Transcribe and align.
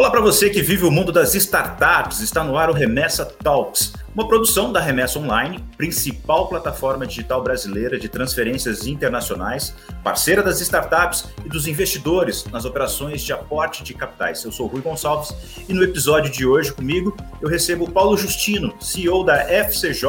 Olá 0.00 0.10
para 0.10 0.22
você 0.22 0.48
que 0.48 0.62
vive 0.62 0.86
o 0.86 0.90
mundo 0.90 1.12
das 1.12 1.34
startups, 1.34 2.20
está 2.20 2.42
no 2.42 2.56
ar 2.56 2.70
o 2.70 2.72
Remessa 2.72 3.22
Talks, 3.22 3.92
uma 4.14 4.26
produção 4.26 4.72
da 4.72 4.80
Remessa 4.80 5.18
Online, 5.18 5.62
principal 5.76 6.48
plataforma 6.48 7.06
digital 7.06 7.42
brasileira 7.42 7.98
de 7.98 8.08
transferências 8.08 8.86
internacionais, 8.86 9.74
parceira 10.02 10.42
das 10.42 10.58
startups 10.62 11.26
e 11.44 11.50
dos 11.50 11.66
investidores 11.66 12.46
nas 12.46 12.64
operações 12.64 13.20
de 13.20 13.30
aporte 13.34 13.84
de 13.84 13.92
capitais. 13.92 14.42
Eu 14.42 14.50
sou 14.50 14.68
Rui 14.68 14.80
Gonçalves 14.80 15.34
e 15.68 15.74
no 15.74 15.84
episódio 15.84 16.32
de 16.32 16.46
hoje 16.46 16.72
comigo 16.72 17.14
eu 17.42 17.48
recebo 17.50 17.90
Paulo 17.90 18.16
Justino, 18.16 18.74
CEO 18.80 19.22
da 19.22 19.44
FCJ 19.44 20.00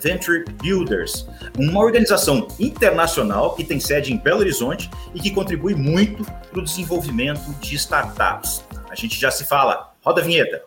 Venture 0.00 0.46
Builders, 0.62 1.28
uma 1.58 1.84
organização 1.84 2.48
internacional 2.58 3.54
que 3.54 3.64
tem 3.64 3.78
sede 3.78 4.14
em 4.14 4.16
Belo 4.16 4.40
Horizonte 4.40 4.88
e 5.14 5.20
que 5.20 5.30
contribui 5.30 5.74
muito 5.74 6.24
para 6.24 6.58
o 6.58 6.64
desenvolvimento 6.64 7.50
de 7.60 7.74
startups. 7.74 8.64
A 8.96 8.98
gente 8.98 9.20
já 9.20 9.30
se 9.30 9.44
fala. 9.44 9.92
Roda 10.02 10.22
a 10.22 10.24
vinheta. 10.24 10.62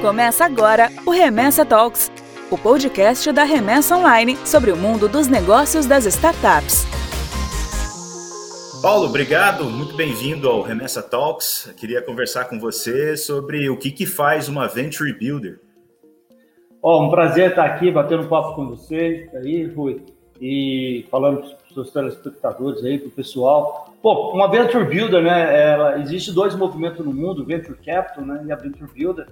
Começa 0.00 0.44
agora 0.44 0.88
o 1.04 1.10
Remessa 1.10 1.66
Talks, 1.66 2.08
o 2.52 2.56
podcast 2.56 3.32
da 3.32 3.42
Remessa 3.42 3.96
Online 3.96 4.36
sobre 4.46 4.70
o 4.70 4.76
mundo 4.76 5.08
dos 5.08 5.26
negócios 5.26 5.86
das 5.86 6.06
startups. 6.06 6.86
Paulo, 8.80 9.08
obrigado, 9.08 9.64
muito 9.64 9.96
bem-vindo 9.96 10.48
ao 10.48 10.62
Remessa 10.62 11.02
Talks. 11.02 11.66
Eu 11.66 11.74
queria 11.74 12.00
conversar 12.00 12.44
com 12.44 12.60
você 12.60 13.16
sobre 13.16 13.68
o 13.68 13.76
que, 13.76 13.90
que 13.90 14.06
faz 14.06 14.48
uma 14.48 14.68
Venture 14.68 15.12
Builder. 15.12 15.58
Oh, 16.80 17.02
um 17.02 17.10
prazer 17.10 17.50
estar 17.50 17.64
aqui 17.64 17.90
batendo 17.90 18.28
papo 18.28 18.54
com 18.54 18.68
vocês 18.68 19.34
aí, 19.34 19.66
Rui, 19.66 20.00
e 20.40 21.06
falando 21.10 21.42
os 21.82 21.92
telespectadores 21.92 22.84
aí, 22.84 22.98
para 22.98 23.08
o 23.08 23.10
pessoal. 23.10 23.94
Pô, 24.02 24.32
uma 24.32 24.50
Venture 24.50 24.84
Builder, 24.84 25.22
né? 25.22 25.72
Ela, 25.72 25.98
existe 25.98 26.32
dois 26.32 26.54
movimentos 26.54 27.04
no 27.04 27.12
mundo, 27.12 27.44
Venture 27.44 27.78
Capital 27.78 28.24
né, 28.24 28.44
e 28.46 28.52
a 28.52 28.56
Venture 28.56 28.90
Builder. 28.92 29.26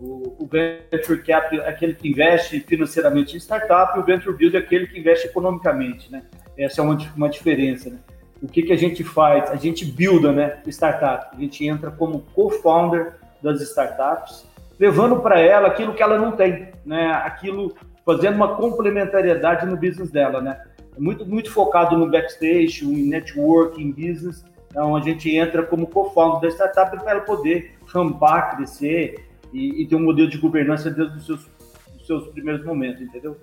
O, 0.00 0.36
o, 0.38 0.46
Venture 0.46 1.22
Capital 1.22 1.66
é 1.66 1.68
aquele 1.68 1.94
que 1.94 2.08
investe 2.08 2.60
financeiramente 2.60 3.36
em 3.36 3.40
startup 3.40 3.98
e 3.98 4.00
o 4.00 4.04
Venture 4.04 4.36
Builder 4.36 4.62
é 4.62 4.64
aquele 4.64 4.86
que 4.86 4.98
investe 4.98 5.26
economicamente, 5.26 6.10
né? 6.10 6.22
Essa 6.56 6.80
é 6.80 6.84
uma, 6.84 6.96
uma 7.16 7.28
diferença, 7.28 7.90
né? 7.90 7.98
O 8.42 8.48
que, 8.48 8.62
que 8.62 8.72
a 8.72 8.76
gente 8.76 9.04
faz? 9.04 9.50
A 9.50 9.56
gente 9.56 9.84
builda, 9.84 10.32
né, 10.32 10.62
startup. 10.68 11.36
A 11.36 11.40
gente 11.40 11.66
entra 11.66 11.90
como 11.90 12.24
co-founder 12.34 13.14
das 13.42 13.60
startups, 13.60 14.46
levando 14.78 15.20
para 15.20 15.38
ela 15.38 15.68
aquilo 15.68 15.94
que 15.94 16.02
ela 16.02 16.18
não 16.18 16.32
tem, 16.32 16.68
né? 16.84 17.12
Aquilo, 17.24 17.74
fazendo 18.04 18.36
uma 18.36 18.56
complementariedade 18.56 19.66
no 19.66 19.76
business 19.76 20.10
dela, 20.10 20.40
né? 20.40 20.58
Muito, 21.00 21.24
muito 21.24 21.50
focado 21.50 21.96
no 21.96 22.10
backstage, 22.10 22.84
em 22.84 23.08
networking, 23.08 23.90
business. 23.90 24.44
Então, 24.70 24.94
a 24.94 25.00
gente 25.00 25.34
entra 25.34 25.62
como 25.62 25.86
co-founder 25.86 26.40
da 26.42 26.48
startup 26.48 26.96
para 26.96 27.10
ela 27.10 27.20
poder 27.22 27.74
rampar, 27.86 28.56
crescer 28.56 29.26
e, 29.52 29.82
e, 29.82 29.88
ter 29.88 29.96
um 29.96 30.04
modelo 30.04 30.28
de 30.28 30.38
governança 30.38 30.90
desde 30.90 31.16
os 31.16 31.26
seus, 31.26 31.50
os 31.96 32.06
seus 32.06 32.28
primeiros 32.28 32.64
momentos, 32.64 33.00
entendeu? 33.00 33.36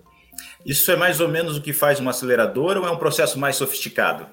Isso 0.66 0.90
é 0.92 0.96
mais 0.96 1.20
ou 1.20 1.28
menos 1.28 1.58
o 1.58 1.62
que 1.62 1.74
faz 1.74 2.00
uma 2.00 2.12
aceleradora 2.12 2.80
ou 2.80 2.88
é 2.88 2.92
um 2.92 2.98
processo 2.98 3.40
mais 3.40 3.56
sofisticado? 3.56 4.28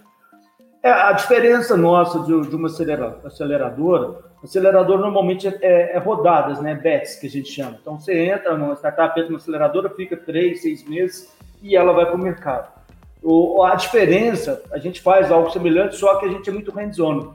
É, 0.82 0.90
a 0.90 1.12
diferença 1.12 1.76
nossa 1.76 2.20
de, 2.20 2.48
de 2.48 2.54
uma 2.54 2.68
aceleradora, 2.68 4.18
acelerador 4.42 4.98
normalmente 4.98 5.48
é, 5.48 5.58
é, 5.62 5.96
é, 5.96 5.98
rodadas, 5.98 6.60
né? 6.60 6.74
Bets, 6.74 7.16
que 7.16 7.26
a 7.26 7.30
gente 7.30 7.50
chama. 7.50 7.78
Então 7.80 7.98
você 7.98 8.26
entra 8.26 8.56
numa 8.56 8.74
startup, 8.74 9.18
entra 9.18 9.30
numa 9.30 9.38
aceleradora, 9.38 9.88
fica 9.90 10.14
três, 10.14 10.60
seis 10.60 10.86
meses 10.86 11.34
e 11.62 11.74
ela 11.74 11.92
vai 11.92 12.04
para 12.04 12.14
o 12.14 12.18
mercado. 12.18 12.83
O, 13.24 13.62
a 13.62 13.74
diferença, 13.74 14.62
a 14.70 14.76
gente 14.76 15.00
faz 15.00 15.32
algo 15.32 15.50
semelhante, 15.50 15.96
só 15.96 16.16
que 16.16 16.26
a 16.26 16.28
gente 16.28 16.50
é 16.50 16.52
muito 16.52 16.70
hands-on. 16.70 17.32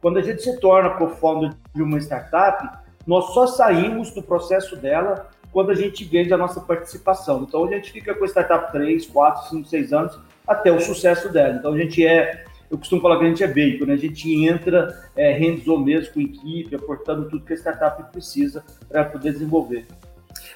Quando 0.00 0.18
a 0.18 0.22
gente 0.22 0.42
se 0.42 0.58
torna 0.58 0.90
co-founder 0.90 1.52
de 1.72 1.80
uma 1.80 1.98
startup, 1.98 2.68
nós 3.06 3.32
só 3.32 3.46
saímos 3.46 4.10
do 4.10 4.20
processo 4.20 4.76
dela 4.76 5.28
quando 5.52 5.70
a 5.70 5.74
gente 5.74 6.04
vende 6.04 6.34
a 6.34 6.36
nossa 6.36 6.60
participação. 6.60 7.44
Então 7.48 7.64
a 7.64 7.68
gente 7.68 7.92
fica 7.92 8.14
com 8.16 8.24
a 8.24 8.26
startup 8.26 8.72
3, 8.72 9.06
4, 9.06 9.48
5, 9.48 9.68
6 9.68 9.92
anos 9.92 10.18
até 10.46 10.72
o 10.72 10.80
sucesso 10.80 11.32
dela. 11.32 11.54
Então 11.54 11.72
a 11.72 11.78
gente 11.78 12.04
é, 12.04 12.44
eu 12.68 12.76
costumo 12.76 13.00
falar 13.00 13.18
que 13.18 13.24
a 13.24 13.28
gente 13.28 13.44
é 13.44 13.46
bacon, 13.46 13.86
né? 13.86 13.94
a 13.94 13.96
gente 13.96 14.44
entra 14.44 15.08
é, 15.16 15.32
hands-on 15.38 15.78
mesmo 15.78 16.14
com 16.14 16.20
equipe, 16.20 16.74
aportando 16.74 17.28
tudo 17.28 17.44
que 17.44 17.52
a 17.52 17.56
startup 17.56 18.10
precisa 18.10 18.64
para 18.88 19.04
poder 19.04 19.32
desenvolver. 19.32 19.86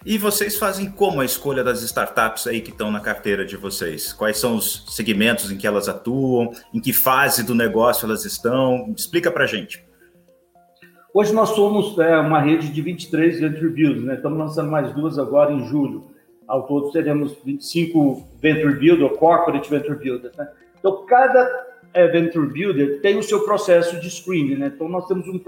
E 0.04 0.18
vocês 0.18 0.58
fazem 0.58 0.90
como 0.90 1.20
a 1.20 1.24
escolha 1.24 1.62
das 1.62 1.80
startups 1.82 2.48
aí 2.48 2.60
que 2.60 2.70
estão 2.70 2.90
na 2.90 2.98
carteira 2.98 3.44
de 3.44 3.56
vocês? 3.56 4.12
Quais 4.12 4.36
são 4.36 4.56
os 4.56 4.84
segmentos 4.88 5.50
em 5.52 5.56
que 5.56 5.64
elas 5.64 5.88
atuam? 5.88 6.52
Em 6.74 6.80
que 6.80 6.92
fase 6.92 7.44
do 7.44 7.54
negócio 7.54 8.06
elas 8.06 8.24
estão? 8.24 8.92
Explica 8.96 9.30
para 9.30 9.46
gente. 9.46 9.84
Hoje 11.14 11.32
nós 11.32 11.50
somos 11.50 11.96
é, 12.00 12.18
uma 12.18 12.40
rede 12.40 12.72
de 12.72 12.82
23 12.82 13.38
Venture 13.38 13.68
Builders, 13.68 14.04
né? 14.04 14.14
Estamos 14.14 14.38
lançando 14.38 14.70
mais 14.70 14.92
duas 14.92 15.20
agora 15.20 15.52
em 15.52 15.68
julho. 15.68 16.10
Ao 16.48 16.66
todo 16.66 16.90
teremos 16.90 17.36
25 17.44 18.26
Venture 18.40 18.74
Builders, 18.74 19.12
ou 19.12 19.16
Corporate 19.16 19.70
Venture 19.70 19.98
Builders, 19.98 20.36
né? 20.36 20.48
Então, 20.80 21.06
cada 21.06 21.48
é, 21.94 22.08
Venture 22.08 22.48
Builder 22.48 23.00
tem 23.02 23.19
o 23.19 23.22
seu 23.22 23.44
processo 23.44 24.00
de 24.00 24.10
screening, 24.10 24.56
né? 24.56 24.72
Então, 24.74 24.88
nós 24.88 25.06
temos 25.06 25.28
um, 25.28 25.40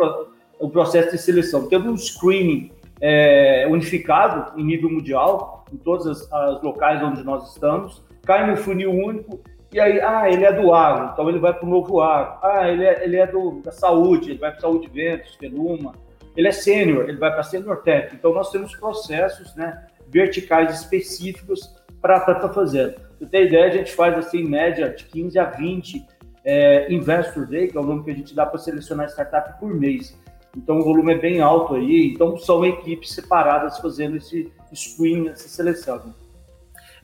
um 0.61 0.71
processo 0.71 1.11
de 1.11 1.19
seleção. 1.19 1.67
Temos 1.67 1.89
um 1.89 1.97
screening 1.97 2.71
é, 3.01 3.67
unificado 3.69 4.59
em 4.59 4.65
nível 4.65 4.91
mundial, 4.91 5.65
em 5.73 5.77
todos 5.77 6.07
os 6.07 6.29
locais 6.63 7.03
onde 7.03 7.23
nós 7.23 7.53
estamos, 7.53 8.05
cai 8.23 8.49
no 8.49 8.57
funil 8.57 8.93
único, 8.93 9.41
e 9.75 9.81
aí, 9.81 10.01
ah, 10.01 10.31
ele 10.31 10.45
é 10.45 10.53
do 10.53 10.73
agro, 10.73 11.11
então 11.13 11.29
ele 11.29 11.41
vai 11.41 11.53
para 11.53 11.67
o 11.67 11.69
novo 11.69 12.01
agro. 12.01 12.39
Ah, 12.45 12.71
ele 12.71 12.85
é, 12.85 13.05
ele 13.05 13.17
é 13.17 13.27
do, 13.27 13.61
da 13.61 13.73
saúde, 13.73 14.31
ele 14.31 14.39
vai 14.39 14.53
para 14.53 14.61
Saúde 14.61 14.89
Ventos, 14.89 15.35
Feluma. 15.35 15.97
Ele 16.37 16.47
é 16.47 16.53
sênior, 16.53 17.09
ele 17.09 17.19
vai 17.19 17.33
para 17.33 17.43
Sênior 17.43 17.79
Tech. 17.79 18.15
Então 18.15 18.33
nós 18.33 18.53
temos 18.53 18.77
processos 18.77 19.53
né, 19.57 19.85
verticais 20.07 20.79
específicos 20.79 21.75
para 22.01 22.19
estar 22.19 22.37
tá 22.37 22.49
fazendo. 22.51 22.95
Você 23.19 23.27
tem 23.27 23.47
ideia, 23.47 23.67
a 23.67 23.71
gente 23.71 23.93
faz 23.93 24.17
assim, 24.17 24.43
em 24.43 24.49
média, 24.49 24.91
de 24.91 25.05
15 25.07 25.39
a 25.41 25.45
20 25.45 26.07
é, 26.45 26.93
Investor 26.93 27.45
Day, 27.45 27.67
que 27.67 27.77
é 27.77 27.81
o 27.81 27.85
nome 27.85 28.05
que 28.05 28.13
a 28.13 28.15
gente 28.15 28.33
dá 28.33 28.47
para 28.47 28.61
selecionar 28.61 29.09
startup 29.09 29.59
por 29.59 29.75
mês. 29.75 30.17
Então 30.57 30.79
o 30.79 30.85
volume 30.85 31.13
é 31.15 31.19
bem 31.19 31.41
alto 31.41 31.75
aí. 31.75 32.13
Então 32.13 32.37
são 32.37 32.65
equipes 32.65 33.11
separadas 33.13 33.79
fazendo 33.79 34.17
esse 34.17 34.51
screen, 34.73 35.29
essa 35.29 35.49
seleção. 35.49 36.15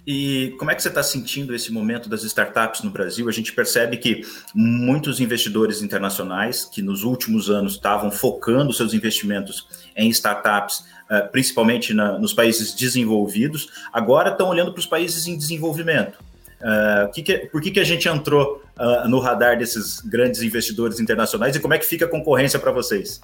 E 0.07 0.55
como 0.59 0.71
é 0.71 0.75
que 0.75 0.83
você 0.83 0.89
está 0.89 1.03
sentindo 1.03 1.55
esse 1.55 1.71
momento 1.73 2.09
das 2.09 2.23
startups 2.23 2.83
no 2.83 2.91
Brasil? 2.91 3.29
A 3.29 3.33
gente 3.33 3.53
percebe 3.53 3.97
que 3.99 4.23
muitos 4.55 5.21
investidores 5.21 5.83
internacionais 5.83 6.65
que 6.65 6.81
nos 6.81 7.05
últimos 7.05 7.51
anos 7.51 7.75
estavam 7.75 8.11
focando 8.11 8.73
seus 8.73 8.95
investimentos 8.95 9.69
em 9.95 10.09
startups, 10.09 10.85
eh, 11.11 11.21
principalmente 11.23 11.93
na, 11.93 12.19
nos 12.19 12.33
países 12.33 12.75
desenvolvidos, 12.75 13.69
agora 13.93 14.31
estão 14.31 14.49
olhando 14.49 14.73
para 14.73 14.81
os 14.81 14.87
países 14.87 15.27
em 15.27 15.37
desenvolvimento. 15.37 16.19
Uh, 16.61 17.11
que 17.13 17.23
que, 17.23 17.39
por 17.47 17.63
que, 17.63 17.71
que 17.71 17.81
a 17.81 17.85
gente 17.85 18.07
entrou 18.07 18.63
uh, 18.79 19.09
no 19.09 19.19
radar 19.19 19.57
desses 19.57 19.99
grandes 20.01 20.43
investidores 20.43 21.01
internacionais 21.01 21.57
e 21.57 21.61
como 21.61 21.73
é 21.73 21.79
que 21.79 21.87
fica 21.87 22.05
a 22.05 22.09
concorrência 22.09 22.59
para 22.59 22.71
vocês? 22.71 23.19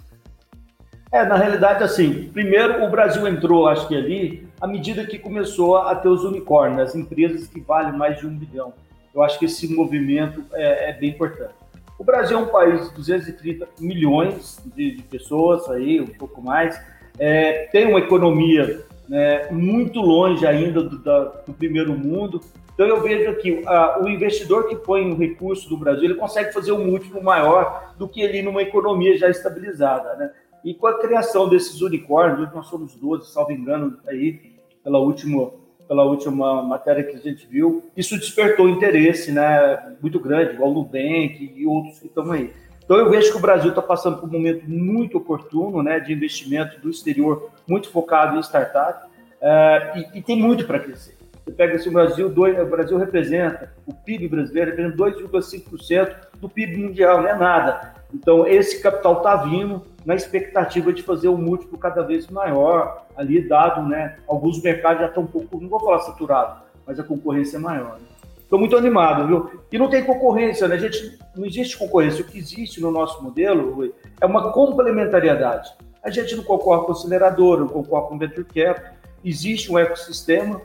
É, 1.17 1.25
na 1.25 1.35
realidade, 1.35 1.83
assim, 1.83 2.29
primeiro 2.31 2.85
o 2.85 2.91
Brasil 2.91 3.27
entrou, 3.27 3.67
acho 3.67 3.89
que 3.89 3.97
ali, 3.97 4.47
à 4.61 4.67
medida 4.67 5.03
que 5.07 5.19
começou 5.19 5.79
a 5.79 5.95
ter 5.95 6.11
os 6.11 6.25
unicórnios, 6.25 6.91
as 6.91 6.95
empresas 6.95 7.49
que 7.49 7.59
valem 7.59 7.97
mais 7.97 8.19
de 8.19 8.27
um 8.27 8.37
bilhão. 8.37 8.75
Eu 9.15 9.23
acho 9.23 9.39
que 9.39 9.47
esse 9.47 9.67
movimento 9.75 10.45
é, 10.53 10.91
é 10.91 10.93
bem 10.93 11.09
importante. 11.09 11.55
O 11.99 12.05
Brasil 12.05 12.37
é 12.37 12.41
um 12.43 12.49
país 12.49 12.91
de 12.91 12.97
230 12.97 13.67
milhões 13.81 14.63
de, 14.77 14.97
de 14.97 15.03
pessoas, 15.05 15.67
aí, 15.71 16.03
um 16.03 16.07
pouco 16.07 16.43
mais, 16.43 16.79
é, 17.19 17.67
tem 17.73 17.87
uma 17.87 18.01
economia 18.01 18.85
né, 19.09 19.49
muito 19.51 20.03
longe 20.03 20.47
ainda 20.47 20.83
do, 20.83 20.99
da, 20.99 21.25
do, 21.47 21.55
primeiro 21.55 21.95
mundo. 21.95 22.43
Então 22.75 22.87
eu 22.87 23.01
vejo 23.01 23.35
que 23.37 23.63
a, 23.67 24.03
o 24.03 24.07
investidor 24.07 24.69
que 24.69 24.77
põe 24.77 25.11
um 25.11 25.17
recurso 25.17 25.67
do 25.67 25.79
Brasil, 25.79 26.05
ele 26.05 26.15
consegue 26.17 26.53
fazer 26.53 26.73
um 26.73 26.85
múltiplo 26.85 27.25
maior 27.25 27.95
do 27.97 28.07
que 28.07 28.21
ele 28.21 28.43
numa 28.43 28.61
economia 28.61 29.17
já 29.17 29.31
estabilizada. 29.31 30.15
Né? 30.17 30.31
E 30.67 30.75
com 30.75 30.89
a 30.89 30.99
criação 30.99 31.49
desses 31.49 31.81
unicórnios, 31.81 32.53
nós 32.53 32.67
somos 32.67 32.97
12, 32.97 33.31
salvo 33.31 33.53
engano, 33.53 33.99
aí, 34.05 34.41
pela 34.83 34.99
última, 34.99 35.53
pela 35.87 36.03
última 36.03 36.61
matéria 36.61 37.05
que 37.05 37.15
a 37.15 37.21
gente 37.21 37.47
viu, 37.47 37.85
isso 37.97 38.19
despertou 38.19 38.69
interesse 38.69 39.31
né, 39.31 39.97
muito 40.03 40.19
grande, 40.19 40.55
igual 40.55 40.73
o 40.73 40.75
Nubank 40.75 41.53
e 41.55 41.65
outros 41.65 42.01
que 42.01 42.09
estão 42.09 42.33
aí. 42.33 42.53
Então 42.85 42.97
eu 42.97 43.09
vejo 43.09 43.31
que 43.31 43.39
o 43.39 43.41
Brasil 43.41 43.71
está 43.71 43.81
passando 43.81 44.19
por 44.19 44.29
um 44.29 44.33
momento 44.33 44.69
muito 44.69 45.19
oportuno 45.19 45.85
né, 45.85 46.01
de 46.01 46.13
investimento 46.13 46.81
do 46.81 46.91
exterior, 46.91 47.49
muito 47.69 47.89
focado 47.89 48.37
em 48.37 48.43
startup, 48.43 49.07
uh, 49.07 49.99
e, 50.15 50.19
e, 50.19 50.23
tem 50.23 50.37
muito 50.37 50.67
para 50.67 50.81
crescer. 50.81 51.17
Você 51.45 51.53
pega 51.53 51.77
assim, 51.77 51.91
o 51.91 51.93
Brasil, 51.93 52.29
dois, 52.29 52.59
o 52.59 52.67
Brasil 52.67 52.99
representa, 52.99 53.73
o 53.87 53.95
PIB 53.95 54.27
brasileiro 54.27 54.73
representa 54.73 54.97
2,5% 54.97 56.17
do 56.41 56.49
PIB 56.49 56.77
mundial, 56.77 57.23
não 57.23 57.29
é 57.29 57.39
nada. 57.39 57.95
Então 58.17 58.47
esse 58.47 58.81
capital 58.81 59.19
está 59.19 59.37
vindo, 59.37 59.83
na 60.05 60.15
expectativa 60.15 60.93
de 60.93 61.03
fazer 61.03 61.29
um 61.29 61.37
múltiplo 61.37 61.77
cada 61.77 62.03
vez 62.03 62.29
maior, 62.29 63.07
ali 63.17 63.47
dado, 63.47 63.83
né? 63.83 64.17
Alguns 64.27 64.63
mercados 64.63 65.01
já 65.01 65.09
estão 65.09 65.25
um 65.25 65.27
pouco, 65.27 65.61
não 65.61 65.69
vou 65.69 65.81
falar 65.81 65.99
saturado, 66.01 66.63
mas 66.87 66.99
a 66.99 67.05
concorrência 67.05 67.57
é 67.57 67.61
maior. 67.61 67.99
Né? 67.99 68.07
Estou 68.41 68.59
muito 68.59 68.77
animado, 68.77 69.27
viu? 69.27 69.51
E 69.73 69.79
não 69.79 69.91
tem 69.91 70.05
concorrência, 70.05 70.69
né? 70.69 70.77
A 70.77 70.79
gente, 70.79 71.19
não 71.35 71.45
existe 71.45 71.77
concorrência. 71.77 72.25
O 72.25 72.29
que 72.29 72.39
existe 72.39 72.81
no 72.81 72.93
nosso 72.93 73.23
modelo 73.23 73.93
é 74.21 74.25
uma 74.25 74.53
complementariedade. 74.53 75.75
A 76.03 76.11
gente 76.11 76.37
não 76.37 76.45
concorre 76.45 76.87
com 76.87 76.93
acelerador, 76.93 77.59
não 77.59 77.69
concorre 77.69 78.09
com 78.09 78.17
venture 78.17 78.45
capital. 78.45 78.93
Existe 79.25 79.73
um 79.73 79.77
ecossistema, 79.77 80.61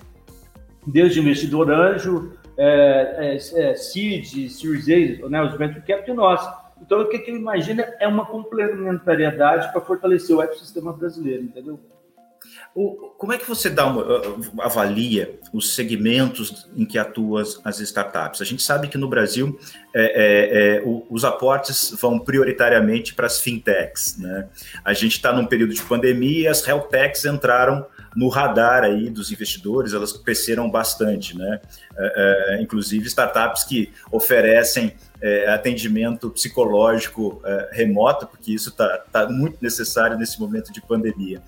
desde 0.85 1.19
investidor 1.19 1.71
anjo, 1.71 2.33
é, 2.55 3.15
é, 3.17 3.69
é, 3.71 3.73
seed, 3.73 4.51
Series 4.51 5.23
A, 5.23 5.29
né, 5.29 5.41
os 5.41 5.57
venture 5.57 5.81
capital 5.81 6.13
e 6.13 6.17
nós. 6.17 6.60
Então, 6.81 7.01
o 7.01 7.07
que, 7.07 7.29
eu 7.29 7.35
imagino 7.35 7.83
é 7.99 8.07
uma 8.07 8.25
complementariedade 8.25 9.71
para 9.71 9.81
fortalecer 9.81 10.35
o 10.35 10.41
ecossistema 10.41 10.91
brasileiro, 10.91 11.43
entendeu? 11.43 11.79
O, 12.73 13.13
como 13.17 13.33
é 13.33 13.37
que 13.37 13.47
você 13.47 13.69
dá 13.69 13.85
uma, 13.85 14.03
avalia 14.61 15.39
os 15.53 15.75
segmentos 15.75 16.67
em 16.75 16.85
que 16.85 16.97
atuam 16.97 17.43
as 17.63 17.79
startups? 17.79 18.41
A 18.41 18.45
gente 18.45 18.63
sabe 18.63 18.87
que 18.87 18.97
no 18.97 19.07
Brasil 19.07 19.59
é, 19.93 20.03
é, 20.03 20.77
é, 20.77 20.83
os 21.09 21.23
aportes 21.23 21.95
vão 22.01 22.17
prioritariamente 22.17 23.13
para 23.13 23.27
as 23.27 23.39
fintechs. 23.39 24.17
Né? 24.17 24.47
A 24.83 24.93
gente 24.93 25.13
está 25.13 25.31
num 25.31 25.45
período 25.45 25.73
de 25.73 25.83
pandemia 25.83 26.41
e 26.41 26.47
as 26.47 26.65
health 26.67 26.87
techs 26.89 27.25
entraram 27.25 27.85
no 28.15 28.27
radar 28.27 28.83
aí 28.83 29.09
dos 29.09 29.31
investidores, 29.31 29.93
elas 29.93 30.11
cresceram 30.11 30.69
bastante, 30.69 31.37
né? 31.37 31.59
É, 31.97 32.55
é, 32.57 32.61
inclusive 32.61 33.07
startups 33.07 33.63
que 33.63 33.91
oferecem 34.11 34.93
é, 35.21 35.47
atendimento 35.49 36.29
psicológico 36.29 37.41
remoto, 37.71 38.27
porque 38.27 38.51
isso 38.51 38.69
está 38.69 38.97
tá 39.11 39.29
muito 39.29 39.57
necessário 39.61 40.17
nesse 40.17 40.39
momento 40.39 40.71
de 40.71 40.81
pandemia. 40.81 41.41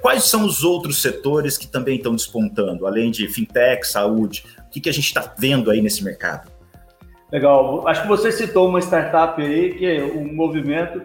Quais 0.00 0.24
são 0.24 0.44
os 0.44 0.62
outros 0.62 1.02
setores 1.02 1.58
que 1.58 1.66
também 1.66 1.96
estão 1.96 2.14
despontando, 2.14 2.86
além 2.86 3.10
de 3.10 3.28
fintech, 3.28 3.84
saúde? 3.86 4.44
O 4.66 4.70
que, 4.70 4.80
que 4.80 4.88
a 4.88 4.92
gente 4.92 5.06
está 5.06 5.34
vendo 5.36 5.70
aí 5.70 5.82
nesse 5.82 6.04
mercado? 6.04 6.50
Legal. 7.32 7.88
Acho 7.88 8.02
que 8.02 8.08
você 8.08 8.30
citou 8.30 8.68
uma 8.68 8.78
startup 8.80 9.40
aí, 9.42 9.74
que 9.74 9.86
é 9.86 10.04
um 10.04 10.32
movimento, 10.34 11.02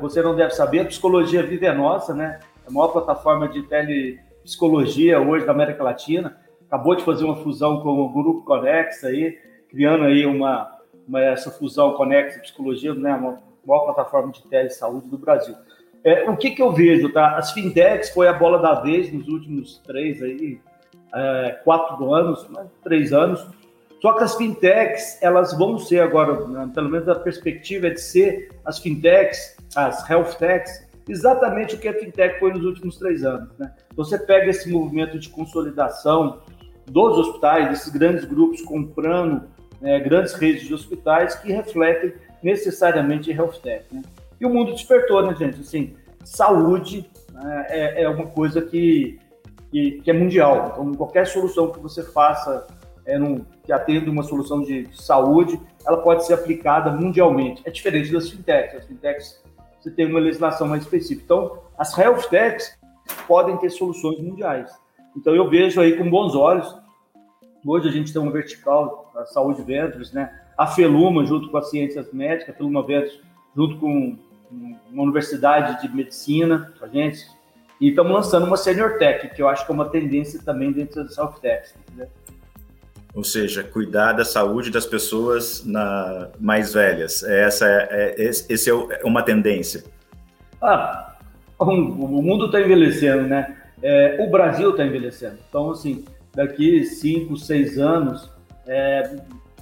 você 0.00 0.20
não 0.20 0.34
deve 0.34 0.50
saber, 0.50 0.80
a 0.80 0.84
Psicologia 0.84 1.44
Vive 1.44 1.64
é 1.64 1.72
Nossa, 1.72 2.12
né? 2.12 2.40
A 2.70 2.72
maior 2.72 2.92
plataforma 2.92 3.48
de 3.48 3.64
telepsicologia 3.64 5.20
hoje 5.20 5.44
da 5.44 5.50
América 5.50 5.82
Latina. 5.82 6.38
Acabou 6.68 6.94
de 6.94 7.02
fazer 7.02 7.24
uma 7.24 7.34
fusão 7.34 7.80
com 7.80 8.00
o 8.00 8.08
Grupo 8.12 8.44
Conex 8.44 9.02
aí, 9.02 9.36
criando 9.68 10.04
aí 10.04 10.24
uma, 10.24 10.78
uma 11.06 11.20
essa 11.20 11.50
fusão 11.50 11.94
Conex 11.94 12.36
Psicologia, 12.38 12.94
né? 12.94 13.10
A 13.10 13.18
maior 13.18 13.86
plataforma 13.86 14.30
de 14.30 14.40
telesaúde 14.44 15.08
do 15.08 15.18
Brasil. 15.18 15.56
É, 16.04 16.30
o 16.30 16.36
que, 16.36 16.52
que 16.52 16.62
eu 16.62 16.70
vejo, 16.70 17.12
tá? 17.12 17.36
As 17.36 17.50
fintechs 17.50 18.10
foi 18.10 18.28
a 18.28 18.32
bola 18.32 18.60
da 18.60 18.74
vez 18.74 19.12
nos 19.12 19.26
últimos 19.26 19.78
três 19.78 20.22
aí, 20.22 20.60
é, 21.12 21.58
quatro 21.64 22.14
anos, 22.14 22.48
né? 22.50 22.66
três 22.84 23.12
anos. 23.12 23.44
Só 24.00 24.12
que 24.12 24.22
as 24.22 24.36
fintechs, 24.36 25.20
elas 25.20 25.58
vão 25.58 25.76
ser 25.76 26.00
agora, 26.00 26.46
né? 26.46 26.70
pelo 26.72 26.88
menos 26.88 27.08
a 27.08 27.16
perspectiva 27.16 27.88
é 27.88 27.90
de 27.90 28.00
ser 28.00 28.48
as 28.64 28.78
fintechs, 28.78 29.56
as 29.74 30.08
health 30.08 30.36
techs, 30.38 30.88
exatamente 31.08 31.74
o 31.74 31.78
que 31.78 31.88
a 31.88 31.94
fintech 31.94 32.38
foi 32.38 32.52
nos 32.52 32.64
últimos 32.64 32.96
três 32.96 33.24
anos. 33.24 33.48
Né? 33.58 33.72
Você 33.96 34.18
pega 34.18 34.50
esse 34.50 34.70
movimento 34.70 35.18
de 35.18 35.28
consolidação 35.28 36.40
dos 36.86 37.18
hospitais, 37.18 37.68
desses 37.68 37.92
grandes 37.92 38.24
grupos 38.24 38.62
comprando 38.62 39.44
né, 39.80 39.98
grandes 40.00 40.34
redes 40.34 40.66
de 40.66 40.74
hospitais 40.74 41.34
que 41.36 41.52
refletem 41.52 42.12
necessariamente 42.42 43.30
health 43.30 43.60
tech. 43.62 43.84
Né? 43.92 44.02
E 44.40 44.46
o 44.46 44.50
mundo 44.50 44.72
despertou, 44.72 45.24
né, 45.26 45.34
gente? 45.34 45.60
Assim, 45.60 45.94
saúde 46.24 47.08
né, 47.32 47.66
é, 47.68 48.02
é, 48.02 48.08
uma 48.08 48.26
coisa 48.26 48.62
que, 48.62 49.18
que, 49.70 50.00
que, 50.02 50.10
é 50.10 50.14
mundial. 50.14 50.70
Então, 50.72 50.94
qualquer 50.94 51.26
solução 51.26 51.70
que 51.70 51.78
você 51.78 52.02
faça 52.02 52.66
é 53.04 53.18
num, 53.18 53.44
que 53.64 53.72
atenda 53.72 54.10
uma 54.10 54.22
solução 54.22 54.62
de 54.62 54.88
saúde, 54.92 55.60
ela 55.86 55.98
pode 55.98 56.26
ser 56.26 56.34
aplicada 56.34 56.90
mundialmente. 56.90 57.62
É 57.64 57.70
diferente 57.70 58.12
das 58.12 58.30
fintechs. 58.30 58.76
As 58.76 58.86
fintechs, 58.86 59.42
você 59.80 59.90
tem 59.90 60.06
uma 60.06 60.20
legislação 60.20 60.68
mais 60.68 60.82
específica. 60.82 61.22
Então, 61.24 61.58
as 61.78 61.96
health 61.96 62.28
techs 62.28 62.78
podem 63.26 63.56
ter 63.56 63.70
soluções 63.70 64.20
mundiais. 64.20 64.70
Então, 65.16 65.34
eu 65.34 65.48
vejo 65.48 65.80
aí 65.80 65.96
com 65.96 66.08
bons 66.08 66.34
olhos. 66.34 66.76
Hoje 67.66 67.88
a 67.88 67.92
gente 67.92 68.12
tem 68.12 68.20
uma 68.20 68.30
vertical 68.30 69.10
da 69.14 69.26
Saúde 69.26 69.62
Ventures, 69.62 70.12
né? 70.12 70.38
A 70.56 70.66
Feluma, 70.66 71.24
junto 71.24 71.50
com 71.50 71.56
as 71.56 71.70
ciências 71.70 72.12
médicas, 72.12 72.54
a 72.54 72.58
Feluma 72.58 72.82
Ventures, 72.82 73.20
junto 73.56 73.78
com 73.78 74.16
uma 74.90 75.02
universidade 75.02 75.80
de 75.80 75.94
medicina 75.94 76.72
a 76.80 76.88
gente, 76.88 77.26
e 77.80 77.88
estamos 77.88 78.12
lançando 78.12 78.46
uma 78.46 78.56
Senior 78.56 78.98
Tech, 78.98 79.34
que 79.34 79.40
eu 79.40 79.48
acho 79.48 79.64
que 79.64 79.72
é 79.72 79.74
uma 79.74 79.88
tendência 79.88 80.40
também 80.44 80.70
dentro 80.70 81.02
da 81.02 81.10
South 81.10 81.34
Tech. 81.40 81.72
Ou 83.14 83.24
seja, 83.24 83.62
cuidar 83.64 84.12
da 84.12 84.24
saúde 84.24 84.70
das 84.70 84.86
pessoas 84.86 85.64
na, 85.64 86.28
mais 86.38 86.74
velhas. 86.74 87.22
Essa 87.24 87.66
é, 87.66 88.14
é, 88.16 88.20
esse 88.20 88.70
é, 88.70 88.72
é 88.72 89.04
uma 89.04 89.22
tendência. 89.22 89.84
Ah, 90.62 91.16
o 91.58 92.22
mundo 92.22 92.46
está 92.46 92.60
envelhecendo, 92.60 93.22
né? 93.22 93.56
É, 93.82 94.16
o 94.20 94.30
Brasil 94.30 94.70
está 94.70 94.84
envelhecendo. 94.84 95.38
Então, 95.48 95.70
assim, 95.70 96.04
daqui 96.34 96.84
cinco, 96.84 97.36
seis 97.36 97.78
anos, 97.78 98.30
é, 98.66 99.16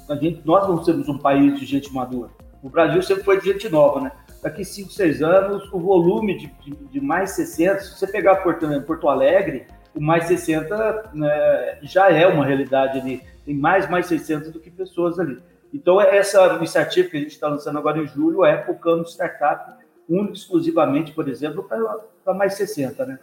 a 0.09 0.15
gente, 0.17 0.43
nós 0.45 0.67
vamos 0.67 0.85
ser 0.85 0.93
um 0.93 1.19
país 1.19 1.59
de 1.59 1.65
gente 1.65 1.93
madura. 1.93 2.31
O 2.63 2.69
Brasil 2.69 3.01
sempre 3.03 3.25
foi 3.25 3.41
de 3.41 3.47
gente 3.47 3.69
nova, 3.69 4.01
né? 4.01 4.13
daqui 4.43 4.65
5, 4.65 4.91
6 4.93 5.23
anos, 5.23 5.73
o 5.73 5.79
volume 5.79 6.39
de, 6.39 6.47
de, 6.65 6.75
de, 6.91 7.01
mais 7.01 7.33
60, 7.33 7.81
se 7.81 7.99
você 7.99 8.07
pegar 8.07 8.37
Porto, 8.37 8.67
Porto 8.83 9.09
Alegre, 9.09 9.67
o 9.95 10.01
mais 10.01 10.25
60 10.25 11.11
né, 11.13 11.79
já 11.83 12.11
é 12.11 12.27
uma 12.27 12.45
realidade 12.45 12.99
ali. 12.99 13.23
Tem 13.49 13.57
mais 13.57 13.89
mais 13.89 14.05
600 14.05 14.53
do 14.53 14.61
que 14.61 14.71
pessoas 14.71 15.19
ali. 15.19 15.39
Então, 15.73 15.99
essa 15.99 16.57
iniciativa 16.57 17.09
que 17.09 17.17
a 17.17 17.21
gente 17.21 17.33
está 17.33 17.49
lançando 17.49 17.79
agora 17.79 17.99
em 17.99 18.07
julho 18.07 18.45
é 18.45 18.63
focando 18.63 19.09
startup 19.09 19.73
único 20.07 20.35
exclusivamente, 20.35 21.13
por 21.13 21.27
exemplo, 21.27 21.63
para 21.63 22.35
mais 22.35 22.53
60, 22.59 23.07
né? 23.07 23.19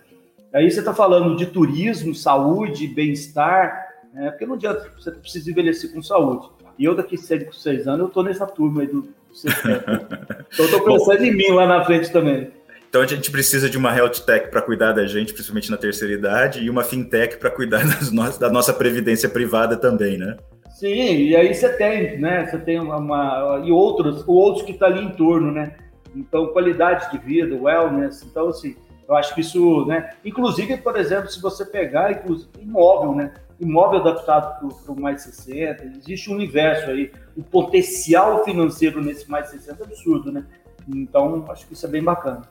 Aí 0.51 0.72
você 0.72 0.80
está 0.80 0.95
falando 0.95 1.36
de 1.36 1.45
turismo, 1.45 2.16
saúde, 2.16 2.88
bem-estar, 2.88 3.88
né? 4.12 4.31
porque 4.31 4.48
não 4.48 4.56
adianta, 4.56 4.92
você 4.98 5.12
precisa 5.12 5.51
envelhecer 5.51 5.94
com 5.94 6.01
saúde. 6.01 6.50
E 6.80 6.86
eu 6.86 6.95
daqui 6.95 7.19
6, 7.19 7.56
6 7.62 7.88
anos, 7.88 8.00
eu 8.00 8.07
estou 8.07 8.24
nessa 8.24 8.48
turma 8.48 8.81
aí 8.81 8.88
do, 8.88 9.07
então, 9.45 10.66
estou 10.66 10.83
pensando 10.86 11.19
Bom, 11.19 11.24
em 11.24 11.36
mim 11.36 11.51
lá 11.51 11.68
na 11.68 11.86
frente 11.86 12.12
também. 12.12 12.51
Então 12.95 13.03
a 13.03 13.07
gente 13.07 13.30
precisa 13.30 13.69
de 13.69 13.77
uma 13.77 13.94
health 13.94 14.21
tech 14.25 14.50
para 14.50 14.62
cuidar 14.62 14.94
da 14.94 15.06
gente, 15.06 15.33
principalmente 15.33 15.69
na 15.69 15.75
terceira 15.75 16.13
idade, 16.13 16.63
e 16.63 16.69
uma 16.69 16.81
fintech 16.81 17.36
para 17.36 17.51
cuidar 17.51 17.81
no... 18.09 18.39
da 18.39 18.50
nossa 18.50 18.74
previdência 18.74 19.27
privada 19.27 19.75
também, 19.75 20.18
né? 20.18 20.38
Sim, 20.69 21.18
e 21.18 21.36
aí 21.36 21.53
você 21.53 21.68
tem, 21.74 22.18
né? 22.18 22.45
Você 22.45 22.57
tem 22.57 22.80
uma, 22.80 22.95
uma 22.95 23.62
e 23.65 23.69
outros, 23.69 24.24
outros 24.25 24.63
que 24.63 24.71
estão 24.71 24.89
tá 24.89 24.95
ali 24.95 25.06
em 25.06 25.09
torno, 25.09 25.51
né? 25.51 25.75
Então 26.15 26.47
qualidade 26.53 27.12
de 27.12 27.18
vida, 27.18 27.53
wellness, 27.53 28.24
então 28.24 28.47
assim, 28.47 28.77
eu 29.09 29.13
acho 29.18 29.36
que 29.36 29.41
isso, 29.41 29.86
né? 29.88 30.12
Inclusive, 30.24 30.77
por 30.77 30.96
exemplo, 30.96 31.29
se 31.29 31.41
você 31.41 31.65
pegar 31.65 32.24
imóvel, 32.58 33.13
né? 33.13 33.34
imóvel 33.60 34.00
adaptado 34.00 34.70
para 34.86 34.93
o 34.93 34.98
mais 34.98 35.22
60, 35.24 35.84
existe 35.98 36.31
um 36.31 36.36
universo 36.36 36.89
aí, 36.91 37.12
o 37.36 37.43
potencial 37.43 38.46
financeiro 38.46 39.03
nesse 39.03 39.29
mais 39.29 39.50
60 39.50 39.84
é 39.84 39.86
absurdo, 39.86 40.31
né? 40.31 40.46
Então, 40.88 41.43
acho 41.50 41.67
que 41.67 41.74
isso 41.74 41.86
é 41.86 41.89
bem 41.89 42.01
bacana. 42.01 42.43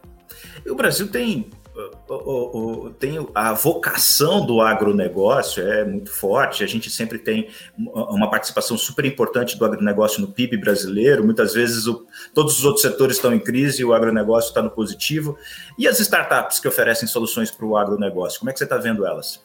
E 0.65 0.71
o 0.71 0.75
Brasil 0.75 1.09
tem, 1.09 1.51
tem 2.99 3.27
a 3.35 3.53
vocação 3.53 4.47
do 4.47 4.61
agronegócio 4.61 5.67
é 5.67 5.85
muito 5.85 6.11
forte, 6.11 6.63
a 6.63 6.67
gente 6.67 6.89
sempre 6.89 7.19
tem 7.19 7.49
uma 7.75 8.31
participação 8.31 8.79
super 8.79 9.05
importante 9.05 9.59
do 9.59 9.65
agronegócio 9.65 10.21
no 10.21 10.29
PIB 10.29 10.57
brasileiro, 10.57 11.25
muitas 11.25 11.55
vezes 11.55 11.87
o, 11.87 12.07
todos 12.33 12.59
os 12.59 12.65
outros 12.65 12.83
setores 12.83 13.17
estão 13.17 13.35
em 13.35 13.41
crise 13.41 13.83
e 13.83 13.85
o 13.85 13.93
agronegócio 13.93 14.49
está 14.49 14.63
no 14.63 14.71
positivo. 14.71 15.37
E 15.79 15.89
as 15.89 15.99
startups 15.99 16.61
que 16.61 16.69
oferecem 16.69 17.09
soluções 17.09 17.51
para 17.51 17.67
o 17.67 17.77
agronegócio, 17.77 18.39
como 18.39 18.51
é 18.51 18.53
que 18.53 18.59
você 18.59 18.65
está 18.65 18.77
vendo 18.77 19.05
elas? 19.05 19.45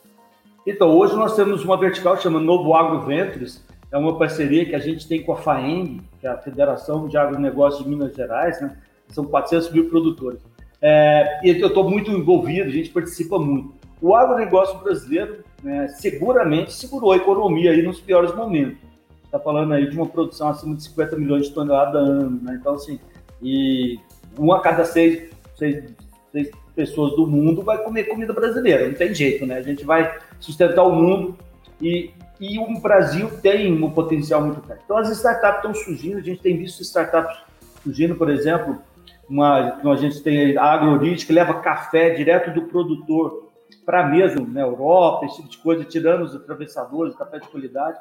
Então, 0.68 0.90
hoje 0.96 1.16
nós 1.16 1.36
temos 1.36 1.64
uma 1.64 1.78
vertical 1.78 2.16
chamada 2.22 2.46
Novo 2.46 2.76
Agro 2.76 3.06
Ventures, 3.06 3.64
é 3.92 3.98
uma 3.98 4.18
parceria 4.18 4.66
que 4.66 4.76
a 4.76 4.80
gente 4.80 5.08
tem 5.08 5.24
com 5.24 5.34
a 5.34 5.38
FAENG, 5.38 6.02
que 6.20 6.28
é 6.28 6.30
a 6.30 6.38
Federação 6.38 7.08
de 7.08 7.18
Agronegócios 7.18 7.84
de 7.84 7.90
Minas 7.90 8.14
Gerais, 8.14 8.62
né? 8.62 8.78
São 9.08 9.26
400 9.26 9.72
mil 9.72 9.90
produtores. 9.90 10.40
É, 10.82 11.40
eu 11.44 11.68
estou 11.68 11.90
muito 11.90 12.10
envolvido, 12.12 12.70
a 12.70 12.72
gente 12.72 12.90
participa 12.90 13.38
muito. 13.38 13.74
O 14.02 14.16
agronegócio 14.16 14.80
brasileiro 14.80 15.44
né, 15.62 15.88
seguramente 15.90 16.74
segurou 16.74 17.12
a 17.12 17.18
economia 17.18 17.72
aí 17.72 17.82
nos 17.82 18.00
piores 18.00 18.34
momentos. 18.34 18.78
Está 19.26 19.40
falando 19.40 19.74
aí 19.74 19.90
de 19.90 19.96
uma 19.96 20.08
produção 20.08 20.48
acima 20.50 20.76
de 20.76 20.84
50 20.84 21.16
milhões 21.18 21.48
de 21.48 21.54
toneladas 21.54 22.02
ano, 22.02 22.40
né? 22.42 22.58
Então, 22.60 22.76
assim, 22.76 23.00
e 23.42 24.00
uma 24.38 24.58
a 24.58 24.60
cada 24.62 24.86
seis, 24.86 25.30
seis, 25.56 25.84
seis 26.32 26.50
pessoas 26.76 27.16
do 27.16 27.28
mundo 27.28 27.62
vai 27.62 27.84
comer 27.84 28.06
comida 28.06 28.34
brasileira, 28.34 28.88
não 28.88 28.94
tem 28.96 29.14
jeito, 29.14 29.46
né? 29.46 29.58
A 29.58 29.62
gente 29.62 29.84
vai 29.84 30.18
sustentar 30.40 30.84
o 30.84 30.96
mundo 30.96 31.38
e, 31.82 32.12
e 32.40 32.58
o 32.58 32.80
Brasil 32.80 33.30
tem 33.42 33.72
um 33.72 33.92
potencial 33.92 34.42
muito 34.42 34.62
grande. 34.62 34.82
Então 34.86 34.98
as 34.98 35.10
startups 35.10 35.58
estão 35.58 35.74
surgindo, 35.74 36.18
a 36.18 36.22
gente 36.22 36.42
tem 36.42 36.58
visto 36.58 36.82
startups 36.82 37.38
surgindo, 37.84 38.16
por 38.16 38.30
exemplo, 38.30 38.82
uma, 39.30 39.80
a 39.84 39.96
gente 39.96 40.22
tem 40.22 40.58
a 40.58 40.64
AgroRich, 40.64 41.26
que 41.26 41.34
leva 41.34 41.62
café 41.62 42.10
direto 42.12 42.52
do 42.52 42.64
produtor 42.64 43.50
para 43.86 44.06
a 44.06 44.08
mesa 44.08 44.40
na 44.40 44.62
Europa, 44.62 45.26
esse 45.26 45.38
tipo 45.38 45.50
de 45.50 45.58
coisa, 45.60 45.84
tirando 45.84 46.24
os 46.24 46.36
atravessadores, 46.36 47.16
café 47.16 47.40
de 47.40 47.48
qualidade. 47.48 48.00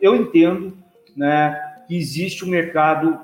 eu 0.00 0.14
entendo 0.14 0.76
né, 1.16 1.58
que 1.86 1.96
existe 1.96 2.44
um 2.44 2.48
mercado 2.48 3.18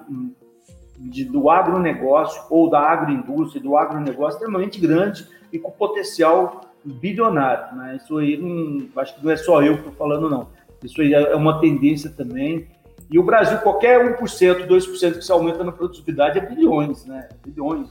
de, 0.98 1.24
do 1.24 1.50
agronegócio 1.50 2.42
ou 2.50 2.70
da 2.70 2.80
agroindústria, 2.80 3.62
do 3.62 3.76
agronegócio 3.76 4.38
extremamente 4.38 4.80
grande 4.80 5.26
e 5.52 5.58
com 5.58 5.70
potencial 5.70 6.62
bilionário. 6.84 7.76
Né? 7.76 7.96
Isso 7.96 8.16
aí, 8.18 8.36
não, 8.36 8.88
acho 9.00 9.16
que 9.16 9.24
não 9.24 9.30
é 9.30 9.36
só 9.36 9.62
eu 9.62 9.74
que 9.74 9.80
estou 9.80 9.92
falando, 9.94 10.30
não. 10.30 10.48
Isso 10.82 11.00
aí 11.00 11.12
é 11.14 11.34
uma 11.34 11.60
tendência 11.60 12.10
também. 12.10 12.68
E 13.10 13.18
o 13.18 13.22
Brasil, 13.22 13.58
qualquer 13.58 14.18
1%, 14.18 14.66
2% 14.66 15.14
que 15.18 15.24
se 15.24 15.32
aumenta 15.32 15.62
na 15.62 15.72
produtividade 15.72 16.38
é 16.38 16.46
bilhões, 16.46 17.04
né? 17.06 17.28
Bilhões. 17.44 17.88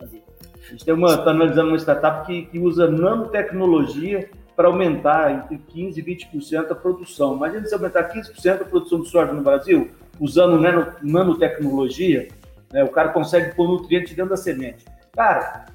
A 0.00 0.06
gente 0.72 0.88
está 0.88 1.30
analisando 1.30 1.68
uma 1.68 1.78
startup 1.78 2.26
que, 2.26 2.46
que 2.46 2.58
usa 2.58 2.88
nanotecnologia 2.88 4.30
para 4.54 4.68
aumentar 4.68 5.32
entre 5.32 5.58
15% 5.74 5.96
e 5.96 6.02
20% 6.02 6.70
a 6.70 6.74
produção. 6.74 7.34
Imagina 7.34 7.66
se 7.66 7.74
aumentar 7.74 8.08
15% 8.12 8.62
a 8.62 8.64
produção 8.64 9.00
de 9.00 9.08
soja 9.08 9.32
no 9.32 9.42
Brasil, 9.42 9.90
usando 10.20 10.60
nano, 10.60 10.94
nanotecnologia, 11.02 12.28
né, 12.72 12.84
o 12.84 12.88
cara 12.88 13.08
consegue 13.08 13.54
pôr 13.54 13.68
nutriente 13.68 14.14
dentro 14.14 14.30
da 14.30 14.36
semente. 14.36 14.84
Cara, 15.12 15.66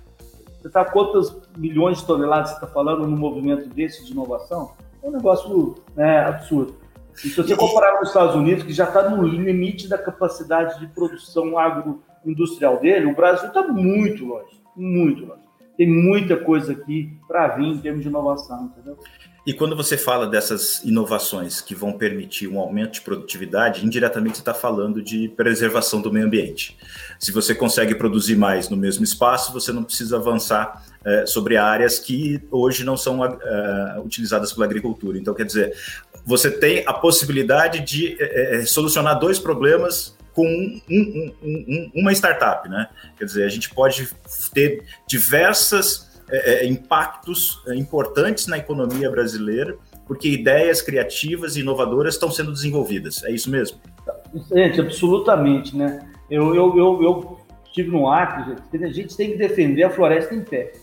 você 0.62 0.68
está 0.68 0.86
quantas 0.86 1.36
milhões 1.58 1.98
de 1.98 2.06
toneladas 2.06 2.52
você 2.52 2.56
está 2.56 2.68
falando 2.68 3.06
num 3.06 3.18
movimento 3.18 3.68
desse 3.70 4.06
de 4.06 4.12
inovação? 4.12 4.72
É 5.04 5.08
um 5.08 5.12
negócio 5.12 5.76
né, 5.96 6.20
absurdo. 6.20 6.76
Se 7.16 7.30
você 7.36 7.56
comparar 7.56 7.98
com 7.98 8.04
os 8.04 8.10
Estados 8.10 8.36
Unidos, 8.36 8.64
que 8.64 8.74
já 8.74 8.86
está 8.86 9.10
no 9.10 9.24
limite 9.24 9.88
da 9.88 9.98
capacidade 9.98 10.80
de 10.80 10.88
produção 10.88 11.58
agroindustrial 11.58 12.80
dele, 12.80 13.06
o 13.06 13.16
Brasil 13.16 13.48
está 13.48 13.64
muito 13.64 14.26
longe, 14.26 14.62
muito 14.76 15.26
longe. 15.26 15.46
Tem 15.78 15.88
muita 15.88 16.38
coisa 16.38 16.72
aqui 16.72 17.18
para 17.28 17.50
vir 17.50 17.68
em 17.68 17.78
termos 17.78 18.02
de 18.02 18.08
inovação, 18.08 18.66
entendeu? 18.66 18.98
E 19.46 19.54
quando 19.54 19.76
você 19.76 19.96
fala 19.96 20.26
dessas 20.26 20.84
inovações 20.84 21.62
que 21.62 21.76
vão 21.76 21.94
permitir 21.94 22.48
um 22.48 22.60
aumento 22.60 22.94
de 22.94 23.02
produtividade, 23.02 23.86
indiretamente 23.86 24.38
você 24.38 24.42
está 24.42 24.56
falando 24.56 25.04
de 25.04 25.28
preservação 25.30 26.02
do 26.02 26.12
meio 26.12 26.26
ambiente. 26.26 26.76
Se 27.20 27.32
você 27.32 27.54
consegue 27.54 27.94
produzir 27.94 28.36
mais 28.36 28.70
no 28.70 28.78
mesmo 28.78 29.04
espaço, 29.04 29.54
você 29.54 29.72
não 29.72 29.84
precisa 29.84 30.18
avançar 30.18 30.84
é, 31.06 31.28
sobre 31.28 31.58
áreas 31.58 32.00
que 32.00 32.42
hoje 32.50 32.84
não 32.84 32.98
são 32.98 33.24
é, 33.24 34.02
utilizadas 34.04 34.52
pela 34.52 34.66
agricultura. 34.66 35.16
Então, 35.20 35.36
quer 35.36 35.46
dizer, 35.46 35.76
você 36.26 36.50
tem 36.50 36.84
a 36.88 36.94
possibilidade 36.94 37.82
de 37.82 38.18
é, 38.20 38.66
solucionar 38.66 39.20
dois 39.20 39.38
problemas 39.38 40.16
com 40.34 40.46
um, 40.46 40.82
um, 40.90 41.34
um, 41.42 41.92
uma 41.96 42.12
startup, 42.12 42.68
né? 42.68 42.90
Quer 43.18 43.26
dizer, 43.26 43.46
a 43.46 43.50
gente 43.50 43.70
pode 43.74 44.10
ter 44.54 44.84
diversas 45.08 46.22
é, 46.30 46.66
impactos 46.66 47.62
importantes 47.76 48.48
na 48.48 48.58
economia 48.58 49.10
brasileira, 49.10 49.78
porque 50.06 50.28
ideias 50.28 50.82
criativas 50.82 51.56
e 51.56 51.62
inovadoras 51.62 52.16
estão 52.16 52.30
sendo 52.30 52.52
desenvolvidas. 52.52 53.24
É 53.24 53.32
isso 53.32 53.50
mesmo? 53.50 53.80
Gente, 54.52 54.82
absolutamente, 54.82 55.76
né? 55.76 56.06
Eu, 56.30 56.54
eu, 56.54 56.78
eu, 56.78 57.04
eu 57.04 57.40
estive 57.66 57.92
no 57.92 58.12
Acre, 58.12 58.56
a 58.74 58.88
gente 58.88 59.16
tem 59.16 59.32
que 59.32 59.38
defender 59.38 59.84
a 59.84 59.90
floresta 59.90 60.34
em 60.34 60.42
pé. 60.42 60.74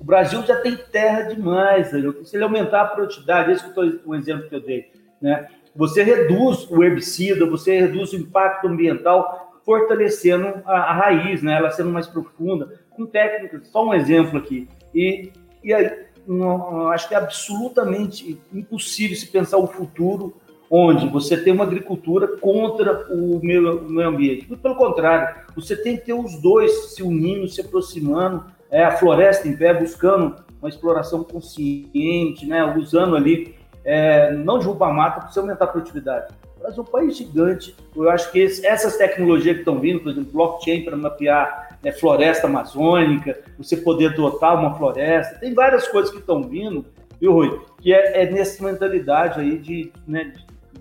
O 0.00 0.04
Brasil 0.04 0.42
já 0.44 0.60
tem 0.60 0.76
terra 0.76 1.22
demais, 1.22 1.92
né? 1.92 2.12
se 2.24 2.36
ele 2.36 2.44
aumentar 2.44 2.82
a 2.82 2.86
produtividade, 2.86 3.52
esse 3.52 3.64
eu 3.76 4.00
um 4.06 4.14
exemplo 4.14 4.48
que 4.48 4.54
eu 4.54 4.60
dei, 4.60 4.90
né? 5.20 5.48
Você 5.74 6.02
reduz 6.02 6.68
o 6.70 6.82
herbicida, 6.82 7.46
você 7.46 7.80
reduz 7.80 8.12
o 8.12 8.16
impacto 8.16 8.66
ambiental, 8.66 9.60
fortalecendo 9.64 10.62
a, 10.64 10.72
a 10.72 10.92
raiz, 10.92 11.42
né? 11.42 11.54
Ela 11.54 11.70
sendo 11.70 11.90
mais 11.90 12.06
profunda, 12.06 12.80
com 12.90 13.06
técnicas. 13.06 13.68
Só 13.68 13.84
um 13.84 13.94
exemplo 13.94 14.38
aqui. 14.38 14.68
E, 14.94 15.30
e 15.62 15.72
aí, 15.72 16.06
não, 16.26 16.88
acho 16.88 17.08
que 17.08 17.14
é 17.14 17.18
absolutamente 17.18 18.40
impossível 18.52 19.16
se 19.16 19.26
pensar 19.26 19.58
o 19.58 19.66
futuro 19.66 20.34
onde 20.70 21.08
você 21.08 21.36
tem 21.36 21.52
uma 21.52 21.64
agricultura 21.64 22.36
contra 22.36 23.06
o 23.10 23.40
meio, 23.42 23.86
o 23.86 23.90
meio 23.90 24.08
ambiente. 24.08 24.46
Muito 24.46 24.60
pelo 24.60 24.76
contrário, 24.76 25.42
você 25.54 25.74
tem 25.74 25.96
que 25.96 26.06
ter 26.06 26.12
os 26.12 26.40
dois 26.40 26.94
se 26.94 27.02
unindo, 27.02 27.48
se 27.48 27.60
aproximando, 27.60 28.44
é, 28.70 28.84
a 28.84 28.96
floresta 28.96 29.48
em 29.48 29.56
pé, 29.56 29.74
buscando 29.74 30.36
uma 30.60 30.68
exploração 30.68 31.24
consciente, 31.24 32.46
né, 32.46 32.64
usando 32.76 33.16
ali, 33.16 33.54
é, 33.84 34.32
não 34.32 34.58
derrubar 34.58 34.92
mata 34.92 35.20
para 35.20 35.30
você 35.30 35.38
aumentar 35.38 35.64
a 35.64 35.68
produtividade. 35.68 36.34
O 36.76 36.80
um 36.80 36.84
país 36.84 37.16
gigante. 37.16 37.74
Eu 37.96 38.10
acho 38.10 38.30
que 38.30 38.40
esse, 38.40 38.66
essas 38.66 38.96
tecnologias 38.96 39.54
que 39.54 39.60
estão 39.60 39.78
vindo, 39.78 40.00
por 40.00 40.10
exemplo, 40.10 40.32
blockchain 40.32 40.84
para 40.84 40.96
mapear 40.96 41.78
né, 41.82 41.92
floresta 41.92 42.46
amazônica, 42.46 43.38
você 43.56 43.76
poder 43.76 44.14
dotar 44.14 44.58
uma 44.58 44.74
floresta, 44.76 45.38
tem 45.38 45.54
várias 45.54 45.86
coisas 45.88 46.10
que 46.10 46.18
estão 46.18 46.42
vindo, 46.42 46.84
viu, 47.20 47.32
Rui? 47.32 47.60
Que 47.80 47.94
é, 47.94 48.22
é 48.22 48.30
nessa 48.30 48.62
mentalidade 48.62 49.40
aí 49.40 49.56
de, 49.56 49.92
né, 50.06 50.32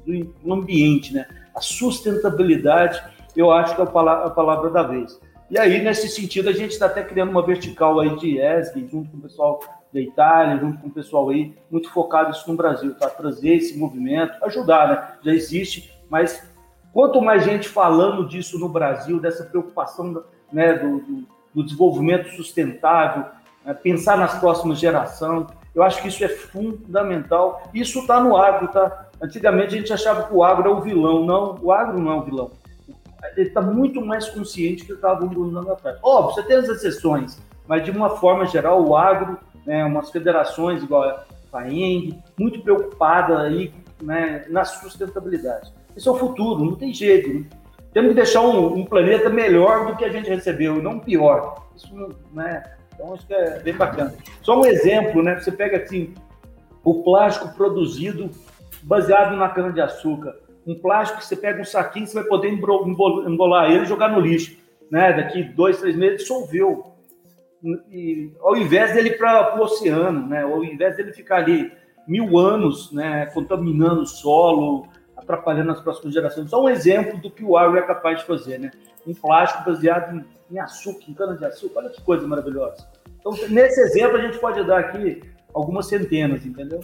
do 0.05 0.53
ambiente, 0.53 1.13
né? 1.13 1.27
A 1.55 1.61
sustentabilidade, 1.61 3.01
eu 3.35 3.51
acho 3.51 3.75
que 3.75 3.81
é 3.81 3.83
a 3.83 3.87
palavra, 3.87 4.25
a 4.25 4.29
palavra 4.29 4.69
da 4.69 4.83
vez. 4.83 5.19
E 5.49 5.57
aí, 5.57 5.81
nesse 5.81 6.09
sentido, 6.09 6.49
a 6.49 6.51
gente 6.51 6.71
está 6.71 6.87
até 6.87 7.01
criando 7.01 7.29
uma 7.29 7.45
vertical 7.45 8.01
aí 8.01 8.13
de 8.17 8.37
ESG, 8.37 8.85
junto 8.91 9.09
com 9.09 9.17
o 9.17 9.21
pessoal 9.21 9.61
da 9.93 9.99
Itália, 9.99 10.57
junto 10.57 10.79
com 10.79 10.87
o 10.87 10.91
pessoal 10.91 11.29
aí, 11.29 11.55
muito 11.71 11.89
focado 11.89 12.31
isso 12.31 12.49
no 12.51 12.57
Brasil, 12.57 12.93
tá? 12.95 13.09
Trazer 13.09 13.55
esse 13.55 13.77
movimento, 13.77 14.43
ajudar, 14.43 14.89
né? 14.89 15.07
Já 15.23 15.33
existe, 15.33 15.97
mas 16.09 16.45
quanto 16.91 17.21
mais 17.21 17.45
gente 17.45 17.69
falando 17.69 18.27
disso 18.27 18.59
no 18.59 18.67
Brasil, 18.67 19.21
dessa 19.21 19.45
preocupação 19.45 20.21
né, 20.51 20.73
do, 20.73 20.99
do, 20.99 21.27
do 21.55 21.63
desenvolvimento 21.63 22.29
sustentável, 22.35 23.23
né, 23.63 23.73
pensar 23.73 24.17
nas 24.17 24.37
próximas 24.39 24.77
gerações, 24.77 25.47
eu 25.73 25.81
acho 25.81 26.01
que 26.01 26.09
isso 26.09 26.25
é 26.25 26.27
fundamental. 26.27 27.63
Isso 27.73 27.99
está 27.99 28.19
no 28.19 28.35
agro, 28.35 28.67
tá? 28.67 29.07
Antigamente 29.21 29.75
a 29.75 29.77
gente 29.77 29.93
achava 29.93 30.23
que 30.23 30.33
o 30.33 30.43
agro 30.43 30.67
é 30.67 30.73
o 30.73 30.81
vilão. 30.81 31.25
Não, 31.25 31.55
o 31.61 31.71
agro 31.71 31.97
não 31.97 32.11
é 32.11 32.15
o 32.15 32.23
vilão 32.23 32.51
ele 33.35 33.47
está 33.47 33.61
muito 33.61 34.03
mais 34.03 34.29
consciente 34.29 34.85
que 34.85 34.93
estava 34.93 35.25
um 35.25 35.57
ano 35.57 35.71
atrás. 35.71 35.97
Óbvio, 36.01 36.35
você 36.35 36.43
tem 36.43 36.57
as 36.57 36.69
exceções, 36.69 37.39
mas 37.67 37.83
de 37.83 37.91
uma 37.91 38.11
forma 38.11 38.45
geral, 38.45 38.85
o 38.85 38.95
agro, 38.95 39.37
né, 39.65 39.83
umas 39.85 40.09
federações 40.11 40.83
igual 40.83 41.03
a 41.03 41.23
FAENG, 41.51 42.17
muito 42.37 42.61
preocupada 42.61 43.41
aí 43.41 43.73
né, 44.01 44.45
na 44.49 44.63
sustentabilidade. 44.65 45.73
Esse 45.95 46.07
é 46.07 46.11
o 46.11 46.15
futuro, 46.15 46.63
não 46.63 46.75
tem 46.75 46.93
jeito. 46.93 47.33
Né? 47.33 47.45
Temos 47.93 48.09
que 48.09 48.15
deixar 48.15 48.41
um, 48.41 48.73
um, 48.73 48.85
planeta 48.85 49.29
melhor 49.29 49.87
do 49.87 49.95
que 49.95 50.05
a 50.05 50.09
gente 50.09 50.29
recebeu, 50.29 50.81
não 50.81 50.99
pior. 50.99 51.65
Isso, 51.75 51.91
né? 52.31 52.63
Então, 52.93 53.13
acho 53.13 53.25
que 53.25 53.33
é 53.33 53.59
bem 53.59 53.75
bacana. 53.75 54.13
Só 54.41 54.59
um 54.59 54.65
exemplo, 54.65 55.23
né? 55.23 55.39
Você 55.39 55.51
pega 55.51 55.77
assim, 55.77 56.13
o 56.83 57.03
plástico 57.03 57.49
produzido 57.55 58.29
baseado 58.83 59.35
na 59.35 59.49
cana-de-açúcar 59.49 60.35
um 60.67 60.75
plástico 60.75 61.19
que 61.19 61.25
você 61.25 61.35
pega 61.35 61.61
um 61.61 61.65
saquinho, 61.65 62.05
você 62.05 62.15
vai 62.15 62.25
poder 62.25 62.49
embolar 62.49 63.71
ele 63.71 63.83
e 63.83 63.87
jogar 63.87 64.09
no 64.09 64.19
lixo. 64.19 64.57
Né? 64.91 65.13
Daqui 65.13 65.43
dois, 65.43 65.79
três 65.79 65.95
meses, 65.95 66.21
dissolveu. 66.21 66.93
E, 67.89 68.31
ao 68.41 68.55
invés 68.55 68.93
dele 68.93 69.11
para 69.11 69.57
o 69.57 69.63
oceano, 69.63 70.27
né? 70.27 70.43
ao 70.43 70.63
invés 70.63 70.97
dele 70.97 71.13
ficar 71.13 71.37
ali 71.37 71.71
mil 72.07 72.37
anos 72.37 72.91
né? 72.91 73.25
contaminando 73.27 74.01
o 74.01 74.05
solo, 74.05 74.87
atrapalhando 75.15 75.71
as 75.71 75.79
próximas 75.79 76.13
gerações. 76.13 76.49
Só 76.49 76.61
um 76.61 76.69
exemplo 76.69 77.17
do 77.19 77.31
que 77.31 77.43
o 77.43 77.57
agro 77.57 77.77
é 77.77 77.81
capaz 77.81 78.19
de 78.19 78.25
fazer. 78.25 78.59
Né? 78.59 78.71
Um 79.05 79.13
plástico 79.13 79.63
baseado 79.63 80.17
em, 80.17 80.25
em 80.55 80.59
açúcar, 80.59 81.05
em 81.07 81.13
cana-de-açúcar. 81.13 81.79
Olha 81.79 81.89
que 81.89 82.01
coisa 82.01 82.27
maravilhosa. 82.27 82.87
Então, 83.19 83.31
nesse 83.49 83.79
exemplo, 83.81 84.17
a 84.17 84.21
gente 84.21 84.37
pode 84.37 84.63
dar 84.65 84.79
aqui 84.79 85.21
algumas 85.53 85.87
centenas, 85.87 86.45
entendeu? 86.45 86.81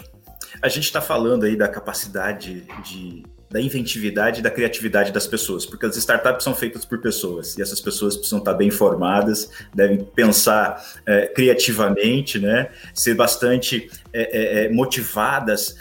A 0.61 0.67
gente 0.67 0.85
está 0.85 1.01
falando 1.01 1.45
aí 1.45 1.55
da 1.55 1.67
capacidade 1.67 2.61
de 2.83 3.23
da 3.53 3.61
inventividade 3.61 4.39
e 4.39 4.41
da 4.41 4.49
criatividade 4.49 5.11
das 5.11 5.27
pessoas, 5.27 5.63
porque 5.63 5.85
as 5.85 5.95
startups 5.95 6.43
são 6.43 6.55
feitas 6.55 6.83
por 6.85 6.97
pessoas 6.97 7.55
e 7.55 7.61
essas 7.61 7.79
pessoas 7.79 8.15
precisam 8.17 8.39
estar 8.39 8.55
bem 8.55 8.71
formadas, 8.71 9.47
devem 9.71 10.03
pensar 10.03 10.83
é, 11.05 11.27
criativamente, 11.27 12.39
né, 12.39 12.71
ser 12.95 13.13
bastante 13.13 13.91
é, 14.11 14.63
é, 14.65 14.69
motivadas 14.69 15.75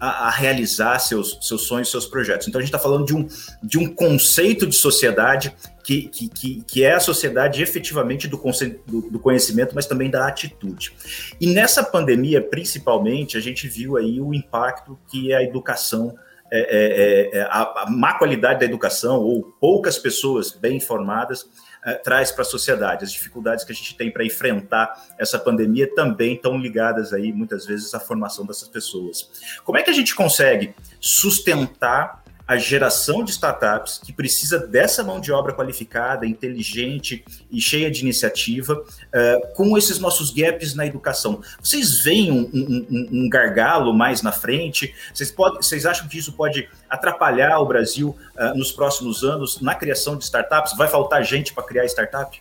a, 0.00 0.28
a, 0.28 0.30
realizar 0.30 0.98
seus, 1.00 1.38
seus 1.42 1.66
sonhos, 1.66 1.90
seus 1.90 2.06
projetos. 2.06 2.48
Então 2.48 2.60
a 2.60 2.62
gente 2.62 2.70
está 2.70 2.78
falando 2.78 3.04
de 3.04 3.14
um, 3.14 3.28
de 3.62 3.78
um 3.78 3.92
conceito 3.94 4.66
de 4.66 4.74
sociedade 4.74 5.54
que, 5.84 6.08
que, 6.08 6.64
que, 6.66 6.82
é 6.82 6.94
a 6.94 7.00
sociedade 7.00 7.62
efetivamente 7.62 8.26
do, 8.26 8.40
do, 8.86 9.10
do, 9.10 9.18
conhecimento, 9.18 9.74
mas 9.74 9.84
também 9.84 10.10
da 10.10 10.26
atitude. 10.26 10.92
E 11.38 11.46
nessa 11.46 11.82
pandemia, 11.82 12.40
principalmente, 12.40 13.36
a 13.36 13.40
gente 13.40 13.68
viu 13.68 13.98
aí 13.98 14.18
o 14.18 14.32
impacto 14.32 14.98
que 15.10 15.32
a 15.32 15.42
educação 15.42 16.14
é, 16.50 16.60
é, 16.60 17.38
é, 17.38 17.42
a, 17.42 17.62
a, 17.82 17.90
má 17.90 18.14
qualidade 18.14 18.60
da 18.60 18.64
educação 18.64 19.20
ou 19.20 19.42
poucas 19.60 19.98
pessoas 19.98 20.52
bem 20.52 20.76
informadas 20.76 21.48
é, 21.84 21.94
traz 21.94 22.32
para 22.32 22.42
a 22.42 22.44
sociedade. 22.44 23.04
As 23.04 23.12
dificuldades 23.12 23.64
que 23.64 23.72
a 23.72 23.74
gente 23.74 23.96
tem 23.96 24.10
para 24.10 24.24
enfrentar 24.24 25.06
essa 25.18 25.38
pandemia 25.38 25.92
também 25.94 26.34
estão 26.34 26.58
ligadas 26.58 27.12
aí 27.12 27.32
muitas 27.32 27.66
vezes 27.66 27.94
à 27.94 28.00
formação 28.00 28.46
dessas 28.46 28.68
pessoas. 28.68 29.60
Como 29.64 29.78
é 29.78 29.82
que 29.82 29.90
a 29.90 29.94
gente 29.94 30.14
consegue 30.14 30.74
sustentar 31.00 32.24
a 32.48 32.56
geração 32.56 33.22
de 33.22 33.30
startups 33.30 34.00
que 34.02 34.10
precisa 34.10 34.58
dessa 34.58 35.04
mão 35.04 35.20
de 35.20 35.30
obra 35.30 35.52
qualificada, 35.52 36.26
inteligente 36.26 37.22
e 37.50 37.60
cheia 37.60 37.90
de 37.90 38.00
iniciativa, 38.00 38.72
uh, 38.72 39.54
com 39.54 39.76
esses 39.76 39.98
nossos 39.98 40.30
gaps 40.30 40.74
na 40.74 40.86
educação. 40.86 41.42
Vocês 41.62 42.02
veem 42.02 42.32
um, 42.32 42.50
um, 42.54 43.08
um 43.24 43.28
gargalo 43.28 43.92
mais 43.92 44.22
na 44.22 44.32
frente? 44.32 44.94
Vocês, 45.12 45.30
pode, 45.30 45.58
vocês 45.58 45.84
acham 45.84 46.08
que 46.08 46.16
isso 46.16 46.32
pode 46.32 46.66
atrapalhar 46.88 47.58
o 47.58 47.66
Brasil 47.66 48.16
uh, 48.34 48.56
nos 48.56 48.72
próximos 48.72 49.22
anos 49.22 49.60
na 49.60 49.74
criação 49.74 50.16
de 50.16 50.24
startups? 50.24 50.74
Vai 50.74 50.88
faltar 50.88 51.22
gente 51.22 51.52
para 51.52 51.64
criar 51.64 51.84
startup? 51.84 52.40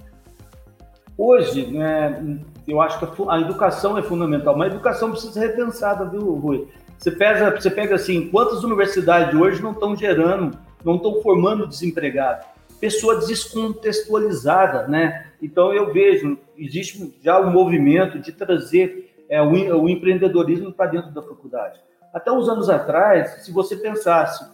Hoje, 1.17 1.67
né, 1.67 2.39
eu 2.65 2.79
acho 2.79 2.97
que 2.99 3.23
a 3.27 3.41
educação 3.41 3.97
é 3.97 4.03
fundamental, 4.03 4.55
mas 4.57 4.71
a 4.71 4.75
educação 4.75 5.11
precisa 5.11 5.33
ser 5.33 5.47
repensada, 5.47 6.05
viu, 6.05 6.33
Rui? 6.35 6.69
Você 6.97 7.11
pega, 7.11 7.51
você 7.51 7.69
pega 7.69 7.95
assim, 7.95 8.29
quantas 8.29 8.63
universidades 8.63 9.39
hoje 9.39 9.61
não 9.61 9.71
estão 9.71 9.95
gerando, 9.95 10.57
não 10.83 10.95
estão 10.95 11.21
formando 11.21 11.67
desempregado? 11.67 12.45
Pessoa 12.79 13.25
descontextualizada, 13.25 14.87
né? 14.87 15.27
Então 15.41 15.73
eu 15.73 15.93
vejo, 15.93 16.37
existe 16.57 17.15
já 17.23 17.39
um 17.39 17.51
movimento 17.51 18.19
de 18.19 18.31
trazer 18.31 19.15
é, 19.29 19.41
o, 19.41 19.51
o 19.81 19.89
empreendedorismo 19.89 20.71
para 20.71 20.91
dentro 20.91 21.11
da 21.11 21.21
faculdade. 21.21 21.79
Até 22.13 22.31
uns 22.31 22.49
anos 22.49 22.69
atrás, 22.69 23.45
se 23.45 23.51
você 23.51 23.75
pensasse 23.75 24.45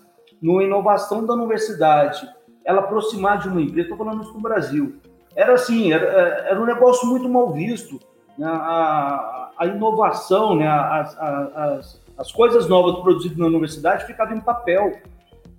numa 0.41 0.63
inovação 0.63 1.25
da 1.25 1.33
universidade, 1.33 2.27
ela 2.65 2.81
aproximar 2.81 3.39
de 3.39 3.47
uma 3.47 3.61
empresa, 3.61 3.81
estou 3.81 3.97
falando 3.97 4.23
isso 4.23 4.33
no 4.33 4.41
Brasil, 4.41 4.95
era 5.35 5.53
assim, 5.53 5.91
era, 5.91 6.05
era 6.05 6.61
um 6.61 6.65
negócio 6.65 7.07
muito 7.07 7.27
mal 7.27 7.51
visto. 7.51 7.99
Né? 8.37 8.47
A, 8.47 9.51
a 9.57 9.65
inovação, 9.67 10.55
né? 10.55 10.67
as, 10.67 11.17
as, 11.17 12.02
as 12.17 12.31
coisas 12.31 12.67
novas 12.67 13.01
produzidas 13.01 13.37
na 13.37 13.45
universidade 13.45 14.05
ficavam 14.05 14.37
em 14.37 14.41
papel. 14.41 14.99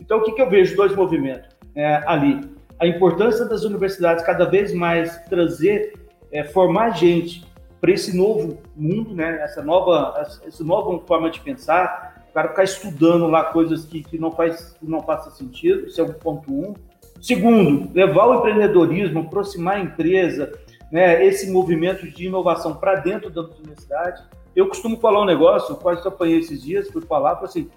Então, 0.01 0.19
o 0.19 0.23
que, 0.23 0.33
que 0.33 0.43
eu 0.43 0.49
vejo? 0.49 0.77
Dois 0.77 0.95
movimentos 0.95 1.55
é, 1.75 2.03
ali. 2.07 2.41
A 2.79 2.87
importância 2.87 3.45
das 3.45 3.65
universidades 3.65 4.25
cada 4.25 4.45
vez 4.45 4.73
mais 4.73 5.17
trazer, 5.29 5.95
é, 6.31 6.45
formar 6.45 6.91
gente 6.91 7.45
para 7.81 7.93
esse 7.93 8.17
novo 8.17 8.59
mundo, 8.75 9.15
né? 9.15 9.41
essa, 9.43 9.63
nova, 9.63 10.15
essa 10.47 10.65
nova 10.65 10.99
forma 11.07 11.31
de 11.31 11.41
pensar, 11.41 12.25
o 12.31 12.35
cara 12.35 12.49
ficar 12.49 12.65
estudando 12.65 13.27
lá 13.27 13.45
coisas 13.45 13.85
que, 13.85 14.03
que 14.03 14.19
não, 14.19 14.33
faz, 14.33 14.73
que 14.79 14.87
não 14.87 15.01
faça 15.01 15.31
sentido, 15.31 15.87
isso 15.87 16.01
é 16.01 16.05
o 16.05 16.15
ponto 16.15 16.53
um. 16.53 16.75
Segundo, 17.21 17.91
levar 17.95 18.27
o 18.27 18.35
empreendedorismo, 18.37 19.21
aproximar 19.21 19.77
a 19.77 19.81
empresa, 19.81 20.53
né, 20.91 21.25
esse 21.25 21.51
movimento 21.51 22.07
de 22.09 22.27
inovação 22.27 22.75
para 22.75 22.97
dentro 22.97 23.31
da 23.31 23.43
universidade. 23.43 24.23
Eu 24.55 24.69
costumo 24.69 24.97
falar 24.99 25.23
um 25.23 25.27
negócio, 25.27 25.75
quase 25.77 26.07
apanhei 26.07 26.39
esses 26.39 26.63
dias, 26.63 26.89
fui 26.89 27.03
falar, 27.03 27.35
falei 27.35 27.49
assim, 27.49 27.71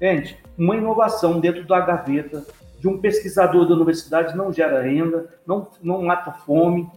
gente, 0.00 0.36
uma 0.58 0.76
inovação 0.76 1.38
dentro 1.38 1.64
da 1.64 1.80
gaveta 1.80 2.44
de 2.78 2.88
um 2.88 2.98
pesquisador 2.98 3.66
da 3.66 3.74
universidade 3.74 4.36
não 4.36 4.52
gera 4.52 4.82
renda, 4.82 5.32
não, 5.46 5.68
não 5.82 6.02
mata 6.02 6.32
fome, 6.32 6.90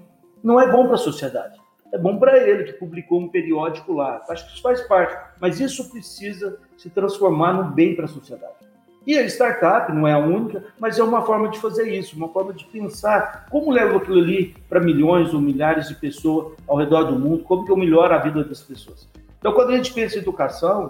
não 0.44 0.60
é 0.60 0.72
bom 0.72 0.86
para 0.86 0.96
a 0.96 0.98
sociedade. 0.98 1.60
É 1.94 1.98
bom 1.98 2.18
para 2.18 2.38
ele 2.38 2.66
que 2.66 2.74
publicou 2.74 3.20
um 3.20 3.30
periódico 3.30 3.94
lá. 3.94 4.22
Acho 4.28 4.46
que 4.46 4.54
isso 4.54 4.62
faz 4.62 4.82
parte, 4.82 5.16
mas 5.40 5.60
isso 5.60 5.90
precisa 5.90 6.60
se 6.76 6.90
transformar 6.90 7.54
no 7.54 7.72
bem 7.72 7.96
para 7.96 8.06
a 8.06 8.10
sociedade. 8.10 8.54
E 9.06 9.18
a 9.18 9.26
startup 9.26 9.90
não 9.94 10.06
é 10.06 10.12
a 10.12 10.18
única, 10.18 10.66
mas 10.78 11.00
é 11.00 11.04
uma 11.04 11.22
forma 11.22 11.48
de 11.48 11.60
fazer 11.60 11.90
isso, 11.98 12.18
uma 12.18 12.28
forma 12.28 12.54
de 12.54 12.66
pensar 12.66 13.46
como 13.50 13.72
levo 13.72 14.00
aquilo 14.00 14.20
ali 14.20 14.54
para 14.68 14.82
milhões 14.82 15.34
ou 15.34 15.40
milhares 15.40 15.88
de 15.88 15.96
pessoas 15.96 16.58
ao 16.68 16.76
redor 16.76 17.04
do 17.04 17.18
mundo, 17.18 17.44
como 17.44 17.64
que 17.64 17.72
eu 17.72 17.78
melhoro 17.78 18.14
a 18.14 18.18
vida 18.18 18.44
das 18.44 18.62
pessoas. 18.62 19.08
Então, 19.48 19.56
quando 19.56 19.72
a 19.72 19.78
gente 19.78 19.94
pensa 19.94 20.18
em 20.18 20.20
educação, 20.20 20.90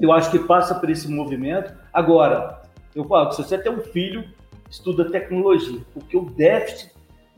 eu 0.00 0.10
acho 0.10 0.30
que 0.30 0.38
passa 0.38 0.74
por 0.74 0.88
esse 0.88 1.06
movimento. 1.06 1.70
Agora, 1.92 2.62
eu 2.94 3.04
falo 3.04 3.28
que 3.28 3.36
se 3.36 3.42
você 3.42 3.58
tem 3.58 3.70
um 3.70 3.82
filho, 3.82 4.24
estuda 4.70 5.10
tecnologia, 5.10 5.78
porque 5.92 6.16
o 6.16 6.22
déficit 6.30 6.94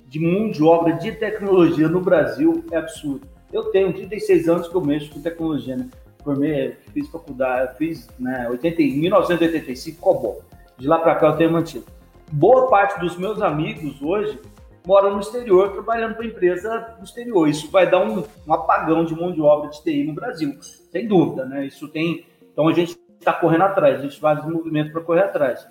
de 0.06 0.20
mão 0.20 0.48
de 0.48 0.62
obra 0.62 0.92
de 0.92 1.10
tecnologia 1.10 1.88
no 1.88 2.00
Brasil 2.00 2.64
é 2.70 2.76
absurdo. 2.76 3.26
Eu 3.52 3.72
tenho 3.72 3.92
36 3.92 4.48
anos 4.48 4.68
que 4.68 4.74
eu 4.76 4.80
mexo 4.80 5.10
com 5.10 5.20
tecnologia, 5.20 5.76
né? 5.76 5.88
Formei, 6.22 6.76
fiz 6.92 7.08
faculdade, 7.08 7.76
fiz 7.76 8.08
né, 8.16 8.46
80, 8.48 8.82
em 8.82 8.98
1985 8.98 10.00
COBOL. 10.00 10.44
De 10.78 10.86
lá 10.86 11.00
para 11.00 11.16
cá 11.16 11.26
eu 11.26 11.36
tenho 11.38 11.50
mantido. 11.50 11.86
Boa 12.30 12.68
parte 12.68 13.00
dos 13.00 13.16
meus 13.16 13.42
amigos 13.42 14.00
hoje 14.00 14.38
moram 14.86 15.14
no 15.14 15.20
exterior, 15.20 15.72
trabalhando 15.72 16.14
para 16.14 16.26
empresa 16.26 16.94
no 16.98 17.04
exterior. 17.04 17.48
Isso 17.48 17.70
vai 17.70 17.88
dar 17.88 18.00
um, 18.00 18.24
um, 18.46 18.52
apagão 18.52 19.04
de 19.04 19.14
mão 19.14 19.32
de 19.32 19.40
obra 19.40 19.70
de 19.70 19.82
TI 19.82 20.04
no 20.04 20.14
Brasil, 20.14 20.56
sem 20.90 21.06
dúvida, 21.06 21.44
né? 21.44 21.66
Isso 21.66 21.88
tem. 21.88 22.26
Então 22.52 22.68
a 22.68 22.72
gente 22.72 22.98
está 23.18 23.32
correndo 23.32 23.64
atrás, 23.64 24.00
a 24.00 24.02
gente 24.02 24.18
faz 24.18 24.44
um 24.44 24.50
movimento 24.50 24.92
para 24.92 25.02
correr 25.02 25.24
atrás. 25.24 25.66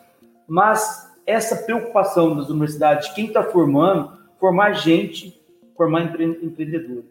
Mas 0.47 1.09
essa 1.25 1.55
preocupação 1.55 2.35
das 2.35 2.49
universidades, 2.49 3.09
quem 3.09 3.27
está 3.27 3.43
formando, 3.43 4.13
formar 4.39 4.73
gente, 4.73 5.39
formar 5.75 6.03
empre 6.03 6.25
empreendedores. 6.25 7.05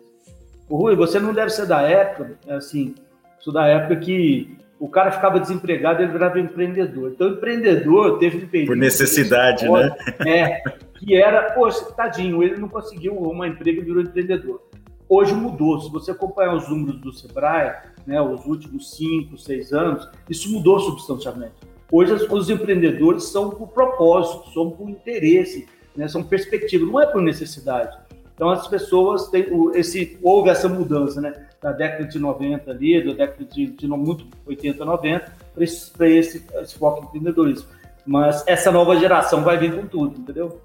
O 0.68 0.76
Rui, 0.76 0.94
você 0.94 1.18
não 1.18 1.32
deve 1.32 1.50
ser 1.50 1.66
da 1.66 1.82
época, 1.82 2.36
assim, 2.48 2.94
sou 3.40 3.52
da 3.52 3.66
época 3.66 3.96
que 3.96 4.58
o 4.78 4.88
cara 4.88 5.10
ficava 5.10 5.40
desempregado, 5.40 6.02
ele 6.02 6.12
virava 6.12 6.38
empreendedor. 6.38 7.12
Então, 7.12 7.28
empreendedor 7.28 8.18
teve 8.18 8.44
um 8.44 8.48
período. 8.48 8.68
Por 8.68 8.76
necessidade, 8.76 9.68
né? 9.68 9.96
É, 10.26 10.62
que 10.98 11.14
era, 11.14 11.52
poxa, 11.52 11.84
tadinho, 11.92 12.42
ele 12.42 12.56
não 12.56 12.68
conseguiu 12.68 13.16
uma 13.16 13.46
emprego 13.46 13.80
e 13.80 13.84
virou 13.84 14.02
empreendedor. 14.02 14.62
Hoje 15.08 15.32
mudou. 15.32 15.80
Se 15.80 15.90
você 15.90 16.10
acompanhar 16.10 16.54
os 16.54 16.68
números 16.68 17.00
do 17.00 17.12
Sebrae, 17.12 17.74
né, 18.06 18.20
os 18.20 18.44
últimos 18.44 18.96
cinco, 18.96 19.38
seis 19.38 19.72
anos, 19.72 20.08
isso 20.28 20.50
mudou 20.50 20.78
substancialmente. 20.80 21.54
Hoje 21.90 22.12
os 22.12 22.50
empreendedores 22.50 23.24
são 23.24 23.48
por 23.48 23.68
propósito, 23.68 24.50
são 24.52 24.70
por 24.70 24.90
interesse, 24.90 25.66
né, 25.96 26.06
são 26.08 26.22
perspectiva, 26.22 26.84
não 26.84 27.00
é 27.00 27.06
por 27.06 27.22
necessidade. 27.22 27.96
Então 28.34 28.50
as 28.50 28.68
pessoas 28.68 29.28
têm 29.28 29.46
esse 29.74 30.18
houve 30.22 30.50
essa 30.50 30.68
mudança, 30.68 31.20
né, 31.20 31.48
da 31.60 31.72
década 31.72 32.04
de 32.04 32.18
90 32.18 32.70
ali, 32.70 33.04
da 33.04 33.12
década 33.12 33.44
de, 33.44 33.66
de 33.66 33.86
muito 33.88 34.26
80, 34.46 34.84
90 34.84 35.32
para 35.54 35.64
esse, 35.64 35.90
esse, 36.04 36.46
esse 36.54 36.78
foco 36.78 37.02
em 37.02 37.06
empreendedorismo. 37.06 37.68
Mas 38.06 38.44
essa 38.46 38.70
nova 38.70 38.96
geração 38.96 39.42
vai 39.42 39.58
vir 39.58 39.74
com 39.74 39.86
tudo, 39.86 40.20
entendeu? 40.20 40.60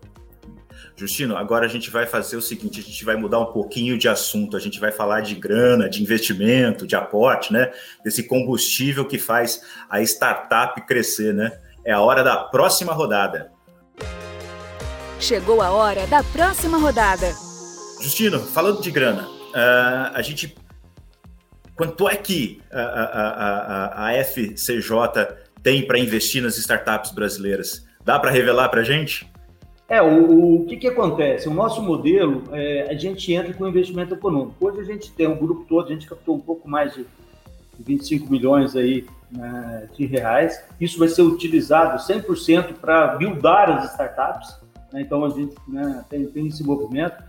Justino, 0.96 1.36
agora 1.36 1.66
a 1.66 1.70
gente 1.70 1.90
vai 1.90 2.06
fazer 2.06 2.38
o 2.38 2.42
seguinte: 2.42 2.80
a 2.80 2.84
gente 2.84 3.04
vai 3.04 3.16
mudar 3.16 3.40
um 3.40 3.52
pouquinho 3.52 3.98
de 3.98 4.08
assunto, 4.08 4.56
a 4.56 4.60
gente 4.60 4.80
vai 4.80 4.92
falar 4.92 5.22
de 5.22 5.34
grana, 5.36 5.90
de 5.90 6.04
investimento, 6.04 6.86
de 6.86 6.96
aporte, 6.96 7.52
né? 7.52 7.72
Desse 8.04 8.24
combustível 8.24 9.06
que 9.06 9.18
faz 9.18 9.62
a 9.90 10.02
startup 10.02 10.80
crescer, 10.86 11.34
né? 11.34 11.52
É 11.84 11.92
a 11.92 12.00
hora 12.00 12.24
da 12.24 12.38
próxima 12.38 12.94
rodada. 12.94 13.52
Chegou 15.20 15.62
a 15.62 15.72
hora 15.72 16.06
da 16.08 16.24
próxima 16.24 16.78
rodada. 16.78 17.34
Justino, 18.00 18.40
falando 18.40 18.82
de 18.82 18.92
grana, 18.92 19.28
uh, 19.28 20.12
a 20.14 20.22
gente. 20.22 20.56
Quanto 21.76 22.08
é 22.08 22.16
que 22.16 22.62
a, 22.72 22.82
a, 22.82 24.06
a, 24.06 24.08
a 24.10 24.14
FCJ 24.24 24.92
tem 25.64 25.88
para 25.88 25.98
investir 25.98 26.44
nas 26.44 26.56
startups 26.58 27.12
brasileiras? 27.12 27.84
Dá 28.06 28.20
para 28.20 28.30
revelar 28.30 28.70
para 28.70 28.82
a 28.82 28.84
gente? 28.84 29.33
É, 29.88 30.02
o, 30.02 30.62
o 30.62 30.66
que, 30.66 30.78
que 30.78 30.88
acontece? 30.88 31.48
O 31.48 31.54
nosso 31.54 31.82
modelo, 31.82 32.44
é, 32.52 32.88
a 32.90 32.94
gente 32.94 33.34
entra 33.34 33.54
com 33.54 33.68
investimento 33.68 34.14
econômico. 34.14 34.56
Hoje 34.66 34.80
a 34.80 34.84
gente 34.84 35.12
tem 35.12 35.28
um 35.28 35.36
grupo 35.36 35.66
todo, 35.68 35.88
a 35.88 35.92
gente 35.92 36.08
captou 36.08 36.36
um 36.36 36.40
pouco 36.40 36.70
mais 36.70 36.94
de 36.94 37.06
25 37.80 38.32
milhões 38.32 38.76
aí 38.76 39.06
né, 39.30 39.90
de 39.94 40.06
reais. 40.06 40.64
Isso 40.80 40.98
vai 40.98 41.10
ser 41.10 41.22
utilizado 41.22 42.02
100% 42.02 42.76
para 42.76 43.16
buildar 43.18 43.70
as 43.70 43.92
startups. 43.92 44.56
Né? 44.92 45.02
Então 45.02 45.26
a 45.26 45.30
gente 45.30 45.56
né, 45.68 46.04
tem, 46.10 46.26
tem 46.28 46.48
esse 46.48 46.64
movimento. 46.64 47.22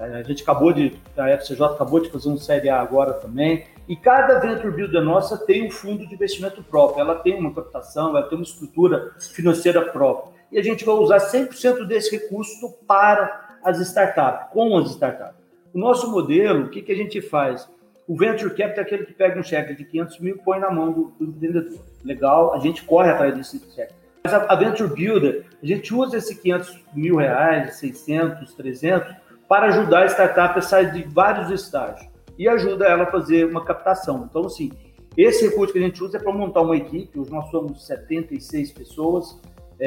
É, 0.00 0.04
a 0.04 0.22
gente 0.22 0.42
acabou 0.42 0.72
de, 0.72 0.96
a 1.16 1.28
FCJ 1.28 1.66
acabou 1.66 2.00
de 2.00 2.10
fazer 2.10 2.30
um 2.30 2.38
Série 2.38 2.70
A 2.70 2.80
agora 2.80 3.12
também. 3.12 3.64
E 3.86 3.94
cada 3.94 4.38
Venture 4.38 4.70
Builder 4.70 5.02
nossa 5.02 5.36
tem 5.36 5.66
um 5.66 5.70
fundo 5.70 6.06
de 6.06 6.14
investimento 6.14 6.62
próprio. 6.62 7.00
Ela 7.00 7.16
tem 7.16 7.38
uma 7.38 7.52
captação, 7.52 8.10
ela 8.10 8.22
tem 8.22 8.38
uma 8.38 8.44
estrutura 8.44 9.12
financeira 9.18 9.82
própria 9.82 10.37
e 10.50 10.58
a 10.58 10.62
gente 10.62 10.84
vai 10.84 10.94
usar 10.94 11.18
100% 11.18 11.86
desse 11.86 12.10
recurso 12.10 12.72
para 12.86 13.58
as 13.62 13.80
startups, 13.80 14.52
com 14.52 14.76
as 14.78 14.90
startups. 14.90 15.36
O 15.74 15.78
nosso 15.78 16.10
modelo, 16.10 16.64
o 16.64 16.68
que, 16.70 16.82
que 16.82 16.92
a 16.92 16.96
gente 16.96 17.20
faz? 17.20 17.68
O 18.06 18.16
Venture 18.16 18.50
Capital 18.50 18.78
é 18.78 18.80
aquele 18.80 19.04
que 19.04 19.12
pega 19.12 19.38
um 19.38 19.42
cheque 19.42 19.74
de 19.74 19.84
500 19.84 20.20
mil 20.20 20.36
e 20.36 20.38
põe 20.38 20.58
na 20.58 20.70
mão 20.70 20.90
do, 20.90 21.12
do 21.18 21.26
empreendedor. 21.26 21.80
Legal, 22.02 22.54
a 22.54 22.58
gente 22.58 22.82
corre 22.84 23.10
atrás 23.10 23.36
desse 23.36 23.60
cheque. 23.74 23.92
Mas 24.24 24.32
a, 24.32 24.46
a 24.48 24.56
Venture 24.56 24.88
Builder, 24.88 25.44
a 25.62 25.66
gente 25.66 25.94
usa 25.94 26.16
esses 26.16 26.38
500 26.38 26.84
mil 26.94 27.16
reais, 27.16 27.76
600, 27.76 28.54
300, 28.54 29.14
para 29.46 29.66
ajudar 29.66 30.04
a 30.04 30.06
startup 30.06 30.58
a 30.58 30.62
sair 30.62 30.92
de 30.92 31.02
vários 31.02 31.50
estágios 31.50 32.08
e 32.38 32.48
ajuda 32.48 32.86
ela 32.86 33.02
a 33.02 33.10
fazer 33.10 33.44
uma 33.44 33.64
captação. 33.64 34.26
Então, 34.28 34.46
assim, 34.46 34.70
esse 35.16 35.46
recurso 35.46 35.72
que 35.72 35.78
a 35.78 35.82
gente 35.82 36.02
usa 36.02 36.16
é 36.16 36.20
para 36.20 36.32
montar 36.32 36.60
uma 36.60 36.76
equipe, 36.76 37.18
nós 37.28 37.50
somos 37.50 37.84
76 37.86 38.70
pessoas, 38.72 39.40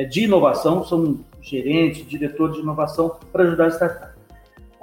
de 0.05 0.23
inovação, 0.23 0.85
são 0.85 1.19
gerentes, 1.41 2.07
diretores 2.07 2.55
de 2.55 2.61
inovação 2.61 3.17
para 3.31 3.43
ajudar 3.43 3.65
a 3.65 3.71
startup. 3.71 4.11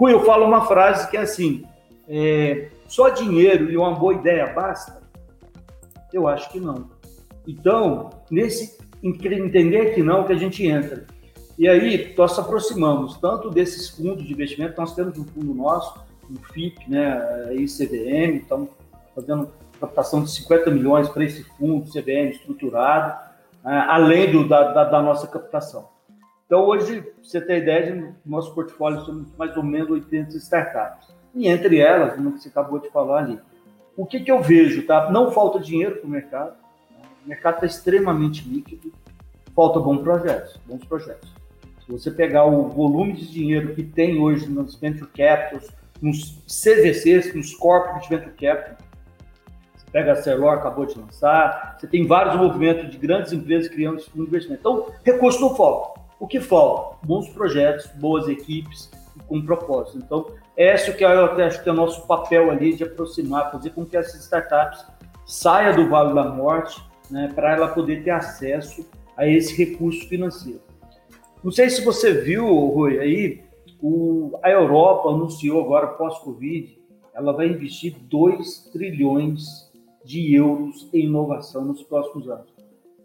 Eu 0.01 0.25
falo 0.25 0.47
uma 0.47 0.67
frase 0.67 1.11
que 1.11 1.17
é 1.17 1.21
assim: 1.21 1.65
é, 2.09 2.69
só 2.87 3.09
dinheiro 3.09 3.71
e 3.71 3.77
uma 3.77 3.95
boa 3.95 4.15
ideia 4.15 4.47
basta? 4.53 5.01
Eu 6.13 6.29
acho 6.29 6.51
que 6.51 6.61
não. 6.61 6.91
Então, 7.47 8.11
nesse 8.31 8.79
entender 9.03 9.95
que 9.95 10.03
não, 10.03 10.25
que 10.25 10.33
a 10.33 10.37
gente 10.37 10.67
entra. 10.67 11.07
E 11.59 11.69
aí, 11.69 12.15
nós 12.17 12.31
nos 12.31 12.39
aproximamos 12.39 13.17
tanto 13.17 13.51
desses 13.51 13.89
fundos 13.89 14.25
de 14.25 14.33
investimento, 14.33 14.81
nós 14.81 14.95
temos 14.95 15.19
um 15.19 15.25
fundo 15.25 15.53
nosso, 15.55 15.99
um 16.31 16.37
FIP, 16.53 16.89
né, 16.89 17.47
aí 17.49 17.65
CVM, 17.65 18.43
estamos 18.43 18.69
fazendo 19.15 19.51
captação 19.81 20.23
de 20.23 20.31
50 20.31 20.71
milhões 20.71 21.09
para 21.09 21.25
esse 21.25 21.43
fundo 21.43 21.91
CVM 21.91 22.31
estruturado, 22.31 23.28
além 23.65 24.31
do, 24.31 24.47
da, 24.47 24.73
da, 24.73 24.85
da, 24.85 25.03
nossa 25.03 25.27
captação. 25.27 25.89
Então, 26.47 26.65
hoje, 26.65 27.05
você 27.23 27.41
ter 27.41 27.63
ideia, 27.63 27.95
no 27.95 28.15
nosso 28.25 28.55
portfólio 28.55 29.01
somos 29.03 29.29
mais 29.37 29.57
ou 29.57 29.63
menos 29.63 29.91
80 29.91 30.37
startups. 30.39 31.09
E 31.35 31.47
entre 31.47 31.79
elas, 31.79 32.19
no 32.19 32.33
que 32.33 32.41
você 32.41 32.49
acabou 32.49 32.79
de 32.79 32.89
falar 32.91 33.19
ali, 33.19 33.39
o 33.97 34.07
que, 34.07 34.21
que 34.21 34.31
eu 34.31 34.41
vejo? 34.41 34.87
Tá? 34.87 35.11
Não 35.11 35.31
falta 35.31 35.59
dinheiro 35.59 35.97
para 35.97 36.07
o 36.07 36.11
mercado, 36.11 36.57
né? 36.91 37.03
o 37.25 37.29
mercado 37.29 37.55
está 37.57 37.67
extremamente 37.67 38.49
líquido, 38.49 38.93
falta 39.55 39.79
bons 39.79 40.03
projetos, 40.03 40.59
bons 40.67 40.85
projetos. 40.85 41.31
Se 41.85 41.93
você 41.93 42.11
pegar 42.11 42.45
o 42.45 42.69
volume 42.69 43.13
de 43.13 43.27
dinheiro 43.31 43.75
que 43.75 43.83
tem 43.83 44.21
hoje 44.21 44.49
nos 44.49 44.75
venture 44.77 45.09
capitals, 45.11 45.69
nos 46.01 46.39
CVCs, 46.47 47.35
nos 47.35 47.55
corpos 47.55 48.03
de 48.03 48.17
venture 48.17 48.37
capital, 48.37 48.88
pega 49.91 50.13
a 50.13 50.17
Celor, 50.17 50.55
acabou 50.55 50.87
de 50.87 50.99
lançar, 50.99 51.77
você 51.79 51.87
tem 51.87 52.07
vários 52.07 52.37
movimentos 52.37 52.91
de 52.91 52.99
grandes 52.99 53.33
empresas 53.33 53.69
criando 53.69 53.99
esse 53.99 54.11
fundo 54.11 54.25
de 54.25 54.29
investimento. 54.29 54.61
Então, 54.61 54.87
recurso 55.05 55.41
não 55.41 55.55
falta. 55.55 56.01
O 56.21 56.27
que 56.27 56.41
falta? 56.41 56.97
Bons 57.07 57.29
projetos, 57.31 57.87
boas 57.95 58.29
equipes 58.29 58.91
com 59.27 59.43
propósito. 59.43 59.99
Então, 59.99 60.27
esse 60.57 60.93
que 60.93 61.05
eu 61.05 61.09
acho 61.09 61.63
que 61.63 61.69
é 61.69 61.73
o 61.73 61.75
nosso 61.75 62.07
papel 62.07 62.51
ali 62.51 62.75
de 62.75 62.85
aproximar, 62.85 63.51
fazer 63.51 63.71
com 63.71 63.85
que 63.85 63.97
essas 63.97 64.21
startups 64.23 64.85
saia 65.25 65.73
do 65.73 65.89
Vale 65.89 66.15
da 66.15 66.25
Morte, 66.25 66.83
né, 67.11 67.31
para 67.35 67.55
ela 67.55 67.69
poder 67.69 68.03
ter 68.03 68.11
acesso 68.11 68.87
a 69.17 69.27
esse 69.27 69.57
recurso 69.57 70.09
financeiro. 70.09 70.61
Não 71.43 71.53
sei 71.53 71.71
se 71.71 71.85
você 71.85 72.13
viu, 72.13 72.47
Rui, 72.47 72.99
aí 72.99 73.45
o, 73.81 74.39
a 74.43 74.51
Europa 74.51 75.09
anunciou 75.09 75.63
agora, 75.63 75.89
pós-Covid, 75.89 76.79
ela 77.15 77.33
vai 77.33 77.49
investir 77.49 77.97
2 78.09 78.71
trilhões 78.73 79.68
de 80.09 80.35
euros 80.35 80.89
em 80.95 81.05
inovação 81.05 81.67
nos 81.67 81.83
próximos 81.83 82.31
anos. 82.31 82.47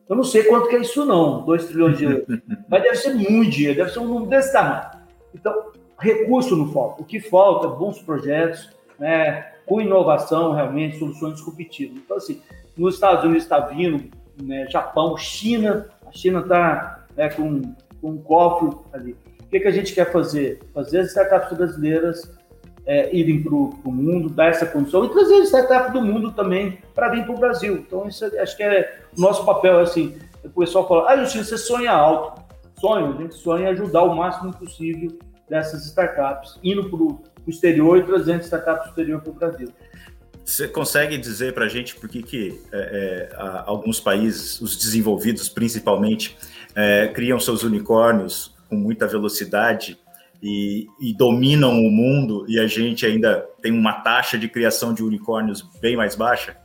Eu 0.07 0.15
não 0.15 0.23
sei 0.23 0.43
quanto 0.43 0.69
que 0.69 0.77
é 0.77 0.79
isso 0.79 1.05
não, 1.05 1.43
2 1.43 1.65
trilhões 1.65 1.97
de 1.97 2.05
euros, 2.05 2.25
mas 2.69 2.81
deve 2.81 2.95
ser 2.95 3.13
muito 3.13 3.51
dinheiro, 3.51 3.75
deve 3.75 3.91
ser 3.91 3.99
um 3.99 4.07
número 4.07 4.27
desse 4.27 4.53
tamanho. 4.53 4.89
Então, 5.35 5.71
recurso 5.99 6.55
não 6.55 6.71
falta. 6.71 7.01
O 7.01 7.05
que 7.05 7.19
falta, 7.19 7.67
bons 7.67 8.01
projetos, 8.01 8.69
né, 8.97 9.51
com 9.65 9.81
inovação, 9.81 10.53
realmente, 10.53 10.97
soluções 10.97 11.35
disruptivas. 11.35 11.97
Então, 11.97 12.15
assim, 12.15 12.41
nos 12.77 12.95
Estados 12.95 13.25
Unidos 13.25 13.43
está 13.43 13.59
vindo, 13.59 14.09
né, 14.41 14.65
Japão, 14.69 15.17
China, 15.17 15.89
a 16.07 16.11
China 16.13 16.39
está 16.39 17.05
né, 17.17 17.27
com, 17.29 17.75
com 17.99 18.11
um 18.11 18.17
cofre 18.17 18.77
ali. 18.93 19.11
O 19.41 19.47
que, 19.49 19.59
que 19.59 19.67
a 19.67 19.71
gente 19.71 19.93
quer 19.93 20.09
fazer? 20.09 20.61
Fazer 20.73 20.99
as 20.99 21.07
startups 21.09 21.57
brasileiras 21.57 22.31
é, 22.85 23.15
irem 23.15 23.41
para 23.41 23.53
o 23.53 23.91
mundo, 23.91 24.29
dar 24.29 24.47
essa 24.47 24.65
condição 24.65 25.05
e 25.05 25.09
trazer 25.09 25.35
as 25.35 25.45
startups 25.45 25.93
do 25.93 26.01
mundo 26.01 26.31
também 26.31 26.79
para 26.93 27.09
vir 27.09 27.23
para 27.23 27.33
o 27.33 27.39
Brasil. 27.39 27.75
Então, 27.75 28.07
isso 28.07 28.25
é, 28.25 28.39
acho 28.39 28.57
que 28.57 28.63
é 28.63 28.99
o 29.17 29.21
nosso 29.21 29.45
papel. 29.45 29.79
Assim, 29.79 30.15
o 30.43 30.49
pessoal 30.49 30.87
fala, 30.87 31.09
ah, 31.09 31.17
Justino, 31.17 31.43
você 31.43 31.57
sonha 31.57 31.91
alto. 31.91 32.41
Sonho, 32.79 33.13
a 33.17 33.21
gente 33.21 33.35
sonha 33.35 33.69
ajudar 33.69 34.03
o 34.03 34.15
máximo 34.15 34.53
possível 34.53 35.17
dessas 35.49 35.85
startups, 35.85 36.59
indo 36.63 36.89
para 36.89 36.99
o 36.99 37.23
exterior 37.47 37.97
e 37.97 38.03
trazendo 38.03 38.41
startups 38.41 38.85
do 38.85 38.89
exterior 38.89 39.21
para 39.21 39.31
o 39.31 39.33
Brasil. 39.33 39.69
Você 40.43 40.67
consegue 40.67 41.17
dizer 41.17 41.53
para 41.53 41.65
a 41.65 41.69
gente 41.69 41.95
por 41.95 42.09
que, 42.09 42.21
que 42.21 42.61
é, 42.73 43.29
é, 43.31 43.35
alguns 43.65 44.01
países, 44.01 44.59
os 44.59 44.75
desenvolvidos 44.75 45.47
principalmente, 45.47 46.35
é, 46.75 47.07
criam 47.07 47.39
seus 47.39 47.63
unicórnios 47.63 48.53
com 48.67 48.75
muita 48.75 49.07
velocidade 49.07 49.97
e, 50.43 50.87
e, 50.99 51.13
dominam 51.13 51.71
o 51.71 51.89
mundo 51.89 52.45
e 52.49 52.59
a 52.59 52.67
gente 52.67 53.05
ainda 53.05 53.47
tem 53.61 53.71
uma 53.71 53.93
taxa 54.01 54.37
de 54.37 54.49
criação 54.49 54.93
de 54.93 55.01
unicórnios 55.01 55.61
bem 55.79 55.95
mais 55.95 56.15
baixa? 56.15 56.57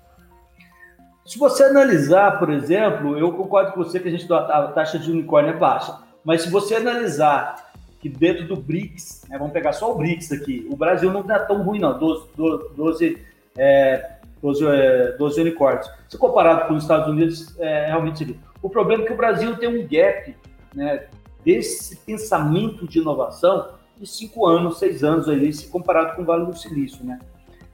Se 1.24 1.38
você 1.38 1.62
analisar, 1.62 2.40
por 2.40 2.50
exemplo, 2.50 3.16
eu 3.16 3.30
concordo 3.32 3.72
com 3.72 3.84
você 3.84 4.00
que 4.00 4.08
a 4.08 4.10
gente 4.10 4.30
a 4.32 4.72
taxa 4.74 4.98
de 4.98 5.12
unicórnio 5.12 5.52
é 5.52 5.56
baixa, 5.56 5.96
mas 6.24 6.42
se 6.42 6.50
você 6.50 6.74
analisar 6.74 7.70
que 8.00 8.08
dentro 8.08 8.48
do 8.48 8.56
BRICS, 8.56 9.24
né, 9.28 9.38
vamos 9.38 9.52
pegar 9.52 9.72
só 9.72 9.92
o 9.92 9.96
BRICS 9.96 10.32
aqui, 10.32 10.66
o 10.68 10.76
Brasil 10.76 11.12
não 11.12 11.24
é 11.30 11.38
tão 11.38 11.62
ruim 11.62 11.78
não, 11.78 11.96
12, 11.96 12.28
12, 12.76 13.18
é, 13.56 14.10
12, 14.42 14.66
é, 14.66 15.12
12 15.18 15.40
unicórnios. 15.40 15.88
Se 16.08 16.18
comparado 16.18 16.66
com 16.66 16.74
os 16.74 16.82
Estados 16.82 17.08
Unidos, 17.08 17.54
é 17.60 17.86
realmente 17.86 18.36
O 18.60 18.68
problema 18.68 19.04
é 19.04 19.06
que 19.06 19.12
o 19.12 19.16
Brasil 19.16 19.56
tem 19.56 19.68
um 19.68 19.86
gap 19.86 20.34
né, 20.74 21.04
desse 21.48 21.96
pensamento 21.96 22.86
de 22.86 22.98
inovação 22.98 23.70
de 23.96 24.06
cinco 24.06 24.46
anos, 24.46 24.78
seis 24.78 25.02
anos 25.02 25.30
aí, 25.30 25.50
se 25.50 25.66
comparado 25.68 26.14
com 26.14 26.20
o 26.20 26.24
Vale 26.26 26.44
do 26.44 26.54
Silício, 26.54 27.02
né? 27.02 27.18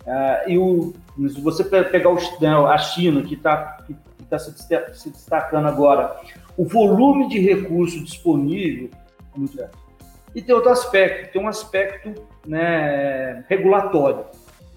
Uh, 0.06 0.50
e 0.50 0.58
o, 0.58 0.94
se 1.28 1.40
você 1.40 1.64
pegar 1.64 2.10
o, 2.10 2.14
né, 2.14 2.50
a 2.50 2.78
China, 2.78 3.20
que 3.22 3.34
está 3.34 3.78
que, 3.84 3.94
que 3.94 4.24
tá 4.26 4.38
se, 4.38 5.10
destacando 5.10 5.66
agora, 5.66 6.16
o 6.56 6.64
volume 6.64 7.28
de 7.28 7.40
recurso 7.40 8.04
disponível. 8.04 8.90
E 10.32 10.40
tem 10.40 10.54
outro 10.54 10.70
aspecto, 10.70 11.32
tem 11.32 11.42
um 11.42 11.48
aspecto 11.48 12.14
né, 12.46 13.44
regulatório. 13.48 14.24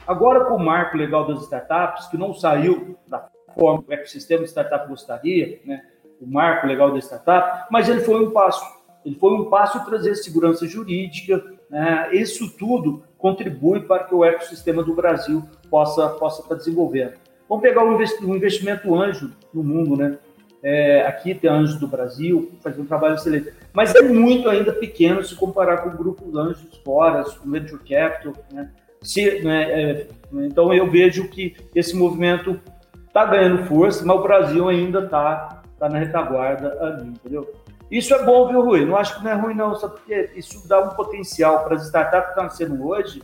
Agora, 0.08 0.46
com 0.46 0.56
o 0.56 0.66
marco 0.66 0.98
legal 0.98 1.28
das 1.28 1.44
startups, 1.44 2.08
que 2.08 2.18
não 2.18 2.34
saiu 2.34 2.98
da 3.08 3.30
forma 3.54 3.84
que 3.84 3.92
o 3.92 3.94
ecossistema 3.94 4.44
de 4.44 4.50
startup 4.50 4.88
gostaria, 4.88 5.62
né, 5.66 5.84
o 6.20 6.26
marco 6.26 6.66
legal 6.66 6.92
da 6.92 6.98
startup, 6.98 7.68
mas 7.70 7.88
ele 7.88 8.00
foi 8.00 8.26
um 8.26 8.32
passo. 8.32 8.77
Ele 9.08 9.16
foi 9.16 9.34
um 9.34 9.46
passo 9.46 9.86
trazer 9.86 10.16
segurança 10.16 10.68
jurídica. 10.68 11.42
Né, 11.70 12.10
isso 12.12 12.50
tudo 12.58 13.04
contribui 13.18 13.80
para 13.80 14.04
que 14.04 14.14
o 14.14 14.26
ecossistema 14.26 14.84
do 14.84 14.94
Brasil 14.94 15.42
possa, 15.70 16.10
possa 16.10 16.42
estar 16.42 16.56
desenvolvendo. 16.56 17.14
Vamos 17.48 17.62
pegar 17.62 17.86
o 17.86 18.36
investimento 18.36 18.94
anjo 18.94 19.32
no 19.54 19.64
mundo, 19.64 19.96
né? 19.96 20.18
É, 20.62 21.04
aqui 21.04 21.34
tem 21.34 21.50
Anjos 21.50 21.80
do 21.80 21.88
Brasil, 21.88 22.52
faz 22.62 22.78
um 22.78 22.86
trabalho 22.86 23.16
excelente. 23.16 23.54
Mas 23.72 23.96
é 23.96 24.02
muito 24.02 24.50
ainda 24.50 24.74
pequeno 24.74 25.24
se 25.24 25.36
comparar 25.36 25.78
com 25.78 25.90
o 25.90 25.98
grupo 25.98 26.38
Anjos 26.38 26.82
fora, 26.84 27.24
com 27.24 27.50
Venture 27.50 27.82
Capital. 27.88 28.34
Né? 28.52 28.70
Se, 29.02 29.42
né, 29.42 29.72
é, 29.72 30.08
então 30.34 30.74
eu 30.74 30.90
vejo 30.90 31.30
que 31.30 31.56
esse 31.74 31.96
movimento 31.96 32.60
está 33.08 33.24
ganhando 33.24 33.66
força, 33.68 34.04
mas 34.06 34.18
o 34.18 34.24
Brasil 34.24 34.68
ainda 34.68 35.06
está 35.06 35.62
tá 35.80 35.88
na 35.88 36.00
retaguarda 36.00 36.78
ali, 36.82 37.08
entendeu? 37.08 37.50
Isso 37.90 38.14
é 38.14 38.24
bom, 38.24 38.48
viu, 38.48 38.62
Rui? 38.62 38.86
Não 38.86 38.98
acho 38.98 39.18
que 39.18 39.24
não 39.24 39.32
é 39.32 39.36
ruim, 39.36 39.54
não, 39.54 39.76
só 39.76 39.88
porque 39.88 40.32
isso 40.36 40.68
dá 40.68 40.80
um 40.80 40.90
potencial 40.90 41.64
para 41.64 41.76
as 41.76 41.86
startups 41.86 42.26
que 42.26 42.30
estão 42.32 42.44
nascendo 42.44 42.88
hoje 42.88 43.22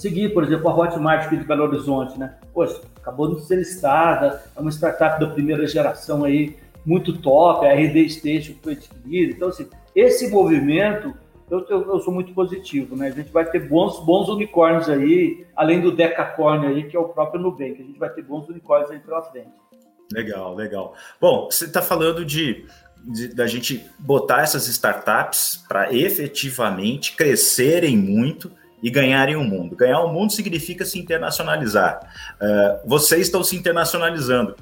seguir, 0.00 0.32
por 0.32 0.42
exemplo, 0.42 0.68
a 0.68 0.74
Hotmart 0.74 1.26
aqui 1.26 1.36
de 1.36 1.44
Belo 1.44 1.64
Horizonte, 1.64 2.18
né? 2.18 2.38
Poxa, 2.54 2.80
acabou 2.96 3.34
de 3.34 3.42
ser 3.44 3.56
listada, 3.56 4.42
é 4.56 4.60
uma 4.60 4.70
startup 4.70 5.20
da 5.20 5.26
primeira 5.26 5.66
geração 5.66 6.24
aí, 6.24 6.56
muito 6.86 7.18
top, 7.18 7.66
a 7.66 7.74
RD 7.74 8.08
Station 8.08 8.54
foi 8.62 8.72
adquirida. 8.72 9.34
Então, 9.34 9.48
assim, 9.48 9.68
esse 9.94 10.30
movimento, 10.30 11.14
eu, 11.50 11.66
eu, 11.68 11.92
eu, 11.92 12.00
sou 12.00 12.14
muito 12.14 12.32
positivo, 12.32 12.96
né? 12.96 13.08
A 13.08 13.10
gente 13.10 13.30
vai 13.30 13.44
ter 13.44 13.68
bons, 13.68 14.02
bons 14.04 14.28
unicórnios 14.30 14.88
aí, 14.88 15.46
além 15.54 15.82
do 15.82 15.92
Decacorn 15.92 16.66
aí, 16.66 16.84
que 16.84 16.96
é 16.96 17.00
o 17.00 17.10
próprio 17.10 17.40
Nubank. 17.40 17.72
A 17.72 17.84
gente 17.84 17.98
vai 17.98 18.08
ter 18.08 18.22
bons 18.22 18.48
unicórnios 18.48 18.90
aí 18.90 19.00
pela 19.00 19.20
frente. 19.22 19.50
Legal, 20.12 20.54
legal. 20.54 20.94
Bom, 21.20 21.48
você 21.50 21.66
está 21.66 21.82
falando 21.82 22.24
de, 22.24 22.66
de, 23.04 23.28
da 23.28 23.46
gente 23.46 23.84
botar 23.98 24.42
essas 24.42 24.66
startups 24.68 25.64
para 25.68 25.92
efetivamente 25.94 27.14
crescerem 27.16 27.96
muito 27.96 28.50
e 28.82 28.90
ganharem 28.90 29.36
o 29.36 29.44
mundo. 29.44 29.76
Ganhar 29.76 30.00
o 30.00 30.12
mundo 30.12 30.32
significa 30.32 30.84
se 30.84 30.98
internacionalizar. 30.98 32.00
Uh, 32.40 32.88
vocês 32.88 33.22
estão 33.22 33.44
se 33.44 33.56
internacionalizando. 33.56 34.54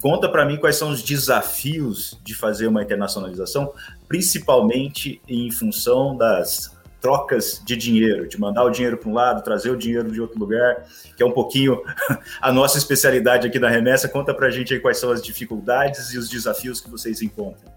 Conta 0.00 0.28
para 0.28 0.46
mim 0.46 0.56
quais 0.56 0.76
são 0.76 0.90
os 0.90 1.02
desafios 1.02 2.18
de 2.24 2.34
fazer 2.34 2.66
uma 2.66 2.82
internacionalização, 2.82 3.72
principalmente 4.08 5.20
em 5.28 5.50
função 5.50 6.16
das 6.16 6.74
trocas 7.00 7.62
de 7.64 7.76
dinheiro, 7.76 8.28
de 8.28 8.38
mandar 8.38 8.64
o 8.64 8.70
dinheiro 8.70 8.96
para 8.96 9.08
um 9.08 9.14
lado, 9.14 9.42
trazer 9.42 9.70
o 9.70 9.76
dinheiro 9.76 10.10
de 10.10 10.20
outro 10.20 10.38
lugar, 10.38 10.84
que 11.16 11.22
é 11.22 11.26
um 11.26 11.32
pouquinho 11.32 11.82
a 12.40 12.52
nossa 12.52 12.78
especialidade 12.78 13.46
aqui 13.46 13.58
da 13.58 13.68
remessa. 13.68 14.08
Conta 14.08 14.34
para 14.34 14.46
a 14.46 14.50
gente 14.50 14.74
aí 14.74 14.80
quais 14.80 14.98
são 14.98 15.10
as 15.10 15.22
dificuldades 15.22 16.12
e 16.12 16.18
os 16.18 16.28
desafios 16.28 16.80
que 16.80 16.90
vocês 16.90 17.22
encontram. 17.22 17.72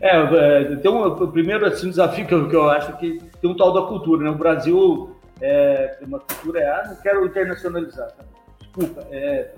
É, 0.00 0.16
é, 0.16 0.76
tem 0.76 0.90
um, 0.90 1.30
primeiro 1.30 1.64
assim, 1.66 1.88
desafio 1.88 2.26
que 2.26 2.34
eu, 2.34 2.48
que 2.48 2.56
eu 2.56 2.68
acho 2.68 2.96
que 2.98 3.20
tem 3.40 3.50
um 3.50 3.56
tal 3.56 3.72
da 3.72 3.82
cultura, 3.82 4.24
né? 4.24 4.30
O 4.30 4.34
Brasil 4.34 5.16
é, 5.40 5.98
uma 6.02 6.18
cultura, 6.18 6.60
é, 6.60 6.68
ah, 6.68 6.88
não 6.88 6.96
quero 6.96 7.26
internacionalizar, 7.26 8.10
tá? 8.12 8.24
desculpa, 8.58 9.06
é 9.10 9.54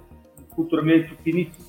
cultura 0.54 0.82
meio 0.82 1.08
primitiva. 1.16 1.64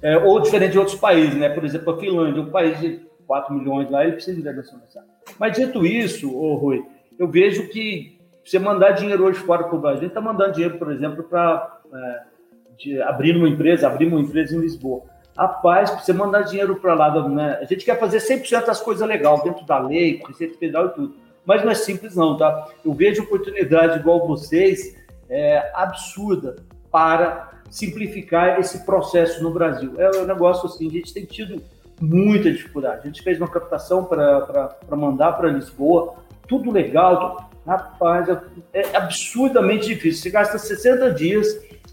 É, 0.00 0.16
ou 0.16 0.40
diferente 0.40 0.72
de 0.72 0.78
outros 0.78 0.98
países, 0.98 1.34
né? 1.36 1.48
Por 1.48 1.64
exemplo, 1.64 1.94
a 1.94 1.98
Finlândia, 1.98 2.42
um 2.42 2.50
país 2.50 2.78
de 2.80 3.00
4 3.26 3.54
milhões 3.54 3.90
lá, 3.90 4.02
ele 4.02 4.12
precisa 4.12 4.38
internacionalizar. 4.38 5.04
Mas 5.38 5.56
dito 5.56 5.84
isso, 5.84 6.34
ô 6.36 6.54
Rui, 6.54 6.84
eu 7.18 7.28
vejo 7.28 7.68
que 7.68 8.18
você 8.44 8.58
mandar 8.58 8.92
dinheiro 8.92 9.24
hoje 9.24 9.38
fora 9.40 9.64
para 9.64 9.76
o 9.76 9.80
Brasil, 9.80 9.98
a 9.98 10.02
gente 10.02 10.10
está 10.10 10.20
mandando 10.20 10.52
dinheiro, 10.52 10.78
por 10.78 10.90
exemplo, 10.90 11.22
para 11.22 11.80
é, 11.94 13.02
abrir 13.02 13.36
uma 13.36 13.48
empresa, 13.48 13.86
abrir 13.86 14.06
uma 14.06 14.20
empresa 14.20 14.56
em 14.56 14.60
Lisboa. 14.60 15.02
Rapaz, 15.36 15.90
para 15.90 16.00
você 16.00 16.12
mandar 16.12 16.42
dinheiro 16.42 16.76
para 16.76 16.94
lá, 16.94 17.28
né? 17.28 17.58
a 17.60 17.64
gente 17.64 17.84
quer 17.84 17.98
fazer 17.98 18.18
100% 18.18 18.66
das 18.66 18.80
coisas 18.80 19.06
legais, 19.06 19.42
dentro 19.42 19.64
da 19.64 19.78
lei, 19.78 20.18
com 20.18 20.28
Receita 20.28 20.58
Federal 20.58 20.86
e 20.86 20.90
tudo. 20.90 21.14
Mas 21.44 21.64
não 21.64 21.70
é 21.70 21.74
simples 21.74 22.14
não, 22.14 22.36
tá? 22.36 22.68
Eu 22.84 22.92
vejo 22.92 23.22
oportunidade 23.22 23.98
igual 23.98 24.26
vocês, 24.26 24.96
é, 25.28 25.70
absurda, 25.74 26.56
para 26.90 27.50
simplificar 27.70 28.60
esse 28.60 28.84
processo 28.84 29.42
no 29.42 29.50
Brasil. 29.50 29.94
É 29.98 30.10
um 30.18 30.26
negócio 30.26 30.66
assim, 30.66 30.86
a 30.88 30.92
gente 30.92 31.14
tem 31.14 31.24
tido 31.24 31.62
muita 32.02 32.50
dificuldade. 32.50 33.02
A 33.02 33.06
gente 33.06 33.22
fez 33.22 33.38
uma 33.38 33.48
captação 33.48 34.04
para 34.04 34.76
mandar 34.90 35.32
para 35.32 35.48
Lisboa, 35.48 36.16
tudo 36.48 36.70
legal, 36.70 37.50
rapaz, 37.64 38.28
é, 38.28 38.40
é 38.72 38.96
absurdamente 38.96 39.86
difícil. 39.86 40.22
Você 40.22 40.30
gasta 40.30 40.58
60 40.58 41.12
dias 41.12 41.46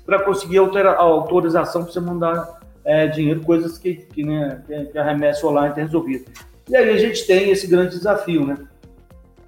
para 0.05 0.23
conseguir 0.23 0.57
a 0.57 0.95
autorização 0.97 1.83
para 1.83 1.93
você 1.93 1.99
mandar 1.99 2.59
é, 2.83 3.07
dinheiro, 3.07 3.41
coisas 3.41 3.77
que, 3.77 3.95
que, 3.95 4.23
né, 4.23 4.63
que 4.91 4.97
a 4.97 5.03
remessa 5.03 5.45
online 5.45 5.75
tem 5.75 5.83
resolvido. 5.83 6.25
E 6.67 6.75
aí 6.75 6.89
a 6.89 6.97
gente 6.97 7.25
tem 7.27 7.51
esse 7.51 7.67
grande 7.67 7.95
desafio, 7.95 8.45
né? 8.45 8.57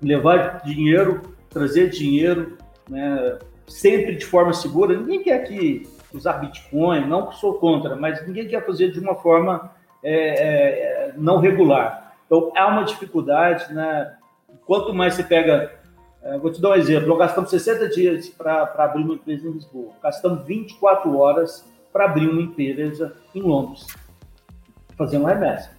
Levar 0.01 0.61
dinheiro, 0.63 1.21
trazer 1.49 1.89
dinheiro, 1.89 2.57
né? 2.89 3.39
sempre 3.67 4.15
de 4.15 4.25
forma 4.25 4.53
segura. 4.53 4.97
Ninguém 4.97 5.23
quer 5.23 5.39
que 5.39 5.87
usar 6.13 6.33
Bitcoin, 6.33 7.07
não 7.07 7.27
que 7.27 7.37
sou 7.37 7.55
contra, 7.55 7.95
mas 7.95 8.25
ninguém 8.27 8.47
quer 8.47 8.65
fazer 8.65 8.91
de 8.91 8.99
uma 8.99 9.15
forma 9.15 9.71
é, 10.03 10.13
é, 10.13 11.13
não 11.17 11.37
regular. 11.37 12.15
Então, 12.25 12.51
há 12.55 12.67
uma 12.67 12.83
dificuldade, 12.83 13.73
né? 13.73 14.15
Quanto 14.65 14.93
mais 14.93 15.15
você 15.15 15.23
pega. 15.23 15.71
É, 16.23 16.37
vou 16.37 16.51
te 16.51 16.61
dar 16.61 16.69
um 16.69 16.75
exemplo: 16.75 17.07
nós 17.07 17.17
gastamos 17.17 17.49
60 17.49 17.89
dias 17.89 18.29
para 18.29 18.63
abrir 18.77 19.03
uma 19.03 19.15
empresa 19.15 19.47
em 19.47 19.51
Lisboa, 19.51 19.91
gastamos 20.01 20.45
24 20.45 21.17
horas 21.17 21.65
para 21.91 22.05
abrir 22.05 22.29
uma 22.29 22.41
empresa 22.41 23.13
em 23.35 23.41
Londres, 23.41 23.85
fazendo 24.97 25.25
remessa. 25.25 25.71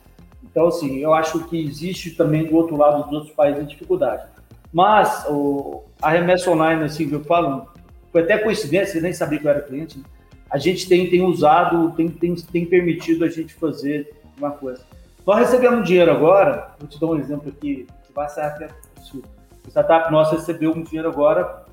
Então, 0.42 0.66
assim, 0.66 0.98
eu 0.98 1.14
acho 1.14 1.44
que 1.46 1.58
existe 1.64 2.10
também 2.10 2.46
do 2.46 2.54
outro 2.54 2.76
lado 2.76 3.04
dos 3.04 3.12
outros 3.12 3.32
países 3.34 3.62
a 3.62 3.66
dificuldade. 3.66 4.26
Mas 4.72 5.24
o, 5.28 5.84
a 6.00 6.10
remessa 6.10 6.50
online, 6.50 6.84
assim, 6.84 7.10
eu 7.10 7.24
falo, 7.24 7.66
foi 8.10 8.22
até 8.22 8.36
coincidência, 8.38 9.00
nem 9.00 9.12
sabia 9.12 9.38
que 9.38 9.46
eu 9.46 9.50
era 9.50 9.62
cliente, 9.62 9.98
né? 9.98 10.04
A 10.52 10.58
gente 10.58 10.86
tem, 10.86 11.08
tem 11.08 11.22
usado, 11.22 11.92
tem, 11.92 12.08
tem, 12.08 12.34
tem 12.34 12.66
permitido 12.66 13.24
a 13.24 13.28
gente 13.28 13.54
fazer 13.54 14.14
uma 14.36 14.50
coisa. 14.50 14.84
Nós 15.26 15.38
recebemos 15.38 15.88
dinheiro 15.88 16.12
agora, 16.12 16.74
vou 16.78 16.86
te 16.86 17.00
dar 17.00 17.06
um 17.06 17.16
exemplo 17.16 17.48
aqui, 17.48 17.86
que 18.06 18.12
vai 18.12 18.28
ser 18.28 18.42
até 18.42 18.68
absurdo. 18.94 19.26
O 19.66 19.70
startup 19.70 20.12
nosso 20.12 20.34
recebeu 20.34 20.72
um 20.72 20.82
dinheiro 20.82 21.08
agora, 21.08 21.64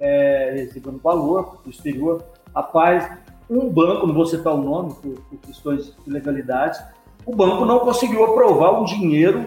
é, 0.00 0.52
recebendo 0.56 0.98
valor 0.98 1.60
do 1.62 1.70
exterior. 1.70 2.24
Rapaz, 2.52 3.08
um 3.48 3.70
banco, 3.70 4.04
não 4.04 4.14
vou 4.14 4.26
citar 4.26 4.52
o 4.52 4.60
nome 4.60 4.94
por, 4.94 5.20
por 5.20 5.38
questões 5.38 5.94
de 6.04 6.10
legalidade, 6.10 6.84
o 7.24 7.36
banco 7.36 7.64
não 7.64 7.78
conseguiu 7.78 8.24
aprovar 8.24 8.80
o 8.80 8.84
dinheiro 8.84 9.46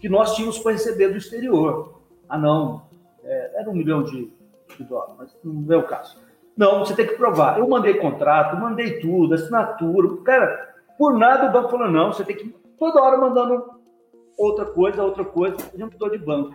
que 0.00 0.08
nós 0.08 0.36
tínhamos 0.36 0.56
para 0.60 0.70
receber 0.70 1.08
do 1.08 1.18
exterior. 1.18 2.00
Ah, 2.28 2.38
não, 2.38 2.82
é, 3.24 3.60
era 3.60 3.68
um 3.68 3.74
milhão 3.74 4.04
de, 4.04 4.30
de 4.76 4.84
dólares, 4.84 5.16
mas 5.18 5.36
não 5.42 5.74
é 5.74 5.76
o 5.76 5.82
caso. 5.82 6.27
Não, 6.58 6.80
você 6.80 6.92
tem 6.92 7.06
que 7.06 7.14
provar. 7.14 7.56
Eu 7.56 7.68
mandei 7.68 7.94
contrato, 7.94 8.60
mandei 8.60 8.98
tudo, 8.98 9.32
assinatura. 9.32 10.16
Cara, 10.24 10.74
por 10.98 11.16
nada 11.16 11.48
o 11.48 11.52
banco 11.52 11.70
falou, 11.70 11.88
não, 11.88 12.12
você 12.12 12.24
tem 12.24 12.34
que 12.34 12.52
toda 12.76 13.00
hora 13.00 13.16
mandando 13.16 13.64
outra 14.36 14.64
coisa, 14.64 15.04
outra 15.04 15.24
coisa. 15.24 15.56
Mudou 15.78 16.10
de 16.10 16.18
banco. 16.18 16.54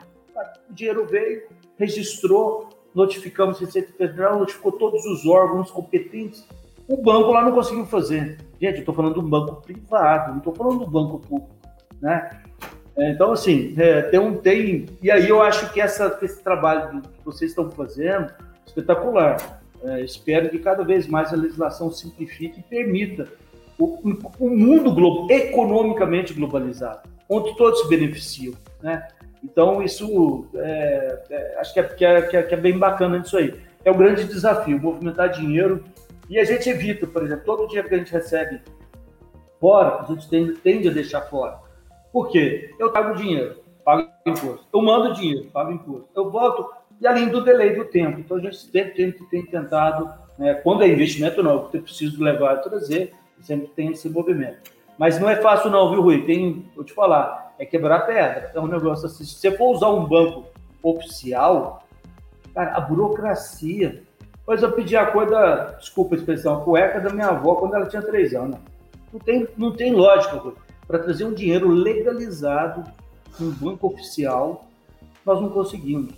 O 0.69 0.73
dinheiro 0.73 1.07
veio, 1.07 1.43
registrou, 1.77 2.67
notificamos 2.93 3.55
a 3.57 3.59
Receita 3.61 3.93
Federal, 3.93 4.39
notificou 4.39 4.73
todos 4.73 5.05
os 5.05 5.25
órgãos 5.25 5.71
competentes. 5.71 6.45
O 6.85 7.01
banco 7.01 7.31
lá 7.31 7.41
não 7.45 7.53
conseguiu 7.53 7.85
fazer. 7.85 8.39
Gente, 8.59 8.75
eu 8.75 8.79
estou 8.79 8.93
falando 8.93 9.13
do 9.13 9.21
banco 9.21 9.61
privado, 9.61 10.31
não 10.31 10.39
estou 10.39 10.53
falando 10.53 10.79
do 10.79 10.91
banco 10.91 11.19
público. 11.19 11.55
Né? 12.01 12.41
É, 12.97 13.11
então, 13.11 13.31
assim, 13.31 13.73
é, 13.77 14.01
tem 14.01 14.19
um. 14.19 14.35
Tem, 14.35 14.85
e 15.01 15.09
aí 15.09 15.29
eu 15.29 15.41
acho 15.41 15.71
que 15.71 15.79
essa, 15.79 16.19
esse 16.21 16.43
trabalho 16.43 17.01
que 17.01 17.23
vocês 17.23 17.51
estão 17.51 17.71
fazendo 17.71 18.33
espetacular. 18.65 19.62
É, 19.83 20.01
espero 20.01 20.49
que 20.49 20.59
cada 20.59 20.83
vez 20.83 21.07
mais 21.07 21.33
a 21.33 21.35
legislação 21.35 21.91
simplifique 21.91 22.59
e 22.59 22.63
permita 22.63 23.27
o, 23.77 23.99
o 24.39 24.49
mundo 24.49 24.93
globo, 24.93 25.31
economicamente 25.31 26.33
globalizado, 26.33 27.09
onde 27.29 27.55
todos 27.57 27.81
se 27.81 27.89
beneficiam. 27.89 28.53
Né? 28.81 29.05
Então, 29.43 29.83
isso 29.83 30.47
é, 30.55 31.23
é, 31.29 31.59
acho 31.59 31.73
que 31.73 31.79
é, 31.79 31.83
que 31.83 32.05
é, 32.05 32.43
que, 32.43 32.53
é, 32.53 32.57
bem 32.57 32.77
bacana 32.77 33.17
isso 33.17 33.37
aí. 33.37 33.53
É 33.83 33.91
um 33.91 33.97
grande 33.97 34.23
desafio, 34.23 34.79
movimentar 34.79 35.29
dinheiro. 35.29 35.83
E 36.29 36.39
a 36.39 36.45
gente 36.45 36.69
evita, 36.69 37.05
por 37.05 37.23
exemplo, 37.23 37.43
todo 37.45 37.67
dinheiro 37.67 37.89
que 37.89 37.95
a 37.95 37.97
gente 37.97 38.13
recebe 38.13 38.61
fora, 39.59 40.01
a 40.01 40.05
gente 40.05 40.29
tende, 40.29 40.53
tende 40.53 40.87
a 40.87 40.91
deixar 40.91 41.21
fora. 41.23 41.59
Por 42.11 42.29
quê? 42.29 42.73
Eu 42.79 42.91
pago 42.91 43.15
dinheiro, 43.15 43.57
pago 43.83 44.07
imposto. 44.25 44.65
Eu 44.73 44.81
mando 44.81 45.13
dinheiro, 45.13 45.49
pago 45.51 45.71
imposto. 45.71 46.07
Eu 46.15 46.31
volto, 46.31 46.69
e 47.03 47.07
além 47.07 47.27
do 47.27 47.43
delay 47.43 47.75
do 47.75 47.83
tempo. 47.83 48.21
Então 48.21 48.37
a 48.37 48.39
gente 48.39 48.55
sempre 48.55 48.91
tem, 48.91 49.11
tem 49.11 49.45
tentado, 49.45 50.09
né, 50.39 50.53
quando 50.55 50.83
é 50.83 50.87
investimento 50.87 51.43
não, 51.43 51.69
eu 51.73 51.81
preciso 51.81 52.23
levar 52.23 52.55
e 52.55 52.61
trazer, 52.61 53.13
sempre 53.41 53.67
tem 53.67 53.91
esse 53.91 54.09
movimento. 54.09 54.71
Mas 54.97 55.19
não 55.19 55.29
é 55.29 55.35
fácil 55.35 55.69
não, 55.69 55.91
viu, 55.91 56.01
Rui? 56.01 56.23
Tem, 56.25 56.65
vou 56.73 56.85
te 56.85 56.93
falar, 56.93 57.53
é 57.59 57.65
quebrar 57.65 58.05
pedra. 58.05 58.51
É 58.55 58.59
um 58.59 58.67
negócio 58.67 59.05
assim, 59.05 59.25
se 59.25 59.35
você 59.35 59.51
for 59.51 59.75
usar 59.75 59.89
um 59.89 60.05
banco 60.05 60.45
oficial, 60.81 61.83
cara, 62.53 62.77
a 62.77 62.79
burocracia. 62.79 64.01
Pois 64.45 64.61
eu 64.61 64.71
pedi 64.71 64.95
a 64.95 65.05
coisa, 65.05 65.75
desculpa 65.79 66.15
a 66.15 66.17
expressão, 66.17 66.57
a 66.57 66.61
cueca 66.61 66.99
da 67.01 67.09
minha 67.09 67.27
avó 67.27 67.55
quando 67.55 67.75
ela 67.75 67.85
tinha 67.85 68.01
três 68.01 68.33
anos. 68.33 68.57
Não 69.11 69.19
tem, 69.19 69.47
não 69.57 69.71
tem 69.71 69.93
lógica, 69.93 70.53
Para 70.87 70.99
trazer 70.99 71.25
um 71.25 71.33
dinheiro 71.33 71.67
legalizado 71.67 72.83
um 73.41 73.49
banco 73.51 73.87
oficial, 73.87 74.65
nós 75.25 75.41
não 75.41 75.49
conseguimos. 75.49 76.13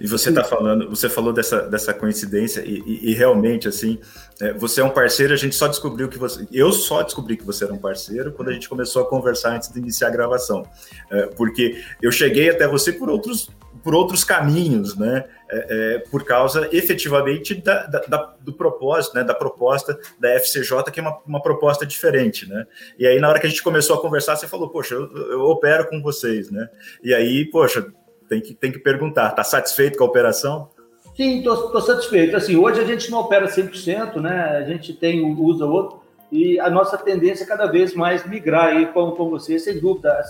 E 0.00 0.06
você 0.06 0.28
está 0.28 0.44
falando, 0.44 0.88
você 0.88 1.08
falou 1.08 1.32
dessa, 1.32 1.62
dessa 1.62 1.92
coincidência 1.94 2.60
e, 2.60 2.82
e, 2.86 3.10
e 3.10 3.14
realmente 3.14 3.68
assim, 3.68 3.98
é, 4.40 4.52
você 4.52 4.80
é 4.80 4.84
um 4.84 4.90
parceiro. 4.90 5.32
A 5.32 5.36
gente 5.36 5.54
só 5.54 5.68
descobriu 5.68 6.08
que 6.08 6.18
você, 6.18 6.46
eu 6.52 6.72
só 6.72 7.02
descobri 7.02 7.36
que 7.36 7.44
você 7.44 7.64
era 7.64 7.72
um 7.72 7.78
parceiro 7.78 8.32
quando 8.32 8.48
a 8.48 8.52
gente 8.52 8.68
começou 8.68 9.02
a 9.02 9.08
conversar 9.08 9.56
antes 9.56 9.72
de 9.72 9.78
iniciar 9.78 10.08
a 10.08 10.10
gravação, 10.10 10.66
é, 11.10 11.26
porque 11.26 11.82
eu 12.02 12.10
cheguei 12.12 12.50
até 12.50 12.66
você 12.66 12.92
por 12.92 13.08
outros 13.08 13.50
por 13.86 13.94
outros 13.94 14.24
caminhos, 14.24 14.96
né? 14.96 15.24
É, 15.48 15.66
é 15.94 15.98
por 16.10 16.24
causa 16.24 16.68
efetivamente 16.72 17.54
da, 17.54 17.86
da, 17.86 18.00
da, 18.00 18.34
do 18.40 18.52
propósito, 18.52 19.14
né? 19.14 19.22
Da 19.22 19.32
proposta 19.32 19.96
da 20.18 20.30
FCJ, 20.40 20.90
que 20.92 20.98
é 20.98 21.02
uma, 21.02 21.18
uma 21.24 21.40
proposta 21.40 21.86
diferente, 21.86 22.48
né? 22.48 22.66
E 22.98 23.06
aí, 23.06 23.20
na 23.20 23.28
hora 23.28 23.38
que 23.38 23.46
a 23.46 23.48
gente 23.48 23.62
começou 23.62 23.94
a 23.94 24.00
conversar, 24.00 24.34
você 24.34 24.48
falou, 24.48 24.70
poxa, 24.70 24.96
eu, 24.96 25.30
eu 25.30 25.40
opero 25.42 25.88
com 25.88 26.02
vocês, 26.02 26.50
né? 26.50 26.68
E 27.00 27.14
aí, 27.14 27.44
poxa, 27.44 27.86
tem 28.28 28.40
que, 28.40 28.54
tem 28.54 28.72
que 28.72 28.78
perguntar, 28.78 29.30
está 29.30 29.44
satisfeito 29.44 29.98
com 29.98 30.04
a 30.04 30.06
operação? 30.06 30.68
Sim, 31.16 31.38
estou 31.38 31.80
satisfeito. 31.80 32.36
Assim, 32.36 32.56
hoje 32.56 32.80
a 32.80 32.84
gente 32.84 33.10
não 33.10 33.20
opera 33.20 33.46
100%, 33.46 34.16
né? 34.20 34.58
A 34.58 34.62
gente 34.62 34.92
tem, 34.92 35.24
usa 35.24 35.64
outro, 35.64 36.00
e 36.30 36.58
a 36.60 36.68
nossa 36.68 36.98
tendência 36.98 37.44
é 37.44 37.46
cada 37.46 37.66
vez 37.66 37.94
mais 37.94 38.28
migrar 38.28 38.66
aí 38.66 38.86
com, 38.86 39.12
com 39.12 39.30
você, 39.30 39.58
sem 39.58 39.80
dúvida, 39.80 40.12
a 40.12 40.22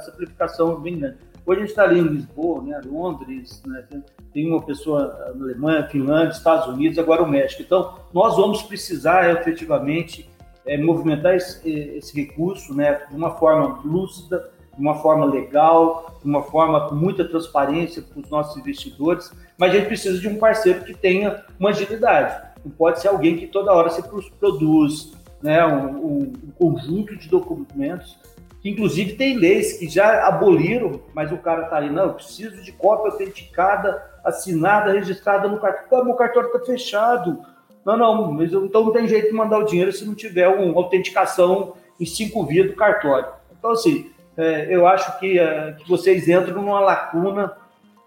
simplificação 0.00 0.80
bem 0.80 0.98
grande. 0.98 1.18
Hoje 1.46 1.58
a 1.58 1.60
gente 1.60 1.70
está 1.70 1.82
ali 1.82 2.00
em 2.00 2.08
Lisboa, 2.08 2.62
né, 2.62 2.80
Londres, 2.86 3.62
né, 3.66 3.84
tem 4.32 4.48
uma 4.48 4.62
pessoa 4.62 5.32
na 5.34 5.44
Alemanha, 5.44 5.86
Finlândia, 5.88 6.32
Estados 6.32 6.66
Unidos, 6.68 6.98
agora 6.98 7.22
o 7.22 7.28
México. 7.28 7.60
Então, 7.60 7.98
nós 8.14 8.36
vamos 8.36 8.62
precisar 8.62 9.30
efetivamente 9.30 10.26
é, 10.64 10.78
movimentar 10.78 11.34
esse, 11.34 11.68
esse 11.68 12.18
recurso 12.18 12.74
né, 12.74 13.02
de 13.10 13.16
uma 13.16 13.32
forma 13.32 13.80
lúcida, 13.84 14.50
de 14.74 14.80
uma 14.80 14.94
forma 14.96 15.24
legal, 15.24 16.18
de 16.22 16.28
uma 16.28 16.42
forma 16.42 16.88
com 16.88 16.94
muita 16.94 17.24
transparência 17.24 18.02
para 18.02 18.20
os 18.20 18.28
nossos 18.28 18.56
investidores, 18.56 19.32
mas 19.58 19.70
a 19.70 19.74
gente 19.76 19.86
precisa 19.86 20.18
de 20.18 20.28
um 20.28 20.38
parceiro 20.38 20.84
que 20.84 20.94
tenha 20.94 21.44
uma 21.58 21.70
agilidade. 21.70 22.54
Não 22.64 22.72
pode 22.72 23.00
ser 23.00 23.08
alguém 23.08 23.36
que 23.36 23.46
toda 23.46 23.72
hora 23.72 23.90
se 23.90 24.02
produz 24.38 25.12
né, 25.42 25.64
um, 25.66 26.32
um 26.42 26.50
conjunto 26.58 27.16
de 27.16 27.28
documentos, 27.28 28.18
que 28.60 28.70
inclusive 28.70 29.12
tem 29.12 29.36
leis 29.36 29.74
que 29.74 29.86
já 29.88 30.26
aboliram, 30.26 31.02
mas 31.14 31.30
o 31.30 31.36
cara 31.36 31.64
está 31.64 31.76
ali, 31.76 31.90
não, 31.90 32.04
eu 32.04 32.14
preciso 32.14 32.62
de 32.62 32.72
cópia 32.72 33.12
autenticada, 33.12 34.02
assinada, 34.24 34.92
registrada 34.92 35.46
no 35.46 35.60
cartório. 35.60 36.06
Meu 36.06 36.14
cartório 36.14 36.46
está 36.48 36.64
fechado. 36.64 37.40
Não, 37.84 37.96
não, 37.98 38.32
mas 38.32 38.50
então 38.50 38.84
não 38.84 38.92
tem 38.92 39.06
jeito 39.06 39.28
de 39.28 39.34
mandar 39.34 39.58
o 39.58 39.64
dinheiro 39.64 39.92
se 39.92 40.06
não 40.06 40.14
tiver 40.14 40.48
uma 40.48 40.74
autenticação 40.74 41.74
em 42.00 42.06
cinco 42.06 42.42
vias 42.46 42.66
do 42.66 42.74
cartório. 42.74 43.28
Então, 43.56 43.72
assim, 43.72 44.10
é, 44.36 44.74
eu 44.74 44.86
acho 44.86 45.18
que, 45.18 45.38
é, 45.38 45.72
que 45.72 45.88
vocês 45.88 46.28
entram 46.28 46.62
numa 46.62 46.80
lacuna 46.80 47.52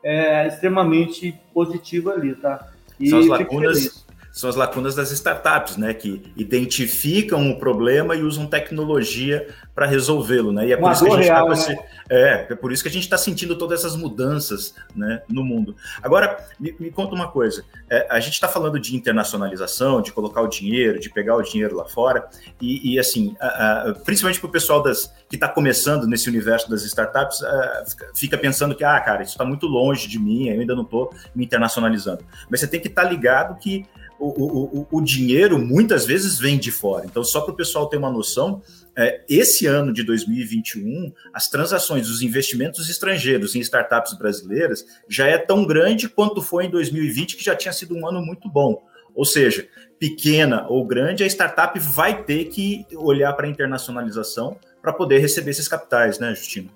é, 0.03 0.47
extremamente 0.47 1.39
positiva 1.53 2.13
ali, 2.13 2.35
tá? 2.35 2.67
E 2.99 3.09
são 3.09 3.19
as 3.19 3.27
lacunas, 3.27 4.05
são 4.37 4.51
as 4.51 4.55
lacunas 4.55 4.93
das 4.93 5.09
startups, 5.09 5.77
né? 5.77 5.95
Que 5.95 6.21
identificam 6.37 7.49
o 7.49 7.57
problema 7.57 8.15
e 8.15 8.21
usam 8.21 8.45
tecnologia 8.45 9.47
para 9.73 9.87
resolvê-lo, 9.87 10.51
né? 10.51 10.67
E 10.67 10.73
é 10.73 10.77
por, 10.77 10.91
isso 10.91 11.03
que 11.03 11.11
a 11.11 11.15
gente 11.15 11.27
tá 11.27 11.33
real, 11.33 11.47
tá 11.47 11.53
esse... 11.53 11.69
né? 11.69 11.85
é, 12.07 12.47
é 12.51 12.55
por 12.55 12.71
isso 12.71 12.83
que 12.83 12.89
a 12.89 12.91
gente 12.91 13.03
está 13.03 13.17
sentindo 13.17 13.57
todas 13.57 13.79
essas 13.79 13.95
mudanças 13.95 14.75
né, 14.95 15.23
no 15.27 15.43
mundo. 15.43 15.75
Agora, 16.03 16.37
me, 16.59 16.75
me 16.79 16.91
conta 16.91 17.15
uma 17.15 17.29
coisa: 17.29 17.65
é, 17.89 18.05
a 18.11 18.19
gente 18.19 18.33
está 18.33 18.47
falando 18.47 18.79
de 18.79 18.95
internacionalização, 18.95 20.03
de 20.03 20.11
colocar 20.11 20.41
o 20.41 20.47
dinheiro, 20.47 20.99
de 20.99 21.09
pegar 21.09 21.35
o 21.35 21.41
dinheiro 21.41 21.75
lá 21.75 21.85
fora, 21.85 22.29
e, 22.61 22.93
e 22.93 22.99
assim, 22.99 23.35
a, 23.39 23.89
a, 23.89 23.93
principalmente 23.95 24.39
para 24.39 24.49
o 24.49 24.51
pessoal 24.51 24.83
das, 24.83 25.11
que 25.27 25.35
está 25.35 25.47
começando 25.47 26.05
nesse 26.05 26.29
universo 26.29 26.69
das 26.69 26.83
startups, 26.83 27.43
a, 27.43 27.83
fica 28.13 28.37
pensando 28.37 28.75
que, 28.75 28.83
ah, 28.83 28.99
cara, 28.99 29.23
isso 29.23 29.31
está 29.31 29.43
muito 29.43 29.65
longe 29.65 30.07
de 30.07 30.19
mim, 30.19 30.49
eu 30.49 30.59
ainda 30.59 30.75
não 30.75 30.83
estou 30.83 31.11
me 31.33 31.43
internacionalizando. 31.43 32.23
Mas 32.51 32.59
você 32.59 32.67
tem 32.67 32.79
que 32.79 32.87
estar 32.87 33.01
tá 33.01 33.09
ligado 33.09 33.57
que 33.57 33.83
o, 34.19 34.79
o, 34.79 34.87
o, 34.91 35.01
dinheiro 35.01 35.59
muitas 35.59 36.05
vezes 36.05 36.39
vem 36.39 36.57
de 36.57 36.71
fora. 36.71 37.05
Então, 37.05 37.23
só 37.23 37.41
para 37.41 37.53
o 37.53 37.55
pessoal 37.55 37.87
ter 37.87 37.97
uma 37.97 38.11
noção, 38.11 38.61
é, 38.95 39.23
esse 39.29 39.67
ano 39.67 39.93
de 39.93 40.03
2021, 40.03 41.13
as 41.33 41.49
transações, 41.49 42.09
os 42.09 42.21
investimentos 42.21 42.89
estrangeiros 42.89 43.55
em 43.55 43.59
startups 43.59 44.17
brasileiras 44.17 44.85
já 45.07 45.27
é 45.27 45.37
tão 45.37 45.65
grande 45.65 46.09
quanto 46.09 46.41
foi 46.41 46.65
em 46.65 46.69
2020, 46.69 47.37
que 47.37 47.43
já 47.43 47.55
tinha 47.55 47.71
sido 47.71 47.95
um 47.95 48.07
ano 48.07 48.21
muito 48.21 48.49
bom. 48.49 48.83
Ou 49.13 49.25
seja, 49.25 49.67
pequena 49.99 50.67
ou 50.67 50.85
grande, 50.85 51.23
a 51.23 51.27
startup 51.27 51.77
vai 51.79 52.23
ter 52.23 52.45
que 52.45 52.85
olhar 52.95 53.33
para 53.33 53.47
a 53.47 53.49
internacionalização 53.49 54.57
para 54.81 54.93
poder 54.93 55.19
receber 55.19 55.51
esses 55.51 55.67
capitais, 55.67 56.19
né, 56.19 56.33
Justino? 56.33 56.69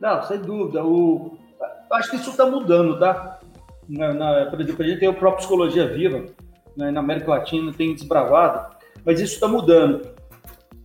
Não, 0.00 0.22
sem 0.22 0.38
dúvida. 0.40 0.84
O... 0.84 1.36
Acho 1.92 2.10
que 2.10 2.16
isso 2.16 2.30
está 2.30 2.46
mudando, 2.46 2.98
tá? 2.98 3.38
Na, 3.88 4.12
na, 4.12 4.46
por 4.46 4.60
exemplo, 4.60 4.84
a 4.84 4.88
gente 4.88 5.00
tem 5.00 5.08
o 5.08 5.14
próprio 5.14 5.38
Psicologia 5.38 5.86
Viva, 5.86 6.24
né, 6.76 6.90
na 6.90 7.00
América 7.00 7.30
Latina 7.30 7.72
tem 7.72 7.94
desbravado, 7.94 8.74
mas 9.04 9.20
isso 9.20 9.34
está 9.34 9.48
mudando. 9.48 10.08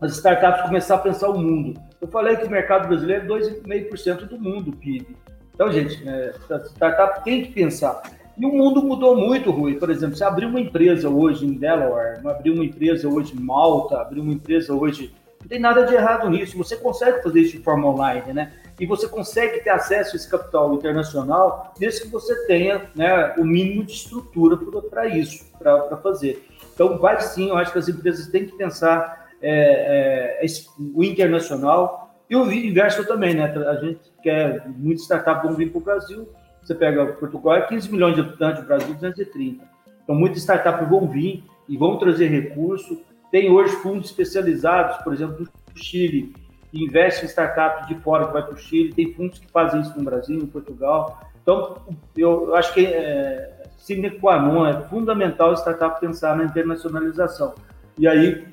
As 0.02 0.14
startups 0.14 0.62
começaram 0.62 1.02
a 1.02 1.04
pensar 1.04 1.30
o 1.30 1.38
mundo. 1.38 1.80
Eu 2.00 2.08
falei 2.08 2.38
que 2.38 2.46
o 2.46 2.50
mercado 2.50 2.88
brasileiro 2.88 3.26
é 3.26 3.28
2,5% 3.28 4.28
do 4.28 4.40
mundo, 4.40 4.72
PIB. 4.72 5.16
Então, 5.54 5.70
gente, 5.72 6.08
é, 6.08 6.34
a 6.50 6.60
startup 6.60 7.24
tem 7.24 7.44
que 7.44 7.52
pensar. 7.52 8.02
E 8.38 8.46
o 8.46 8.50
mundo 8.50 8.82
mudou 8.82 9.18
muito, 9.18 9.52
Rui. 9.52 9.76
Por 9.76 9.90
exemplo, 9.90 10.16
você 10.16 10.24
abriu 10.24 10.48
uma 10.48 10.62
empresa 10.62 11.10
hoje 11.10 11.46
em 11.46 11.54
Delaware, 11.54 12.26
abriu 12.26 12.54
uma 12.54 12.64
empresa 12.64 13.10
hoje 13.10 13.36
em 13.36 13.40
Malta, 13.42 14.00
abriu 14.00 14.24
uma 14.24 14.32
empresa 14.32 14.74
hoje. 14.74 15.14
Não 15.42 15.48
tem 15.50 15.60
nada 15.60 15.86
de 15.86 15.94
errado 15.94 16.30
nisso. 16.30 16.58
Você 16.58 16.78
consegue 16.78 17.22
fazer 17.22 17.42
isso 17.42 17.58
de 17.58 17.64
forma 17.64 17.90
online, 17.90 18.32
né? 18.32 18.54
E 18.80 18.86
você 18.86 19.08
consegue 19.08 19.62
ter 19.62 19.72
acesso 19.72 20.14
a 20.14 20.16
esse 20.16 20.30
capital 20.30 20.74
internacional, 20.74 21.74
desde 21.78 22.02
que 22.02 22.08
você 22.08 22.34
tenha 22.48 22.90
né, 22.96 23.34
o 23.38 23.44
mínimo 23.44 23.84
de 23.84 23.92
estrutura 23.92 24.58
para 24.90 25.08
isso 25.08 25.46
para 25.58 25.98
fazer. 25.98 26.48
Então, 26.74 26.98
vai 26.98 27.20
sim, 27.20 27.50
eu 27.50 27.58
acho 27.58 27.74
que 27.74 27.80
as 27.80 27.90
empresas 27.90 28.28
têm 28.28 28.46
que 28.46 28.56
pensar 28.56 29.28
é, 29.42 30.42
é, 30.42 30.46
o 30.94 31.04
internacional 31.04 32.16
e 32.30 32.36
o 32.36 32.52
inverso 32.52 33.06
também, 33.06 33.34
né? 33.34 33.46
A 33.46 33.76
gente 33.76 34.00
quer, 34.22 34.68
muitas 34.70 35.04
startups 35.04 35.44
vão 35.44 35.54
vir 35.54 35.72
para 35.72 35.80
o 35.80 35.84
Brasil, 35.84 36.30
você 36.62 36.76
pega 36.76 37.06
Portugal, 37.14 37.56
é 37.56 37.62
15 37.62 37.92
milhões 37.92 38.16
de 38.16 38.22
habitantes, 38.22 38.64
o 38.64 38.66
Brasil 38.68 38.94
230. 38.94 39.66
Então, 40.04 40.16
muitas 40.16 40.40
startups 40.40 40.88
vão 40.88 41.08
vir 41.08 41.44
e 41.68 41.76
vão 41.78 41.98
trazer 41.98 42.28
recurso. 42.28 43.02
Tem 43.32 43.50
hoje 43.50 43.74
fundos 43.78 44.10
especializados, 44.10 44.98
por 45.04 45.14
exemplo, 45.14 45.40
no 45.40 45.78
Chile, 45.78 46.34
que 46.72 46.84
investem 46.84 47.26
em 47.26 47.28
startups 47.28 47.88
de 47.88 47.96
fora 47.96 48.28
que 48.28 48.34
vai 48.34 48.44
para 48.44 48.54
o 48.54 48.58
Chile. 48.58 48.94
Tem 48.94 49.14
fundos 49.14 49.40
que 49.40 49.48
fazem 49.48 49.82
isso 49.82 49.98
no 49.98 50.04
Brasil, 50.04 50.38
em 50.38 50.46
Portugal. 50.46 51.22
Então, 51.42 51.78
eu 52.16 52.56
acho 52.56 52.74
que 52.74 52.86
é, 52.86 53.64
sine 53.78 54.12
qua 54.12 54.40
non, 54.40 54.68
é 54.68 54.82
fundamental 54.84 55.52
a 55.52 55.56
startup 55.56 56.00
pensar 56.00 56.36
na 56.38 56.44
internacionalização. 56.44 57.54
E 57.98 58.08
aí, 58.08 58.46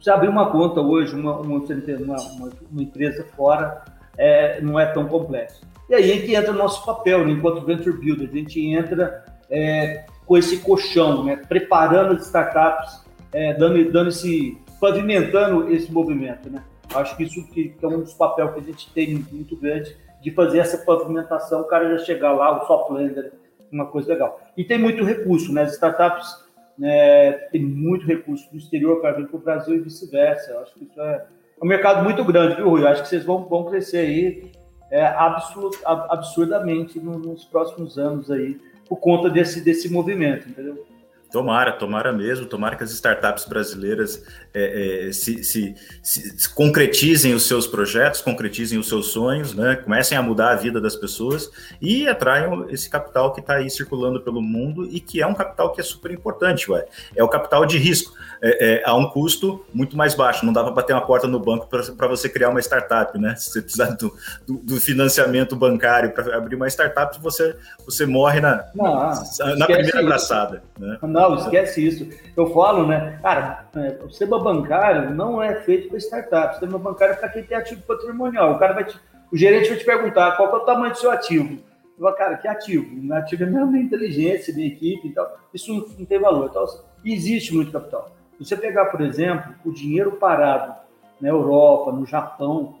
você 0.00 0.10
abrir 0.10 0.28
uma 0.28 0.50
conta 0.50 0.80
hoje, 0.80 1.14
uma, 1.14 1.38
uma, 1.38 1.58
uma, 1.58 2.50
uma 2.70 2.82
empresa 2.82 3.26
fora, 3.36 3.82
é, 4.16 4.60
não 4.60 4.78
é 4.78 4.86
tão 4.86 5.06
complexo. 5.06 5.66
E 5.88 5.94
aí 5.94 6.12
é 6.12 6.18
que 6.18 6.34
entra 6.34 6.52
o 6.52 6.56
nosso 6.56 6.84
papel, 6.84 7.24
né, 7.24 7.32
enquanto 7.32 7.64
Venture 7.64 7.96
Builder, 7.96 8.28
a 8.28 8.32
gente 8.32 8.60
entra 8.60 9.24
é, 9.50 10.04
com 10.26 10.36
esse 10.36 10.58
colchão, 10.58 11.24
né, 11.24 11.36
preparando 11.48 12.14
as 12.14 12.26
startups, 12.26 13.02
é, 13.32 13.54
dando, 13.54 13.90
dando 13.90 14.08
esse, 14.10 14.58
pavimentando 14.80 15.70
esse 15.72 15.90
movimento. 15.90 16.50
Né? 16.50 16.62
Acho 16.94 17.16
que 17.16 17.24
isso 17.24 17.46
que, 17.48 17.70
que 17.70 17.84
é 17.84 17.88
um 17.88 18.00
dos 18.00 18.14
papéis 18.14 18.50
que 18.52 18.60
a 18.60 18.62
gente 18.62 18.92
tem 18.92 19.26
muito 19.30 19.56
grande, 19.56 19.96
de 20.20 20.30
fazer 20.30 20.58
essa 20.58 20.78
pavimentação, 20.78 21.60
o 21.60 21.64
cara 21.64 21.96
já 21.96 22.04
chegar 22.04 22.32
lá, 22.32 22.62
o 22.62 22.66
soft 22.66 22.90
lender, 22.90 23.32
uma 23.70 23.86
coisa 23.86 24.12
legal. 24.12 24.40
E 24.56 24.64
tem 24.64 24.78
muito 24.78 25.04
recurso, 25.04 25.52
né? 25.52 25.62
As 25.62 25.74
startups 25.74 26.44
né, 26.78 27.32
tem 27.52 27.62
muito 27.62 28.06
recurso 28.06 28.50
do 28.50 28.56
exterior 28.56 29.00
para 29.00 29.12
vir 29.12 29.28
para 29.28 29.36
o 29.36 29.40
Brasil 29.40 29.74
e 29.74 29.80
vice-versa. 29.80 30.58
Acho 30.60 30.74
que 30.74 30.84
isso 30.84 31.00
é, 31.00 31.26
um 31.62 31.66
mercado 31.66 32.02
muito 32.04 32.24
grande, 32.24 32.56
viu, 32.56 32.68
Rui? 32.68 32.82
Eu 32.82 32.88
acho 32.88 33.02
que 33.02 33.08
vocês 33.08 33.24
vão, 33.24 33.44
vão 33.44 33.64
crescer 33.64 33.98
aí 33.98 34.52
é, 34.90 35.04
absurd, 35.04 35.76
absurdamente 35.84 36.98
nos 36.98 37.44
próximos 37.44 37.98
anos 37.98 38.30
aí, 38.30 38.58
por 38.88 38.96
conta 38.96 39.28
desse, 39.28 39.60
desse 39.60 39.92
movimento, 39.92 40.48
entendeu? 40.48 40.86
Tomara, 41.30 41.72
tomara 41.72 42.12
mesmo, 42.12 42.46
tomara 42.46 42.74
que 42.74 42.84
as 42.84 42.90
startups 42.90 43.44
brasileiras 43.44 44.24
é, 44.54 45.08
é, 45.08 45.12
se, 45.12 45.44
se, 45.44 45.74
se, 46.02 46.54
concretizem 46.54 47.34
os 47.34 47.46
seus 47.46 47.66
projetos, 47.66 48.22
concretizem 48.22 48.78
os 48.78 48.88
seus 48.88 49.08
sonhos, 49.08 49.54
né? 49.54 49.76
comecem 49.76 50.16
a 50.16 50.22
mudar 50.22 50.52
a 50.52 50.56
vida 50.56 50.80
das 50.80 50.96
pessoas 50.96 51.50
e 51.82 52.08
atraiam 52.08 52.68
esse 52.70 52.88
capital 52.88 53.34
que 53.34 53.40
está 53.40 53.56
aí 53.56 53.68
circulando 53.68 54.22
pelo 54.22 54.40
mundo 54.40 54.86
e 54.86 55.00
que 55.00 55.20
é 55.20 55.26
um 55.26 55.34
capital 55.34 55.72
que 55.72 55.80
é 55.82 55.84
super 55.84 56.10
importante, 56.10 56.70
ué. 56.70 56.86
é 57.14 57.22
o 57.22 57.28
capital 57.28 57.66
de 57.66 57.76
risco, 57.76 58.14
é, 58.40 58.76
é 58.76 58.82
a 58.86 58.94
um 58.94 59.10
custo 59.10 59.64
muito 59.72 59.96
mais 59.96 60.14
baixo, 60.14 60.46
não 60.46 60.52
dá 60.52 60.64
para 60.64 60.72
bater 60.72 60.94
uma 60.94 61.04
porta 61.04 61.26
no 61.26 61.38
banco 61.38 61.68
para 61.68 62.08
você 62.08 62.28
criar 62.28 62.48
uma 62.48 62.60
startup, 62.60 63.18
né? 63.18 63.34
Se 63.36 63.50
você 63.50 63.62
precisar 63.62 63.90
do, 63.96 64.14
do, 64.46 64.58
do 64.58 64.80
financiamento 64.80 65.54
bancário 65.54 66.12
para 66.12 66.36
abrir 66.36 66.56
uma 66.56 66.68
startup, 66.68 67.18
você, 67.20 67.54
você 67.84 68.06
morre 68.06 68.40
na, 68.40 68.64
não, 68.74 69.56
na 69.56 69.66
primeira 69.66 70.00
abraçada. 70.00 70.62
Né? 70.78 70.98
Não, 71.02 71.17
esquece 71.36 71.86
isso. 71.86 72.08
Eu 72.36 72.52
falo, 72.52 72.86
né, 72.86 73.18
cara, 73.22 73.66
é, 73.74 74.04
o 74.04 74.08
sistema 74.08 74.38
bancário 74.42 75.10
não 75.14 75.42
é 75.42 75.56
feito 75.62 75.88
para 75.88 75.98
startup. 75.98 76.48
O 76.48 76.50
sistema 76.52 76.78
bancário 76.78 77.14
é 77.14 77.16
para 77.16 77.28
quem 77.28 77.42
tem 77.42 77.56
ativo 77.56 77.82
patrimonial. 77.82 78.52
O 78.52 78.58
cara 78.58 78.74
vai 78.74 78.84
te, 78.84 78.98
o 79.32 79.36
gerente 79.36 79.68
vai 79.68 79.78
te 79.78 79.84
perguntar 79.84 80.36
qual 80.36 80.50
é 80.50 80.56
o 80.56 80.60
tamanho 80.60 80.92
do 80.92 80.98
seu 80.98 81.10
ativo. 81.10 81.58
Eu 81.98 82.04
falo, 82.04 82.16
cara, 82.16 82.36
que 82.36 82.46
ativo? 82.46 82.86
O 83.08 83.14
ativo 83.14 83.42
é 83.42 83.46
minha 83.46 83.82
inteligência, 83.82 84.54
minha 84.54 84.68
equipe 84.68 85.08
e 85.08 85.12
tal. 85.12 85.36
Isso 85.52 85.72
não, 85.72 85.84
não 85.98 86.06
tem 86.06 86.20
valor. 86.20 86.48
Então, 86.50 86.64
existe 87.04 87.54
muito 87.54 87.72
capital. 87.72 88.10
Se 88.38 88.44
você 88.44 88.56
pegar, 88.56 88.86
por 88.86 89.00
exemplo, 89.00 89.52
o 89.64 89.72
dinheiro 89.72 90.12
parado 90.12 90.74
na 91.20 91.28
Europa, 91.28 91.90
no 91.90 92.06
Japão, 92.06 92.76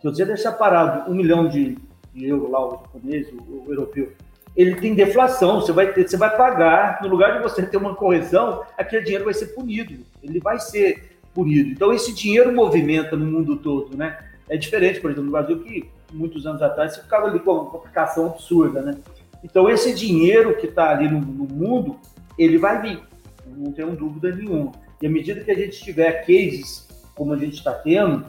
se 0.00 0.04
você 0.04 0.24
deixar 0.24 0.52
parado 0.52 1.10
um 1.10 1.14
milhão 1.14 1.48
de, 1.48 1.78
de 2.12 2.26
euros 2.26 2.50
lá, 2.50 2.66
o 2.66 2.70
japonês, 2.70 3.28
o, 3.32 3.36
o 3.36 3.64
europeu, 3.68 4.12
ele 4.56 4.74
tem 4.76 4.94
deflação, 4.94 5.60
você 5.60 5.72
vai, 5.72 5.92
ter, 5.92 6.08
você 6.08 6.16
vai 6.16 6.34
pagar, 6.34 7.00
no 7.02 7.08
lugar 7.08 7.36
de 7.36 7.42
você 7.42 7.64
ter 7.64 7.76
uma 7.76 7.94
correção, 7.94 8.62
aquele 8.78 9.02
dinheiro 9.02 9.24
vai 9.24 9.34
ser 9.34 9.48
punido, 9.48 9.98
ele 10.22 10.40
vai 10.40 10.58
ser 10.58 11.18
punido. 11.34 11.70
Então, 11.70 11.92
esse 11.92 12.14
dinheiro 12.14 12.52
movimenta 12.52 13.14
no 13.16 13.26
mundo 13.26 13.56
todo, 13.56 13.96
né? 13.96 14.18
É 14.48 14.56
diferente, 14.56 15.00
por 15.00 15.10
exemplo, 15.10 15.26
no 15.26 15.32
Brasil, 15.32 15.58
que 15.58 15.90
muitos 16.12 16.46
anos 16.46 16.62
atrás 16.62 16.94
você 16.94 17.02
ficava 17.02 17.26
ali 17.26 17.38
com 17.38 17.52
uma 17.52 17.78
aplicação 17.78 18.26
absurda, 18.26 18.80
né? 18.80 18.96
Então, 19.44 19.68
esse 19.68 19.94
dinheiro 19.94 20.56
que 20.56 20.66
está 20.66 20.90
ali 20.90 21.08
no, 21.08 21.20
no, 21.20 21.44
mundo, 21.44 21.96
ele 22.38 22.56
vai 22.56 22.80
vir, 22.80 23.00
não 23.46 23.72
tenho 23.72 23.94
dúvida 23.94 24.34
nenhuma. 24.34 24.72
E 25.02 25.06
à 25.06 25.10
medida 25.10 25.42
que 25.42 25.50
a 25.50 25.54
gente 25.54 25.82
tiver 25.82 26.24
cases 26.24 26.86
como 27.14 27.32
a 27.32 27.36
gente 27.36 27.54
está 27.54 27.72
tendo, 27.72 28.26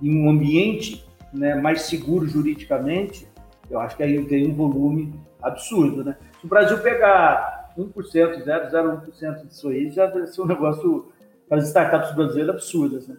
em 0.00 0.24
um 0.24 0.30
ambiente 0.30 1.04
né, 1.32 1.54
mais 1.54 1.82
seguro 1.82 2.26
juridicamente, 2.26 3.26
eu 3.70 3.80
acho 3.80 3.96
que 3.96 4.02
aí 4.02 4.18
vem 4.18 4.48
um 4.48 4.54
volume 4.54 5.12
absurdo, 5.42 6.04
né? 6.04 6.16
Se 6.40 6.46
o 6.46 6.48
Brasil 6.48 6.78
pegar 6.78 7.72
1%, 7.76 7.92
0,01% 7.94 9.46
disso 9.46 9.68
aí, 9.68 9.90
já 9.90 10.06
vai 10.06 10.26
ser 10.26 10.42
um 10.42 10.46
negócio 10.46 11.12
para 11.48 11.58
as 11.58 11.68
startups 11.68 12.14
brasileiras 12.14 12.54
absurdas, 12.54 13.08
né? 13.08 13.16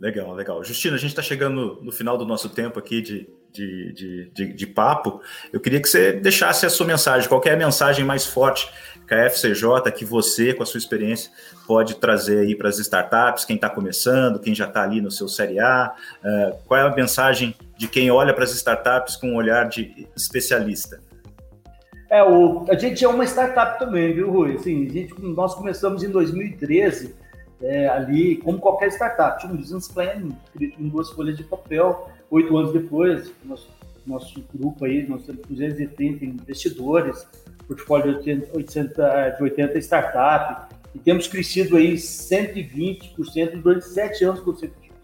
Legal, 0.00 0.32
legal. 0.32 0.62
Justina, 0.62 0.94
a 0.94 0.98
gente 0.98 1.10
está 1.10 1.22
chegando 1.22 1.80
no 1.82 1.90
final 1.90 2.16
do 2.16 2.24
nosso 2.24 2.48
tempo 2.48 2.78
aqui 2.78 3.02
de, 3.02 3.28
de, 3.52 3.92
de, 3.92 4.30
de, 4.32 4.52
de 4.52 4.66
papo. 4.66 5.20
Eu 5.52 5.58
queria 5.58 5.80
que 5.80 5.88
você 5.88 6.12
deixasse 6.12 6.64
a 6.64 6.70
sua 6.70 6.86
mensagem. 6.86 7.28
Qual 7.28 7.42
é 7.44 7.50
a 7.50 7.56
mensagem 7.56 8.04
mais 8.04 8.24
forte 8.24 8.70
que 9.08 9.14
a 9.14 9.28
FCJ, 9.28 9.90
que 9.96 10.04
você, 10.04 10.54
com 10.54 10.62
a 10.62 10.66
sua 10.66 10.78
experiência, 10.78 11.32
pode 11.66 11.96
trazer 11.96 12.40
aí 12.40 12.54
para 12.54 12.68
as 12.68 12.78
startups, 12.78 13.44
quem 13.44 13.56
está 13.56 13.68
começando, 13.68 14.38
quem 14.38 14.54
já 14.54 14.66
está 14.66 14.82
ali 14.84 15.00
no 15.00 15.10
seu 15.10 15.26
Série 15.26 15.58
A? 15.58 15.92
Uh, 16.22 16.62
qual 16.64 16.78
é 16.78 16.82
a 16.86 16.94
mensagem 16.94 17.54
de 17.76 17.88
quem 17.88 18.10
olha 18.10 18.32
para 18.32 18.44
as 18.44 18.52
startups 18.52 19.16
com 19.16 19.30
um 19.30 19.36
olhar 19.36 19.68
de 19.68 20.06
especialista? 20.14 21.00
É, 22.10 22.22
o, 22.22 22.64
a 22.70 22.74
gente 22.74 23.04
é 23.04 23.08
uma 23.08 23.24
startup 23.24 23.78
também, 23.78 24.14
viu, 24.14 24.30
Rui? 24.30 24.54
Assim, 24.54 24.86
a 24.86 24.90
gente, 24.90 25.14
nós 25.20 25.54
começamos 25.54 26.02
em 26.02 26.10
2013, 26.10 27.14
é, 27.60 27.86
ali, 27.88 28.36
como 28.36 28.58
qualquer 28.58 28.88
startup, 28.88 29.38
tinha 29.40 29.52
um 29.52 29.56
business 29.56 29.88
plan 29.88 30.28
escrito 30.46 30.82
em 30.82 30.88
duas 30.88 31.10
folhas 31.10 31.36
de 31.36 31.44
papel. 31.44 32.08
Oito 32.30 32.56
anos 32.56 32.72
depois, 32.72 33.30
nosso, 33.44 33.68
nosso 34.06 34.44
grupo 34.54 34.86
aí, 34.86 35.06
nós 35.06 35.24
temos 35.26 35.42
230 35.46 36.24
investidores, 36.24 37.26
portfólio 37.66 38.22
de 38.22 38.30
80, 38.54 39.30
de 39.36 39.42
80 39.42 39.78
startups, 39.78 40.76
e 40.94 40.98
temos 40.98 41.28
crescido 41.28 41.76
aí 41.76 41.94
120% 41.94 43.60
durante 43.60 43.86
sete 43.86 44.24
anos 44.24 44.40
consecutivos. 44.40 44.96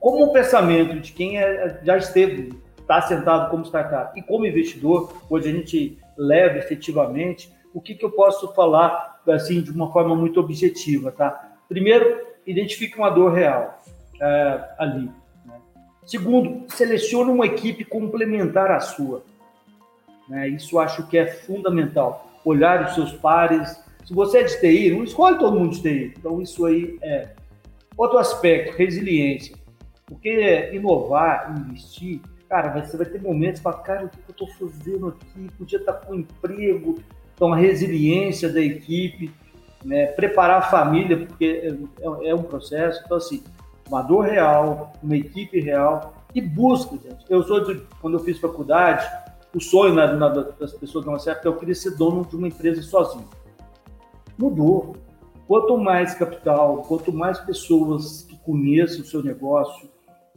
Como 0.00 0.24
o 0.24 0.32
pensamento 0.32 0.98
de 0.98 1.12
quem 1.12 1.38
é, 1.38 1.80
já 1.84 1.96
esteve, 1.96 2.52
está 2.80 3.02
sentado 3.02 3.50
como 3.50 3.64
startup 3.64 4.18
e 4.18 4.22
como 4.22 4.46
investidor, 4.46 5.12
hoje 5.28 5.50
a 5.50 5.52
gente 5.52 5.98
leva 6.18 6.58
efetivamente, 6.58 7.50
o 7.72 7.80
que, 7.80 7.94
que 7.94 8.04
eu 8.04 8.10
posso 8.10 8.52
falar 8.54 9.22
assim 9.28 9.62
de 9.62 9.70
uma 9.70 9.92
forma 9.92 10.16
muito 10.16 10.40
objetiva, 10.40 11.12
tá? 11.12 11.56
Primeiro, 11.68 12.26
identifique 12.46 12.98
uma 12.98 13.10
dor 13.10 13.32
real 13.32 13.80
é, 14.20 14.64
ali. 14.78 15.10
Né? 15.44 15.60
Segundo, 16.06 16.64
selecione 16.72 17.30
uma 17.30 17.46
equipe 17.46 17.84
complementar 17.84 18.70
à 18.70 18.80
sua. 18.80 19.22
Né? 20.28 20.48
Isso 20.48 20.78
acho 20.78 21.06
que 21.06 21.18
é 21.18 21.26
fundamental. 21.26 22.26
Olhar 22.44 22.86
os 22.86 22.94
seus 22.94 23.12
pares. 23.12 23.82
Se 24.04 24.14
você 24.14 24.38
é 24.38 24.42
de 24.44 24.60
TI, 24.60 24.90
não 24.90 25.04
escolhe 25.04 25.38
todo 25.38 25.58
mundo 25.58 25.74
de 25.74 25.82
TI. 25.82 26.14
Então, 26.18 26.40
isso 26.40 26.64
aí 26.64 26.98
é. 27.02 27.30
Outro 27.96 28.18
aspecto, 28.18 28.76
resiliência. 28.76 29.56
Porque 30.06 30.70
inovar, 30.72 31.54
investir, 31.58 32.22
cara, 32.48 32.80
você 32.80 32.96
vai 32.96 33.06
ter 33.06 33.20
momentos 33.20 33.60
para 33.60 33.74
cara, 33.74 34.06
o 34.06 34.08
que 34.08 34.18
eu 34.18 34.46
estou 34.46 34.48
fazendo 34.48 35.08
aqui? 35.08 35.50
Podia 35.58 35.78
estar 35.78 35.92
tá 35.92 36.06
com 36.06 36.14
emprego. 36.14 36.96
Então, 37.34 37.52
a 37.52 37.56
resiliência 37.56 38.48
da 38.48 38.60
equipe, 38.60 39.32
né? 39.84 40.06
preparar 40.06 40.58
a 40.58 40.62
família, 40.62 41.26
porque 41.26 41.76
é, 42.00 42.28
é 42.30 42.34
um 42.34 42.42
processo. 42.42 43.02
Então, 43.04 43.16
assim, 43.16 43.42
uma 43.88 44.02
dor 44.02 44.22
real, 44.22 44.92
uma 45.02 45.16
equipe 45.16 45.60
real 45.60 46.14
e 46.34 46.40
busca, 46.40 46.96
gente. 46.96 47.24
Eu 47.28 47.42
sou 47.42 47.64
de, 47.64 47.82
quando 48.00 48.14
eu 48.14 48.24
fiz 48.24 48.38
faculdade, 48.38 49.06
o 49.54 49.60
sonho 49.60 49.94
na, 49.94 50.06
das 50.28 50.72
pessoas 50.74 51.04
da 51.04 51.12
nossa 51.12 51.30
é 51.30 51.40
eu 51.44 51.56
queria 51.56 51.74
ser 51.74 51.96
dono 51.96 52.24
de 52.24 52.36
uma 52.36 52.48
empresa 52.48 52.82
sozinho. 52.82 53.28
Mudou. 54.36 54.96
Quanto 55.46 55.78
mais 55.78 56.12
capital, 56.12 56.82
quanto 56.82 57.10
mais 57.10 57.38
pessoas 57.38 58.22
que 58.22 58.36
conheçam 58.40 59.00
o 59.00 59.04
seu 59.04 59.22
negócio, 59.22 59.88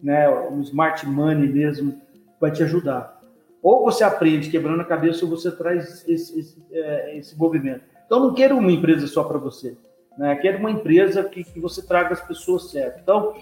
né, 0.02 0.30
o 0.30 0.60
smart 0.62 1.06
money 1.06 1.48
mesmo, 1.48 2.02
vai 2.40 2.52
te 2.52 2.64
ajudar. 2.64 3.20
Ou 3.62 3.84
você 3.84 4.04
aprende 4.04 4.50
quebrando 4.50 4.82
a 4.82 4.86
cabeça, 4.86 5.24
ou 5.24 5.30
você 5.30 5.52
traz 5.52 6.08
esse, 6.08 6.40
esse, 6.40 6.58
é, 6.72 7.18
esse 7.18 7.38
movimento. 7.38 7.82
Então, 8.06 8.20
não 8.20 8.34
quero 8.34 8.58
uma 8.58 8.72
empresa 8.72 9.08
só 9.08 9.24
para 9.24 9.38
você. 9.38 9.78
Né? 10.18 10.36
Quero 10.36 10.58
uma 10.58 10.72
empresa 10.72 11.24
que, 11.24 11.44
que 11.44 11.60
você 11.60 11.86
traga 11.86 12.14
as 12.14 12.22
pessoas 12.22 12.72
certas. 12.72 13.02
Então, 13.02 13.36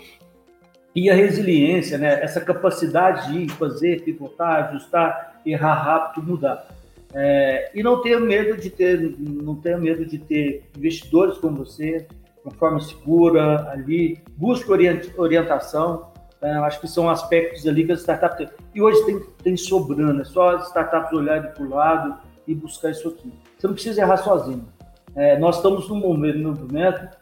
e 0.95 1.10
a 1.10 1.16
resiliência, 1.16 1.97
né? 1.97 2.22
essa 2.22 2.41
capacidade 2.41 3.32
de 3.32 3.53
fazer, 3.53 4.03
pivotar, 4.03 4.70
ajustar, 4.70 5.39
errar 5.45 5.74
rápido, 5.74 6.28
mudar. 6.28 6.68
É, 7.14 7.72
e 7.74 7.82
não 7.82 8.01
ter 8.01 8.20
medo 8.20 8.60
de 8.60 8.70
ter, 8.70 9.16
não 9.18 9.55
ter 9.55 9.78
medo 9.78 10.05
de 10.05 10.20
ter 10.20 10.64
investidores 10.78 11.38
como 11.38 11.66
você, 11.66 11.99
de 12.01 12.45
uma 12.45 12.53
forma 12.53 12.80
segura 12.80 13.70
ali, 13.72 14.20
busque 14.38 14.70
orientação. 15.18 16.09
Né? 16.42 16.52
acho 16.60 16.80
que 16.80 16.88
são 16.88 17.10
aspectos 17.10 17.68
ali 17.68 17.86
que 17.86 17.92
as 17.92 18.00
startups 18.00 18.38
têm. 18.38 18.50
E 18.74 18.82
hoje 18.82 19.06
tem, 19.06 19.20
tem 19.44 19.58
sobrando, 19.58 20.22
é 20.22 20.26
só 20.26 20.56
as 20.56 20.68
startups 20.68 21.12
olharem 21.14 21.52
para 21.52 21.64
o 21.64 21.70
lado 21.70 22.18
e 22.48 22.56
buscar 22.56 22.92
isso 22.92 23.10
aqui. 23.10 23.34
Você 23.58 23.68
não 23.68 23.74
precisa 23.74 24.02
errar 24.02 24.18
sozinho. 24.18 24.68
É, 25.16 25.38
nós 25.38 25.58
estamos 25.58 25.90
num 25.90 26.00
momento, 26.00 26.38
num 26.38 26.56
momento 26.56 27.18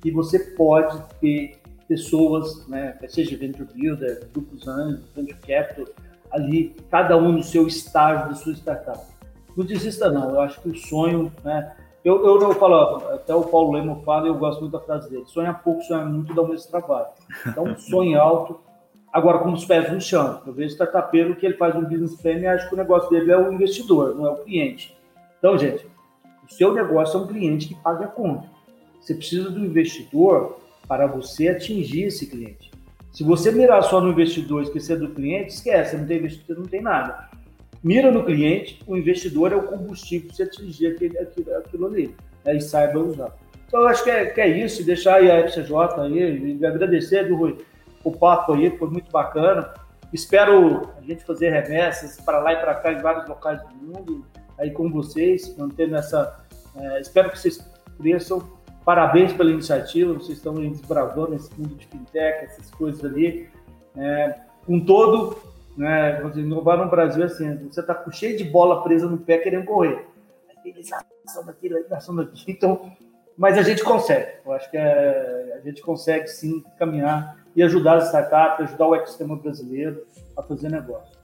que 0.00 0.10
você 0.10 0.38
pode 0.38 1.02
ter 1.20 1.58
pessoas, 1.88 2.66
né, 2.66 2.96
seja 3.08 3.36
venture 3.36 3.68
builder, 3.74 4.28
grupos 4.32 4.66
anjos, 4.66 5.04
venture 5.14 5.38
capital, 5.40 5.86
ali, 6.30 6.74
cada 6.90 7.16
um 7.16 7.32
no 7.32 7.42
seu 7.42 7.66
estágio 7.66 8.28
da 8.28 8.34
sua 8.34 8.54
startup. 8.54 9.04
Não 9.56 9.64
desista 9.64 10.10
não, 10.10 10.30
eu 10.30 10.40
acho 10.40 10.60
que 10.60 10.68
o 10.68 10.76
sonho, 10.76 11.32
né, 11.44 11.74
eu, 12.04 12.24
eu, 12.24 12.40
eu 12.40 12.54
falo, 12.54 12.96
até 13.14 13.34
o 13.34 13.44
Paulo 13.44 13.72
Lemo 13.72 14.02
fala, 14.04 14.26
e 14.26 14.28
eu 14.28 14.34
gosto 14.34 14.60
muito 14.60 14.72
da 14.72 14.80
frase 14.80 15.08
dele, 15.08 15.24
sonha 15.26 15.54
pouco, 15.54 15.82
sonha 15.82 16.04
muito, 16.04 16.34
dá 16.34 16.42
o 16.42 16.48
mesmo 16.48 16.70
trabalho. 16.70 17.06
Então, 17.46 17.74
sonhe 17.78 18.14
alto, 18.14 18.60
agora 19.10 19.38
com 19.38 19.52
os 19.52 19.64
pés 19.64 19.90
no 19.90 20.00
chão. 20.00 20.42
Eu 20.46 20.52
vejo 20.52 20.74
startupeiro 20.74 21.34
que 21.34 21.46
ele 21.46 21.56
faz 21.56 21.74
um 21.74 21.82
business 21.82 22.14
plan 22.20 22.32
e 22.32 22.46
acho 22.46 22.68
que 22.68 22.74
o 22.74 22.78
negócio 22.78 23.08
dele 23.08 23.32
é 23.32 23.38
o 23.38 23.52
investidor, 23.52 24.14
não 24.14 24.26
é 24.26 24.30
o 24.30 24.36
cliente. 24.36 24.94
Então, 25.38 25.56
gente, 25.56 25.86
o 26.46 26.52
seu 26.52 26.74
negócio 26.74 27.18
é 27.18 27.22
um 27.22 27.26
cliente 27.26 27.68
que 27.68 27.74
paga 27.76 28.04
a 28.04 28.08
conta. 28.08 28.48
Você 29.00 29.14
precisa 29.14 29.50
do 29.50 29.64
investidor 29.64 30.58
para 30.86 31.06
você 31.06 31.48
atingir 31.48 32.04
esse 32.04 32.26
cliente. 32.26 32.70
Se 33.12 33.22
você 33.22 33.52
mirar 33.52 33.82
só 33.82 34.00
no 34.00 34.10
investidor 34.10 34.60
e 34.60 34.64
esquecer 34.64 34.98
do 34.98 35.08
cliente, 35.08 35.54
esquece, 35.54 35.96
não 35.96 36.06
tem 36.06 36.18
investidor, 36.18 36.58
não 36.58 36.66
tem 36.66 36.82
nada. 36.82 37.30
Mira 37.84 38.10
no 38.10 38.24
cliente, 38.24 38.80
o 38.86 38.96
investidor 38.96 39.52
é 39.52 39.56
o 39.56 39.64
combustível 39.64 40.28
para 40.28 40.36
você 40.36 40.42
atingir 40.44 40.86
aquele, 40.86 41.18
aquilo, 41.18 41.54
aquilo 41.54 41.86
ali. 41.86 42.16
Né, 42.42 42.56
e 42.56 42.60
saiba 42.62 42.98
usar. 42.98 43.36
Então, 43.68 43.82
eu 43.82 43.88
acho 43.88 44.02
que 44.02 44.10
é, 44.10 44.24
que 44.24 44.40
é 44.40 44.48
isso, 44.48 44.82
deixar 44.82 45.16
aí 45.16 45.30
a 45.30 45.46
FCJ 45.46 46.00
aí, 46.00 46.56
e 46.58 46.64
agradecer, 46.64 47.26
viu, 47.26 47.36
Rui, 47.36 47.58
o 48.02 48.10
papo 48.10 48.54
aí, 48.54 48.70
foi 48.78 48.88
muito 48.88 49.10
bacana. 49.12 49.74
Espero 50.14 50.88
a 50.96 51.02
gente 51.02 51.24
fazer 51.24 51.50
remessas 51.50 52.18
para 52.22 52.38
lá 52.38 52.54
e 52.54 52.56
para 52.56 52.74
cá 52.76 52.90
em 52.90 53.02
vários 53.02 53.28
locais 53.28 53.60
do 53.62 53.74
mundo, 53.74 54.24
aí 54.56 54.70
com 54.70 54.90
vocês, 54.90 55.54
mantendo 55.58 55.96
essa. 55.96 56.42
É, 56.76 57.00
espero 57.00 57.30
que 57.30 57.38
vocês 57.38 57.58
cresçam. 58.00 58.42
Parabéns 58.82 59.32
pela 59.32 59.50
iniciativa, 59.50 60.14
vocês 60.14 60.38
estão 60.38 60.54
desbravando 60.54 61.34
esse 61.34 61.50
mundo 61.58 61.74
de 61.74 61.86
fintech, 61.86 62.44
essas 62.44 62.70
coisas 62.70 63.04
ali. 63.04 63.48
É, 63.96 64.36
com 64.64 64.80
todo, 64.80 65.36
né, 65.76 66.22
inovar 66.36 66.78
no 66.78 66.90
Brasil 66.90 67.22
é 67.22 67.26
assim, 67.26 67.56
você 67.68 67.80
está 67.80 68.04
cheio 68.10 68.36
de 68.36 68.44
bola 68.44 68.82
presa 68.82 69.08
no 69.08 69.18
pé 69.18 69.38
querendo 69.38 69.64
correr. 69.64 70.06
Legalização 70.64 71.44
daqui, 71.44 71.68
legalização 71.68 72.16
daqui. 72.16 72.44
Então, 72.50 72.92
mas 73.36 73.58
a 73.58 73.62
gente 73.62 73.82
consegue. 73.82 74.32
Eu 74.44 74.52
acho 74.52 74.70
que 74.70 74.76
é, 74.76 75.58
a 75.60 75.66
gente 75.66 75.82
consegue 75.82 76.28
sim 76.28 76.62
caminhar 76.78 77.36
e 77.56 77.62
ajudar 77.62 77.96
as 77.96 78.06
startups, 78.06 78.68
ajudar 78.68 78.86
o 78.86 78.94
ecossistema 78.94 79.36
brasileiro 79.36 80.06
a 80.36 80.42
fazer 80.42 80.70
negócio. 80.70 81.18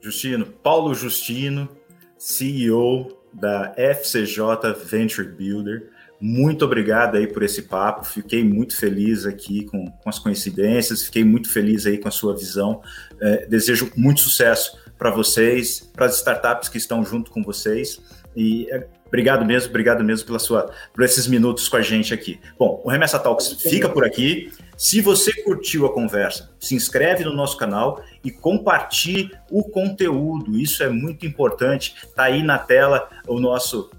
Justino, 0.00 0.46
Paulo 0.46 0.94
Justino, 0.94 1.68
CEO 2.16 3.08
da 3.32 3.72
FCJ 3.76 4.72
Venture 4.84 5.28
Builder. 5.28 5.90
Muito 6.24 6.64
obrigado 6.64 7.16
aí 7.16 7.26
por 7.26 7.42
esse 7.42 7.62
papo. 7.62 8.04
Fiquei 8.04 8.44
muito 8.44 8.76
feliz 8.76 9.26
aqui 9.26 9.64
com, 9.64 9.90
com 9.90 10.08
as 10.08 10.20
coincidências, 10.20 11.02
fiquei 11.02 11.24
muito 11.24 11.50
feliz 11.50 11.84
aí 11.84 11.98
com 11.98 12.06
a 12.06 12.12
sua 12.12 12.36
visão. 12.36 12.80
É, 13.20 13.44
desejo 13.46 13.90
muito 13.96 14.20
sucesso 14.20 14.78
para 14.96 15.10
vocês, 15.10 15.80
para 15.80 16.06
as 16.06 16.18
startups 16.18 16.68
que 16.68 16.78
estão 16.78 17.04
junto 17.04 17.32
com 17.32 17.42
vocês. 17.42 18.00
E 18.36 18.70
é, 18.70 18.86
obrigado 19.04 19.44
mesmo, 19.44 19.70
obrigado 19.70 20.04
mesmo 20.04 20.24
pela 20.24 20.38
sua, 20.38 20.72
por 20.94 21.02
esses 21.02 21.26
minutos 21.26 21.68
com 21.68 21.76
a 21.76 21.82
gente 21.82 22.14
aqui. 22.14 22.38
Bom, 22.56 22.80
o 22.84 22.88
Remessa 22.88 23.18
Talks 23.18 23.60
fica 23.60 23.88
por 23.88 24.04
aqui. 24.04 24.52
Se 24.82 25.00
você 25.00 25.32
curtiu 25.44 25.86
a 25.86 25.94
conversa, 25.94 26.50
se 26.58 26.74
inscreve 26.74 27.22
no 27.22 27.32
nosso 27.32 27.56
canal 27.56 28.02
e 28.24 28.32
compartilhe 28.32 29.30
o 29.48 29.62
conteúdo. 29.62 30.58
Isso 30.58 30.82
é 30.82 30.88
muito 30.88 31.24
importante. 31.24 31.94
Está 32.02 32.24
aí 32.24 32.42
na 32.42 32.58
tela 32.58 33.08
o 33.28 33.38
nosso, 33.38 33.90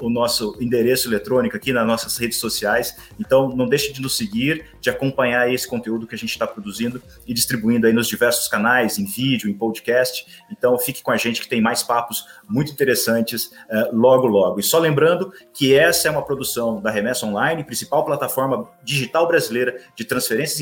o 0.00 0.10
nosso 0.10 0.54
endereço 0.60 1.08
eletrônico 1.08 1.56
aqui 1.56 1.72
nas 1.72 1.86
nossas 1.86 2.18
redes 2.18 2.38
sociais. 2.38 2.94
Então, 3.18 3.48
não 3.48 3.66
deixe 3.66 3.94
de 3.94 4.02
nos 4.02 4.14
seguir, 4.14 4.66
de 4.78 4.90
acompanhar 4.90 5.50
esse 5.50 5.66
conteúdo 5.66 6.06
que 6.06 6.14
a 6.14 6.18
gente 6.18 6.30
está 6.30 6.46
produzindo 6.46 7.02
e 7.26 7.32
distribuindo 7.32 7.86
aí 7.86 7.92
nos 7.94 8.06
diversos 8.06 8.46
canais, 8.46 8.98
em 8.98 9.06
vídeo, 9.06 9.48
em 9.48 9.54
podcast. 9.54 10.26
Então, 10.50 10.78
fique 10.78 11.02
com 11.02 11.12
a 11.12 11.16
gente 11.16 11.40
que 11.40 11.48
tem 11.48 11.62
mais 11.62 11.82
papos 11.82 12.26
muito 12.46 12.70
interessantes 12.70 13.46
uh, 13.46 13.88
logo, 13.94 14.26
logo. 14.26 14.60
E 14.60 14.62
só 14.62 14.78
lembrando 14.78 15.32
que 15.54 15.74
essa 15.74 16.08
é 16.08 16.10
uma 16.10 16.22
produção 16.22 16.80
da 16.80 16.90
Remessa 16.90 17.24
Online, 17.24 17.64
principal 17.64 18.04
plataforma 18.04 18.68
digital 18.84 19.26
brasileira 19.26 19.80
de 19.94 20.04
transferências 20.26 20.60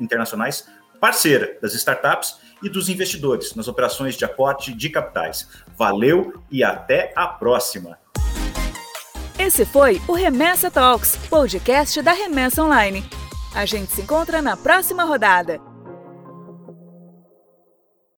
internacionais 0.00 0.66
parceira 1.00 1.58
das 1.60 1.74
startups 1.74 2.38
e 2.62 2.68
dos 2.68 2.88
investidores 2.88 3.54
nas 3.54 3.68
operações 3.68 4.16
de 4.16 4.24
aporte 4.24 4.72
de 4.72 4.88
capitais. 4.88 5.46
Valeu 5.76 6.42
e 6.50 6.64
até 6.64 7.12
a 7.14 7.26
próxima! 7.26 7.98
Esse 9.38 9.66
foi 9.66 10.00
o 10.08 10.14
Remessa 10.14 10.70
Talks, 10.70 11.16
podcast 11.28 12.00
da 12.00 12.12
Remessa 12.12 12.62
Online. 12.62 13.04
A 13.54 13.66
gente 13.66 13.92
se 13.92 14.00
encontra 14.00 14.40
na 14.40 14.56
próxima 14.56 15.04
rodada. 15.04 15.73